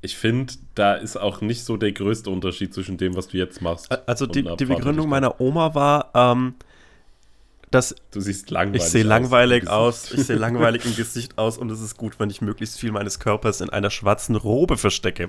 ich 0.00 0.16
finde, 0.16 0.54
da 0.74 0.94
ist 0.94 1.16
auch 1.16 1.40
nicht 1.40 1.64
so 1.64 1.76
der 1.76 1.92
größte 1.92 2.30
Unterschied 2.30 2.72
zwischen 2.72 2.96
dem, 2.96 3.16
was 3.16 3.28
du 3.28 3.36
jetzt 3.38 3.60
machst. 3.60 3.90
Also 4.08 4.26
die, 4.26 4.44
die 4.56 4.64
Begründung 4.64 5.08
meiner 5.08 5.40
Oma 5.40 5.74
war, 5.74 6.10
ähm, 6.14 6.54
dass 7.76 7.94
Du 8.10 8.20
siehst 8.20 8.50
langweilig 8.50 8.82
ich 8.82 8.88
sehe 8.88 9.02
aus 9.04 9.08
langweilig 9.08 9.68
aus, 9.68 10.02
Gesicht. 10.02 10.20
ich 10.20 10.26
sehe 10.26 10.36
langweilig 10.36 10.84
im 10.84 10.96
Gesicht 10.96 11.38
aus 11.38 11.58
und 11.58 11.70
es 11.70 11.80
ist 11.80 11.96
gut, 11.96 12.18
wenn 12.18 12.30
ich 12.30 12.40
möglichst 12.40 12.78
viel 12.80 12.90
meines 12.90 13.20
Körpers 13.20 13.60
in 13.60 13.70
einer 13.70 13.90
schwarzen 13.90 14.34
Robe 14.34 14.76
verstecke. 14.78 15.28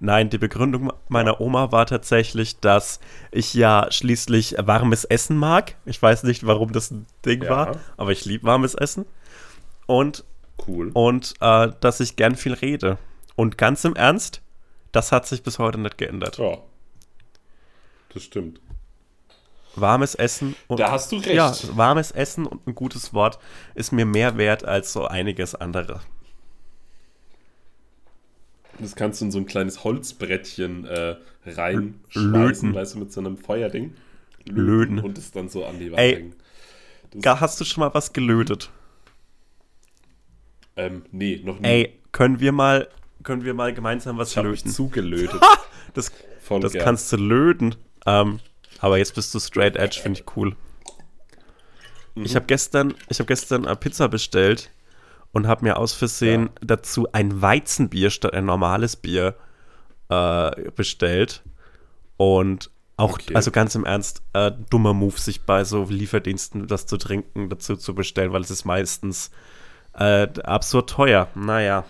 Nein, 0.00 0.30
die 0.30 0.38
Begründung 0.38 0.92
meiner 1.08 1.40
Oma 1.40 1.70
war 1.70 1.86
tatsächlich, 1.86 2.58
dass 2.60 2.98
ich 3.30 3.54
ja 3.54 3.86
schließlich 3.90 4.56
warmes 4.58 5.04
Essen 5.04 5.36
mag. 5.36 5.76
Ich 5.84 6.00
weiß 6.02 6.24
nicht, 6.24 6.46
warum 6.46 6.72
das 6.72 6.90
ein 6.90 7.06
Ding 7.24 7.42
Ja. 7.44 7.50
war, 7.50 7.76
aber 7.96 8.10
ich 8.12 8.24
liebe 8.24 8.44
warmes 8.44 8.74
Essen. 8.74 9.04
Und, 9.86 10.24
Cool. 10.66 10.90
und 10.94 11.34
äh, 11.40 11.68
dass 11.80 12.00
ich 12.00 12.16
gern 12.16 12.34
viel 12.36 12.54
rede. 12.54 12.98
Und 13.36 13.58
ganz 13.58 13.84
im 13.84 13.94
Ernst, 13.96 14.40
das 14.92 15.12
hat 15.12 15.26
sich 15.26 15.42
bis 15.42 15.58
heute 15.58 15.78
nicht 15.78 15.98
geändert. 15.98 16.38
Ja. 16.38 16.58
Das 18.14 18.22
stimmt. 18.24 18.60
Warmes 19.74 20.14
Essen 20.14 20.54
und 20.68 20.80
Da 20.80 20.90
hast 20.90 21.12
du 21.12 21.16
recht. 21.16 21.28
Ja, 21.34 21.54
warmes 21.76 22.10
Essen 22.10 22.46
und 22.46 22.66
ein 22.66 22.74
gutes 22.74 23.14
Wort 23.14 23.38
ist 23.74 23.92
mir 23.92 24.04
mehr 24.04 24.36
wert 24.36 24.64
als 24.64 24.92
so 24.92 25.06
einiges 25.06 25.54
andere. 25.54 26.00
Das 28.78 28.96
kannst 28.96 29.20
du 29.20 29.26
in 29.26 29.30
so 29.30 29.38
ein 29.38 29.46
kleines 29.46 29.84
Holzbrettchen 29.84 30.86
äh, 30.86 31.16
reinschmeißen, 31.46 32.74
weißt 32.74 32.94
du, 32.94 32.98
mit 32.98 33.12
so 33.12 33.20
einem 33.20 33.36
Feuerding. 33.36 33.94
Löten. 34.46 34.98
Und 34.98 35.18
es 35.18 35.30
dann 35.30 35.48
so 35.48 35.64
an 35.64 35.78
die 35.78 35.90
Wand 35.92 36.00
Ey. 36.00 36.14
hängen. 36.16 36.34
Das, 37.14 37.40
Hast 37.40 37.60
du 37.60 37.64
schon 37.64 37.82
mal 37.82 37.94
was 37.94 38.12
gelötet? 38.12 38.70
ähm, 40.76 41.04
nee, 41.12 41.40
noch 41.44 41.60
nie. 41.60 41.66
Ey, 41.68 41.98
können 42.12 42.40
wir 42.40 42.52
mal, 42.52 42.88
können 43.22 43.44
wir 43.44 43.54
mal 43.54 43.72
gemeinsam 43.74 44.16
was 44.18 44.30
ich 44.36 44.42
löten? 44.42 44.70
zugelötet. 44.70 45.40
Das, 45.94 46.10
das 46.48 46.72
gern. 46.72 46.84
kannst 46.86 47.12
du 47.12 47.18
löten. 47.18 47.74
Ähm, 48.06 48.40
aber 48.82 48.98
jetzt 48.98 49.14
bist 49.14 49.32
du 49.34 49.38
straight 49.38 49.76
edge, 49.76 50.00
finde 50.02 50.20
ich 50.20 50.36
cool. 50.36 50.56
Mhm. 52.14 52.24
Ich 52.24 52.34
habe 52.34 52.46
gestern, 52.46 52.94
ich 53.08 53.18
habe 53.20 53.28
gestern 53.28 53.64
eine 53.64 53.76
Pizza 53.76 54.08
bestellt 54.08 54.70
und 55.32 55.46
habe 55.46 55.64
mir 55.64 55.78
aus 55.78 55.94
Versehen 55.94 56.50
dazu 56.60 57.06
ein 57.12 57.40
Weizenbier 57.40 58.10
statt 58.10 58.34
ein 58.34 58.44
normales 58.44 58.96
Bier 58.96 59.36
äh, 60.10 60.70
bestellt. 60.72 61.42
Und 62.16 62.70
auch, 62.96 63.14
Okay. 63.14 63.34
also 63.34 63.50
ganz 63.50 63.74
im 63.74 63.84
Ernst, 63.84 64.22
äh, 64.32 64.52
dummer 64.68 64.92
Move, 64.94 65.18
sich 65.18 65.42
bei 65.42 65.64
so 65.64 65.84
Lieferdiensten 65.84 66.66
das 66.66 66.86
zu 66.86 66.98
trinken 66.98 67.48
dazu 67.48 67.76
zu 67.76 67.94
bestellen, 67.94 68.32
weil 68.32 68.42
es 68.42 68.50
ist 68.50 68.64
meistens 68.64 69.30
äh, 69.94 70.28
absurd 70.44 70.90
teuer. 70.90 71.28
Naja, 71.34 71.84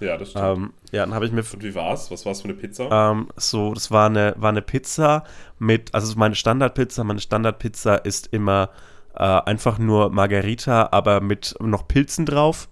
Ja, 0.00 0.16
das 0.16 0.30
stimmt. 0.30 0.58
ähm, 0.58 0.72
ja, 0.92 1.04
dann 1.04 1.14
habe 1.14 1.26
ich 1.26 1.32
mir 1.32 1.44
Und 1.52 1.62
wie 1.62 1.74
war's? 1.74 2.10
Was 2.10 2.26
war's 2.26 2.40
für 2.40 2.48
eine 2.48 2.54
Pizza? 2.54 2.88
ähm, 2.90 3.28
so, 3.36 3.74
das 3.74 3.90
war 3.90 4.06
eine, 4.06 4.34
war 4.38 4.48
eine 4.50 4.62
Pizza 4.62 5.24
mit, 5.58 5.94
also 5.94 6.18
meine 6.18 6.34
Standardpizza, 6.34 7.04
meine 7.04 7.20
Standardpizza 7.20 7.96
ist 7.96 8.28
immer 8.32 8.70
äh, 9.14 9.22
einfach 9.22 9.78
nur 9.78 10.10
Margarita, 10.10 10.88
aber 10.92 11.20
mit 11.20 11.54
noch 11.60 11.86
Pilzen 11.86 12.26
drauf 12.26 12.68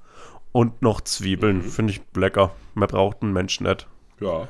und 0.53 0.83
noch 0.83 1.03
Zwiebeln. 1.03 1.59
Mhm. 1.59 1.63
Finde 1.63 1.93
ich 1.93 2.01
lecker. 2.15 2.53
Mehr 2.75 2.89
braucht 2.89 3.23
ein 3.23 3.33
Mensch 3.33 3.61
nicht. 3.61 3.87
ja. 4.21 4.49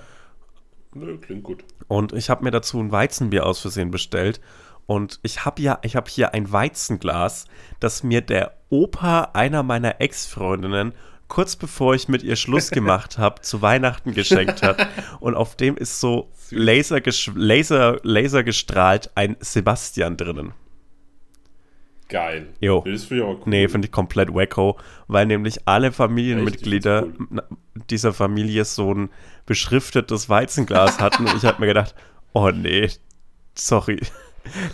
Nö, 0.95 1.19
klingt 1.19 1.45
gut. 1.45 1.65
Und 1.87 2.15
ich 2.15 2.31
habe 2.31 2.45
mir 2.45 2.51
dazu 2.51 2.81
ein 2.81 2.91
Weizenbier 2.91 3.45
aus 3.45 3.61
Versehen 3.61 3.91
bestellt. 3.91 4.41
Und 4.87 5.21
ich 5.23 5.45
habe 5.45 5.61
ja, 5.61 5.79
ich 5.83 5.97
habe 5.97 6.11
hier 6.11 6.33
ein 6.33 6.51
Weizenglas, 6.51 7.45
das 7.79 8.03
mir 8.03 8.23
der 8.23 8.55
Opa 8.71 9.31
einer 9.35 9.63
meiner 9.63 10.01
Ex-Freundinnen 10.01 10.95
kurz 11.29 11.57
bevor 11.57 11.95
ich 11.95 12.09
mit 12.09 12.23
ihr 12.23 12.37
Schluss 12.37 12.71
gemacht 12.73 13.19
habe, 13.19 13.43
zu 13.43 13.63
Weihnachten 13.63 14.13
geschenkt 14.15 14.63
hat. 14.63 14.89
Und 15.21 15.35
auf 15.35 15.57
dem 15.57 15.77
ist 15.77 16.01
so 16.01 16.31
Laser, 16.51 17.01
Laser, 17.35 18.01
Laser 18.03 18.43
gestrahlt 18.43 19.11
ein 19.15 19.37
Sebastian 19.41 20.17
drinnen. 20.17 20.53
Geil. 22.09 22.49
Jo. 22.59 22.83
Nee, 22.87 22.93
Das 22.93 23.05
finde 23.05 23.23
ich 23.23 23.29
aber 23.29 23.39
cool. 23.39 23.43
Nee, 23.47 23.69
finde 23.69 23.87
ich 23.87 23.93
komplett 23.93 24.35
wacko, 24.35 24.79
weil 25.09 25.27
nämlich 25.27 25.61
alle 25.67 25.93
Familienmitglieder 25.93 27.07
Echt? 27.07 27.17
Find's 27.17 27.43
dieser 27.91 28.13
Familie 28.13 28.65
so 28.65 28.93
ein 28.93 29.11
beschriftetes 29.47 30.29
Weizenglas 30.29 31.01
hatten. 31.01 31.27
Und 31.27 31.37
ich 31.37 31.45
habe 31.45 31.61
mir 31.61 31.67
gedacht, 31.69 31.95
oh 32.33 32.51
nee, 32.51 32.89
sorry. 33.55 34.01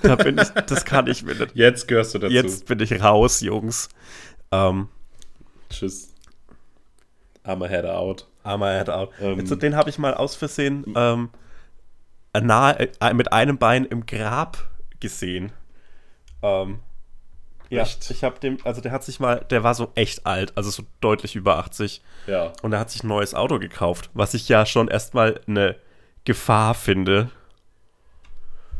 Da 0.02 0.14
bin 0.14 0.38
ich, 0.38 0.48
das 0.50 0.84
kann 0.84 1.08
ich 1.08 1.24
mir 1.24 1.34
nicht. 1.34 1.56
Jetzt 1.56 1.88
gehörst 1.88 2.14
du 2.14 2.20
dazu. 2.20 2.32
Jetzt 2.32 2.66
bin 2.66 2.78
ich 2.78 3.02
raus, 3.02 3.40
Jungs. 3.40 3.88
Ähm, 4.52 4.86
Tschüss. 5.68 6.13
I'm 7.44 7.62
a 7.64 7.68
head 7.68 7.84
out. 7.84 8.26
Armer 8.42 8.72
head 8.78 8.88
out. 8.90 9.10
Ähm. 9.20 9.38
Also, 9.40 9.54
den 9.56 9.76
habe 9.76 9.90
ich 9.90 9.98
mal 9.98 10.14
aus 10.14 10.34
Versehen 10.34 10.84
ähm, 10.96 11.30
nahe, 12.38 12.88
äh, 13.00 13.14
mit 13.14 13.32
einem 13.32 13.58
Bein 13.58 13.84
im 13.84 14.06
Grab 14.06 14.58
gesehen. 15.00 15.52
Ähm, 16.42 16.80
ja, 17.70 17.82
Echt? 17.82 18.10
ich 18.10 18.22
habe 18.24 18.38
dem, 18.40 18.58
also 18.64 18.80
der 18.80 18.92
hat 18.92 19.02
sich 19.04 19.20
mal, 19.20 19.44
der 19.50 19.62
war 19.64 19.74
so 19.74 19.90
echt 19.94 20.26
alt, 20.26 20.52
also 20.56 20.70
so 20.70 20.82
deutlich 21.00 21.34
über 21.36 21.56
80. 21.58 22.02
Ja. 22.26 22.52
Und 22.62 22.72
er 22.72 22.78
hat 22.80 22.90
sich 22.90 23.02
ein 23.02 23.08
neues 23.08 23.34
Auto 23.34 23.58
gekauft, 23.58 24.10
was 24.14 24.34
ich 24.34 24.48
ja 24.48 24.66
schon 24.66 24.88
erstmal 24.88 25.40
eine 25.46 25.76
Gefahr 26.24 26.74
finde, 26.74 27.30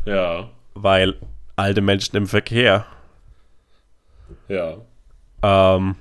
Ja. 0.05 0.49
weil 0.75 1.15
alte 1.55 1.81
Menschen 1.81 2.15
im 2.15 2.27
Verkehr. 2.27 2.85
Ja. 4.47 4.77
Ähm, 5.41 5.95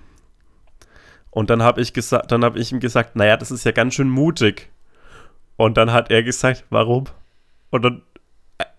und 1.34 1.50
dann 1.50 1.62
habe 1.62 1.80
ich 1.80 1.92
gesagt, 1.92 2.30
dann 2.30 2.44
habe 2.44 2.60
ich 2.60 2.70
ihm 2.70 2.78
gesagt, 2.78 3.16
naja, 3.16 3.36
das 3.36 3.50
ist 3.50 3.64
ja 3.64 3.72
ganz 3.72 3.94
schön 3.94 4.08
mutig. 4.08 4.70
Und 5.56 5.76
dann 5.76 5.92
hat 5.92 6.10
er 6.10 6.22
gesagt, 6.22 6.64
warum? 6.70 7.06
Und 7.70 7.82
dann, 7.82 8.02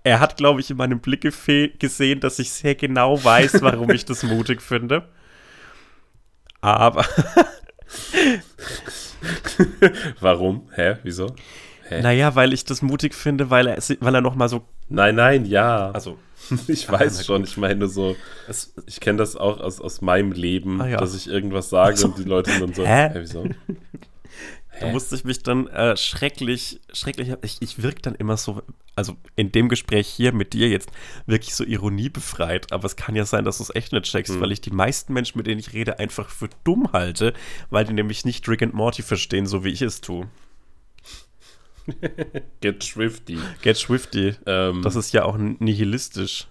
er 0.03 0.21
hat, 0.21 0.37
glaube 0.37 0.61
ich, 0.61 0.71
in 0.71 0.77
meinem 0.77 0.99
Blick 0.99 1.21
gesehen, 1.21 2.19
dass 2.21 2.39
ich 2.39 2.51
sehr 2.51 2.75
genau 2.75 3.21
weiß, 3.21 3.61
warum 3.61 3.91
ich 3.91 4.05
das 4.05 4.23
mutig 4.23 4.61
finde. 4.61 5.03
Aber, 6.61 7.05
Warum? 10.19 10.69
Hä? 10.75 10.97
Wieso? 11.03 11.35
Hä? 11.87 12.01
naja, 12.01 12.35
weil 12.35 12.53
ich 12.53 12.65
das 12.65 12.81
mutig 12.81 13.13
finde, 13.13 13.49
weil 13.49 13.67
er, 13.67 13.77
weil 13.99 14.15
er 14.15 14.21
noch 14.21 14.35
mal 14.35 14.49
so, 14.49 14.65
Nein, 14.87 15.15
nein, 15.15 15.45
ja. 15.45 15.91
also, 15.91 16.17
ich 16.67 16.89
weiß 16.89 17.17
gut. 17.17 17.25
schon. 17.25 17.43
Ich 17.43 17.57
meine 17.57 17.87
so, 17.87 18.15
ich 18.85 18.99
kenne 18.99 19.17
das 19.17 19.35
auch 19.35 19.59
aus, 19.59 19.79
aus 19.81 20.01
meinem 20.01 20.31
Leben, 20.31 20.81
Ah, 20.81 20.87
ja. 20.87 20.97
dass 20.97 21.15
ich 21.15 21.27
irgendwas 21.27 21.69
sage 21.69 21.97
so. 21.97 22.07
und 22.07 22.17
die 22.17 22.23
Leute 22.23 22.51
dann 22.59 22.73
so, 22.73 22.85
Hä? 22.85 23.09
hä, 23.13 23.19
wieso? 23.19 23.45
Da 24.81 24.89
musste 24.89 25.15
ich 25.15 25.23
mich 25.23 25.41
dann 25.41 25.67
äh, 25.67 25.95
schrecklich, 25.95 26.81
schrecklich, 26.91 27.31
ich, 27.43 27.61
ich 27.61 27.81
wirke 27.81 28.01
dann 28.01 28.13
immer 28.13 28.35
so, 28.35 28.61
also 28.93 29.15
in 29.37 29.53
dem 29.53 29.69
Gespräch 29.69 30.05
hier 30.05 30.33
mit 30.33 30.51
dir 30.51 30.67
jetzt 30.67 30.89
wirklich 31.25 31.55
so 31.55 31.63
ironiebefreit, 31.63 32.73
aber 32.73 32.83
es 32.85 32.97
kann 32.97 33.15
ja 33.15 33.23
sein, 33.25 33.45
dass 33.45 33.59
du 33.59 33.63
es 33.63 33.73
echt 33.73 33.93
nicht 33.93 34.03
checkst, 34.03 34.33
Hm. 34.33 34.41
weil 34.41 34.51
ich 34.51 34.59
die 34.59 34.71
meisten 34.71 35.13
Menschen, 35.13 35.37
mit 35.37 35.47
denen 35.47 35.59
ich 35.61 35.71
rede, 35.71 35.97
einfach 35.99 36.27
für 36.27 36.49
dumm 36.65 36.89
halte, 36.91 37.33
weil 37.69 37.85
die 37.85 37.93
nämlich 37.93 38.25
nicht 38.25 38.49
Rick 38.49 38.63
and 38.63 38.73
Morty 38.73 39.01
verstehen, 39.01 39.45
so 39.47 39.63
wie 39.63 39.69
ich 39.69 39.81
es 39.81 40.01
tue. 40.01 40.27
Get 42.61 42.83
Swifty. 42.83 43.37
Get 43.61 43.77
Swifty, 43.77 44.35
Ähm, 44.45 44.81
das 44.81 44.95
ist 44.95 45.13
ja 45.13 45.23
auch 45.23 45.37
nihilistisch. 45.37 46.47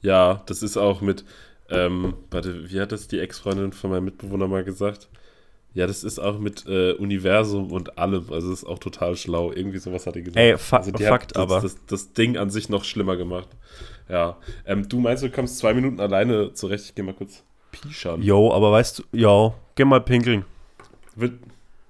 Ja, 0.00 0.42
das 0.46 0.62
ist 0.62 0.76
auch 0.76 1.00
mit, 1.00 1.24
ähm, 1.70 2.14
warte, 2.30 2.70
wie 2.70 2.80
hat 2.80 2.92
das 2.92 3.08
die 3.08 3.20
Ex-Freundin 3.20 3.72
von 3.72 3.90
meinem 3.90 4.04
Mitbewohner 4.04 4.48
mal 4.48 4.64
gesagt? 4.64 5.08
Ja, 5.74 5.86
das 5.86 6.04
ist 6.04 6.18
auch 6.18 6.38
mit 6.38 6.66
äh, 6.66 6.92
Universum 6.92 7.72
und 7.72 7.96
allem. 7.96 8.30
Also 8.30 8.50
das 8.50 8.58
ist 8.62 8.64
auch 8.68 8.78
total 8.78 9.16
schlau. 9.16 9.52
Irgendwie 9.52 9.78
sowas 9.78 10.06
hat 10.06 10.16
die 10.16 10.22
gesagt. 10.22 10.38
Ey, 10.38 10.58
fa 10.58 10.78
also 10.78 10.92
Fakt 10.98 11.36
aber. 11.36 11.60
Das, 11.60 11.78
das 11.86 12.12
Ding 12.12 12.36
an 12.36 12.50
sich 12.50 12.68
noch 12.68 12.84
schlimmer 12.84 13.16
gemacht. 13.16 13.48
Ja. 14.08 14.36
Ähm, 14.66 14.86
du 14.86 15.00
meinst, 15.00 15.22
du 15.22 15.30
kommst 15.30 15.56
zwei 15.58 15.72
Minuten 15.72 15.98
alleine 15.98 16.52
zurecht? 16.52 16.84
Ich 16.84 16.94
geh 16.94 17.02
mal 17.02 17.14
kurz 17.14 17.42
pischern. 17.70 18.20
Jo, 18.20 18.52
aber 18.52 18.70
weißt 18.72 18.98
du, 18.98 19.02
jo, 19.12 19.54
geh 19.74 19.86
mal 19.86 20.02
pinkeln. 20.02 20.44
Wird, 21.16 21.34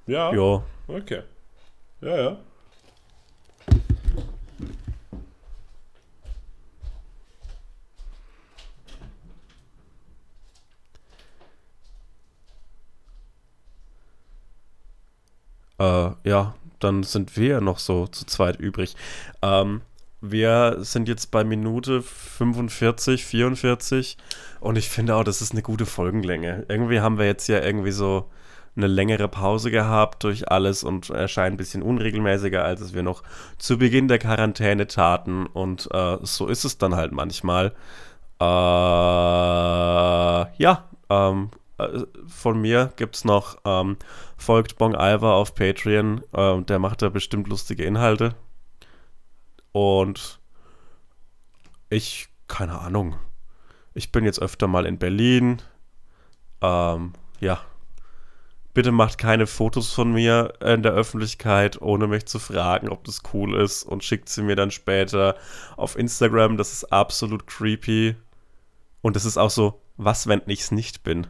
ja, 0.07 0.32
Jo. 0.32 0.62
Okay. 0.95 1.22
Ja, 2.01 2.16
ja. 2.16 2.36
Äh, 15.78 16.11
ja, 16.24 16.55
dann 16.78 17.03
sind 17.03 17.36
wir 17.36 17.49
ja 17.49 17.61
noch 17.61 17.78
so 17.78 18.07
zu 18.07 18.24
zweit 18.26 18.59
übrig. 18.61 18.95
Ähm, 19.43 19.82
wir 20.20 20.76
sind 20.80 21.09
jetzt 21.09 21.32
bei 21.32 21.43
Minute 21.43 22.03
45, 22.03 23.24
44 23.24 24.16
und 24.61 24.76
ich 24.78 24.88
finde 24.88 25.16
auch, 25.16 25.24
das 25.24 25.43
ist 25.43 25.53
eine 25.53 25.62
gute 25.62 25.86
Folgenlänge. 25.86 26.64
Irgendwie 26.68 27.01
haben 27.01 27.18
wir 27.18 27.26
jetzt 27.26 27.49
ja 27.49 27.61
irgendwie 27.61 27.90
so 27.90 28.30
eine 28.75 28.87
längere 28.87 29.29
Pause 29.29 29.70
gehabt 29.70 30.25
durch 30.25 30.51
alles 30.51 30.83
und 30.83 31.11
erscheinen 31.11 31.55
ein 31.55 31.59
bisschen 31.59 31.83
unregelmäßiger, 31.83 32.64
als 32.64 32.81
es 32.81 32.95
wir 32.95 33.03
noch 33.03 33.23
zu 33.59 33.79
Beginn 33.79 34.09
der 34.09 34.18
Quarantäne 34.18 34.87
taten 34.87 35.47
und 35.47 35.89
äh, 35.93 36.18
so 36.23 36.47
ist 36.47 36.64
es 36.64 36.79
dann 36.79 36.97
halt 36.97 37.12
manchmal. 37.12 37.75
Äh, 38.41 38.45
ja, 40.57 40.89
ähm, 41.11 41.51
äh, 41.79 42.01
von 42.27 42.61
mir 42.61 42.93
gibt 42.97 43.16
es 43.16 43.25
noch, 43.25 43.59
ähm, 43.64 43.97
folgt 44.37 44.79
Bong 44.79 44.95
Alva 44.95 45.35
auf 45.35 45.55
Patreon. 45.55 46.23
Ähm, 46.35 46.66
der 46.66 46.79
macht 46.79 47.03
da 47.03 47.09
bestimmt 47.09 47.49
lustige 47.49 47.85
Inhalte. 47.85 48.35
Und 49.73 50.41
ich, 51.89 52.29
keine 52.49 52.79
Ahnung. 52.79 53.16
Ich 53.95 54.12
bin 54.12 54.25
jetzt 54.25 54.41
öfter 54.41 54.66
mal 54.66 54.87
in 54.87 54.99
Berlin. 54.99 55.61
Ähm, 56.61 57.12
ja. 57.41 57.61
Bitte 58.75 58.91
macht 58.91 59.18
keine 59.18 59.47
Fotos 59.47 59.93
von 59.93 60.12
mir 60.12 60.55
in 60.64 60.83
der 60.83 60.93
Öffentlichkeit, 60.93 61.83
ohne 61.83 62.07
mich 62.07 62.25
zu 62.25 62.39
fragen, 62.39 62.89
ob 62.89 63.05
das 63.05 63.23
cool 63.35 63.61
ist 63.61 63.83
und 63.83 64.03
schickt 64.03 64.31
sie 64.31 64.43
mir 64.43 64.57
dann 64.57 64.70
später 64.70 65.37
auf 65.77 65.99
Instagram. 65.99 66.57
Das 66.57 66.73
ist 66.73 66.93
absolut 66.93 67.47
creepy. 67.47 68.16
Und 69.03 69.16
das 69.16 69.27
ist 69.27 69.37
auch 69.37 69.51
so, 69.51 69.83
was, 69.99 70.27
wenn 70.27 70.41
ich 70.47 70.61
es 70.61 70.70
nicht 70.70 71.03
bin? 71.03 71.27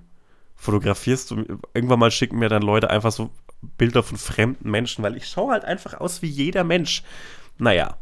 Fotografierst 0.55 1.33
du, 1.33 1.59
irgendwann 1.75 1.99
mal 1.99 2.13
schicken 2.13 2.39
mir 2.39 2.49
dann 2.49 2.63
Leute 2.63 2.91
einfach 2.91 3.11
so 3.11 3.31
Bilder 3.77 4.05
von 4.05 4.19
fremden 4.19 4.71
Menschen, 4.71 5.03
weil 5.03 5.17
ich 5.17 5.27
schaue 5.27 5.53
halt 5.53 5.65
einfach 5.65 5.95
aus 5.95 6.23
wie 6.23 6.29
jeder 6.29 6.63
Mensch. 6.63 7.03
Naja, 7.59 7.97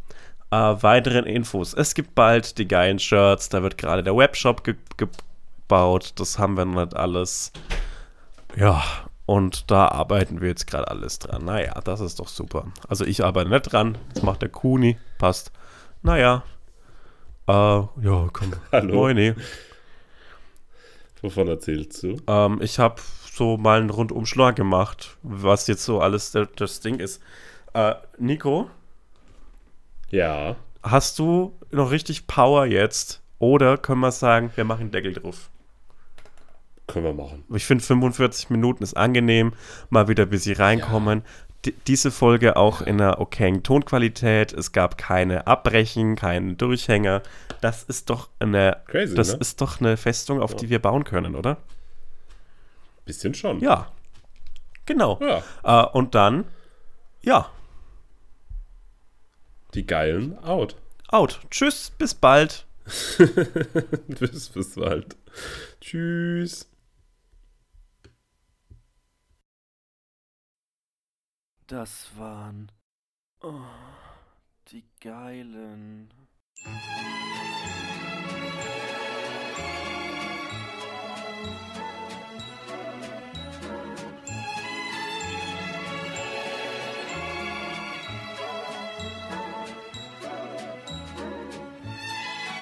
äh, 0.50 0.56
weiteren 0.56 1.24
Infos. 1.24 1.72
Es 1.72 1.94
gibt 1.94 2.14
bald 2.14 2.58
die 2.58 2.68
geilen 2.68 2.98
Shirts, 2.98 3.48
da 3.48 3.62
wird 3.62 3.78
gerade 3.78 4.02
der 4.02 4.16
Webshop 4.16 4.64
ge 4.64 4.76
gebaut. 4.96 6.12
Das 6.16 6.38
haben 6.38 6.56
wir 6.56 6.64
noch 6.64 6.84
nicht 6.84 6.96
alles. 6.96 7.52
Ja, 8.56 8.82
und 9.30 9.70
da 9.70 9.86
arbeiten 9.86 10.40
wir 10.40 10.48
jetzt 10.48 10.66
gerade 10.66 10.88
alles 10.88 11.20
dran. 11.20 11.44
Naja, 11.44 11.80
das 11.84 12.00
ist 12.00 12.18
doch 12.18 12.26
super. 12.26 12.66
Also 12.88 13.04
ich 13.04 13.22
arbeite 13.22 13.48
nicht 13.48 13.72
dran. 13.72 13.96
Das 14.12 14.24
macht 14.24 14.42
der 14.42 14.48
Kuni. 14.48 14.98
Passt. 15.18 15.52
Naja. 16.02 16.42
Äh, 17.46 17.52
ja, 17.52 18.28
komm. 18.32 18.54
Hallo. 18.72 18.92
Moini. 18.92 19.34
Wovon 21.22 21.46
erzählst 21.46 22.02
du? 22.02 22.16
Ähm, 22.26 22.58
ich 22.60 22.80
habe 22.80 23.00
so 23.32 23.56
mal 23.56 23.78
einen 23.80 23.90
Rundumschlag 23.90 24.56
gemacht, 24.56 25.16
was 25.22 25.68
jetzt 25.68 25.84
so 25.84 26.00
alles 26.00 26.32
der, 26.32 26.46
das 26.46 26.80
Ding 26.80 26.98
ist. 26.98 27.22
Äh, 27.72 27.94
Nico, 28.18 28.68
Ja. 30.10 30.56
hast 30.82 31.20
du 31.20 31.56
noch 31.70 31.92
richtig 31.92 32.26
Power 32.26 32.66
jetzt? 32.66 33.22
Oder 33.38 33.78
können 33.78 34.00
wir 34.00 34.10
sagen, 34.10 34.50
wir 34.56 34.64
machen 34.64 34.90
Deckel 34.90 35.12
drauf? 35.12 35.50
Können 36.92 37.04
wir 37.04 37.12
machen. 37.12 37.44
Ich 37.54 37.64
finde 37.64 37.84
45 37.84 38.50
Minuten 38.50 38.82
ist 38.82 38.96
angenehm, 38.96 39.52
mal 39.90 40.08
wieder 40.08 40.24
ein 40.24 40.30
bisschen 40.30 40.56
reinkommen. 40.56 41.22
D 41.64 41.74
diese 41.86 42.10
Folge 42.10 42.56
auch 42.56 42.80
in 42.80 43.00
einer 43.00 43.20
okayen 43.20 43.62
Tonqualität. 43.62 44.52
Es 44.52 44.72
gab 44.72 44.96
keine 44.96 45.46
Abbrechen, 45.46 46.16
keinen 46.16 46.56
Durchhänger. 46.56 47.22
Das 47.60 47.82
ist 47.82 48.08
doch 48.08 48.30
eine, 48.38 48.78
Crazy, 48.86 49.14
das 49.14 49.32
ne? 49.32 49.38
ist 49.40 49.60
doch 49.60 49.80
eine 49.80 49.96
Festung, 49.98 50.40
auf 50.40 50.56
die 50.56 50.70
wir 50.70 50.78
bauen 50.78 51.04
können, 51.04 51.34
oder? 51.36 51.58
Bisschen 53.04 53.34
schon. 53.34 53.60
Ja. 53.60 53.92
Genau. 54.86 55.20
Ja. 55.20 55.84
Äh, 55.84 55.88
und 55.92 56.14
dann, 56.14 56.44
ja, 57.22 57.50
Die 59.74 59.86
geilen 59.86 60.38
out. 60.42 60.76
out. 61.08 61.40
Tschüss, 61.50 61.90
bis 61.90 62.14
bald. 62.14 62.64
bis, 64.08 64.48
bis 64.48 64.74
bald. 64.74 65.16
Tschüss. 65.80 66.69
Das 71.70 72.10
waren 72.18 72.72
oh, 73.42 73.62
die 74.72 74.84
geilen. 75.00 76.12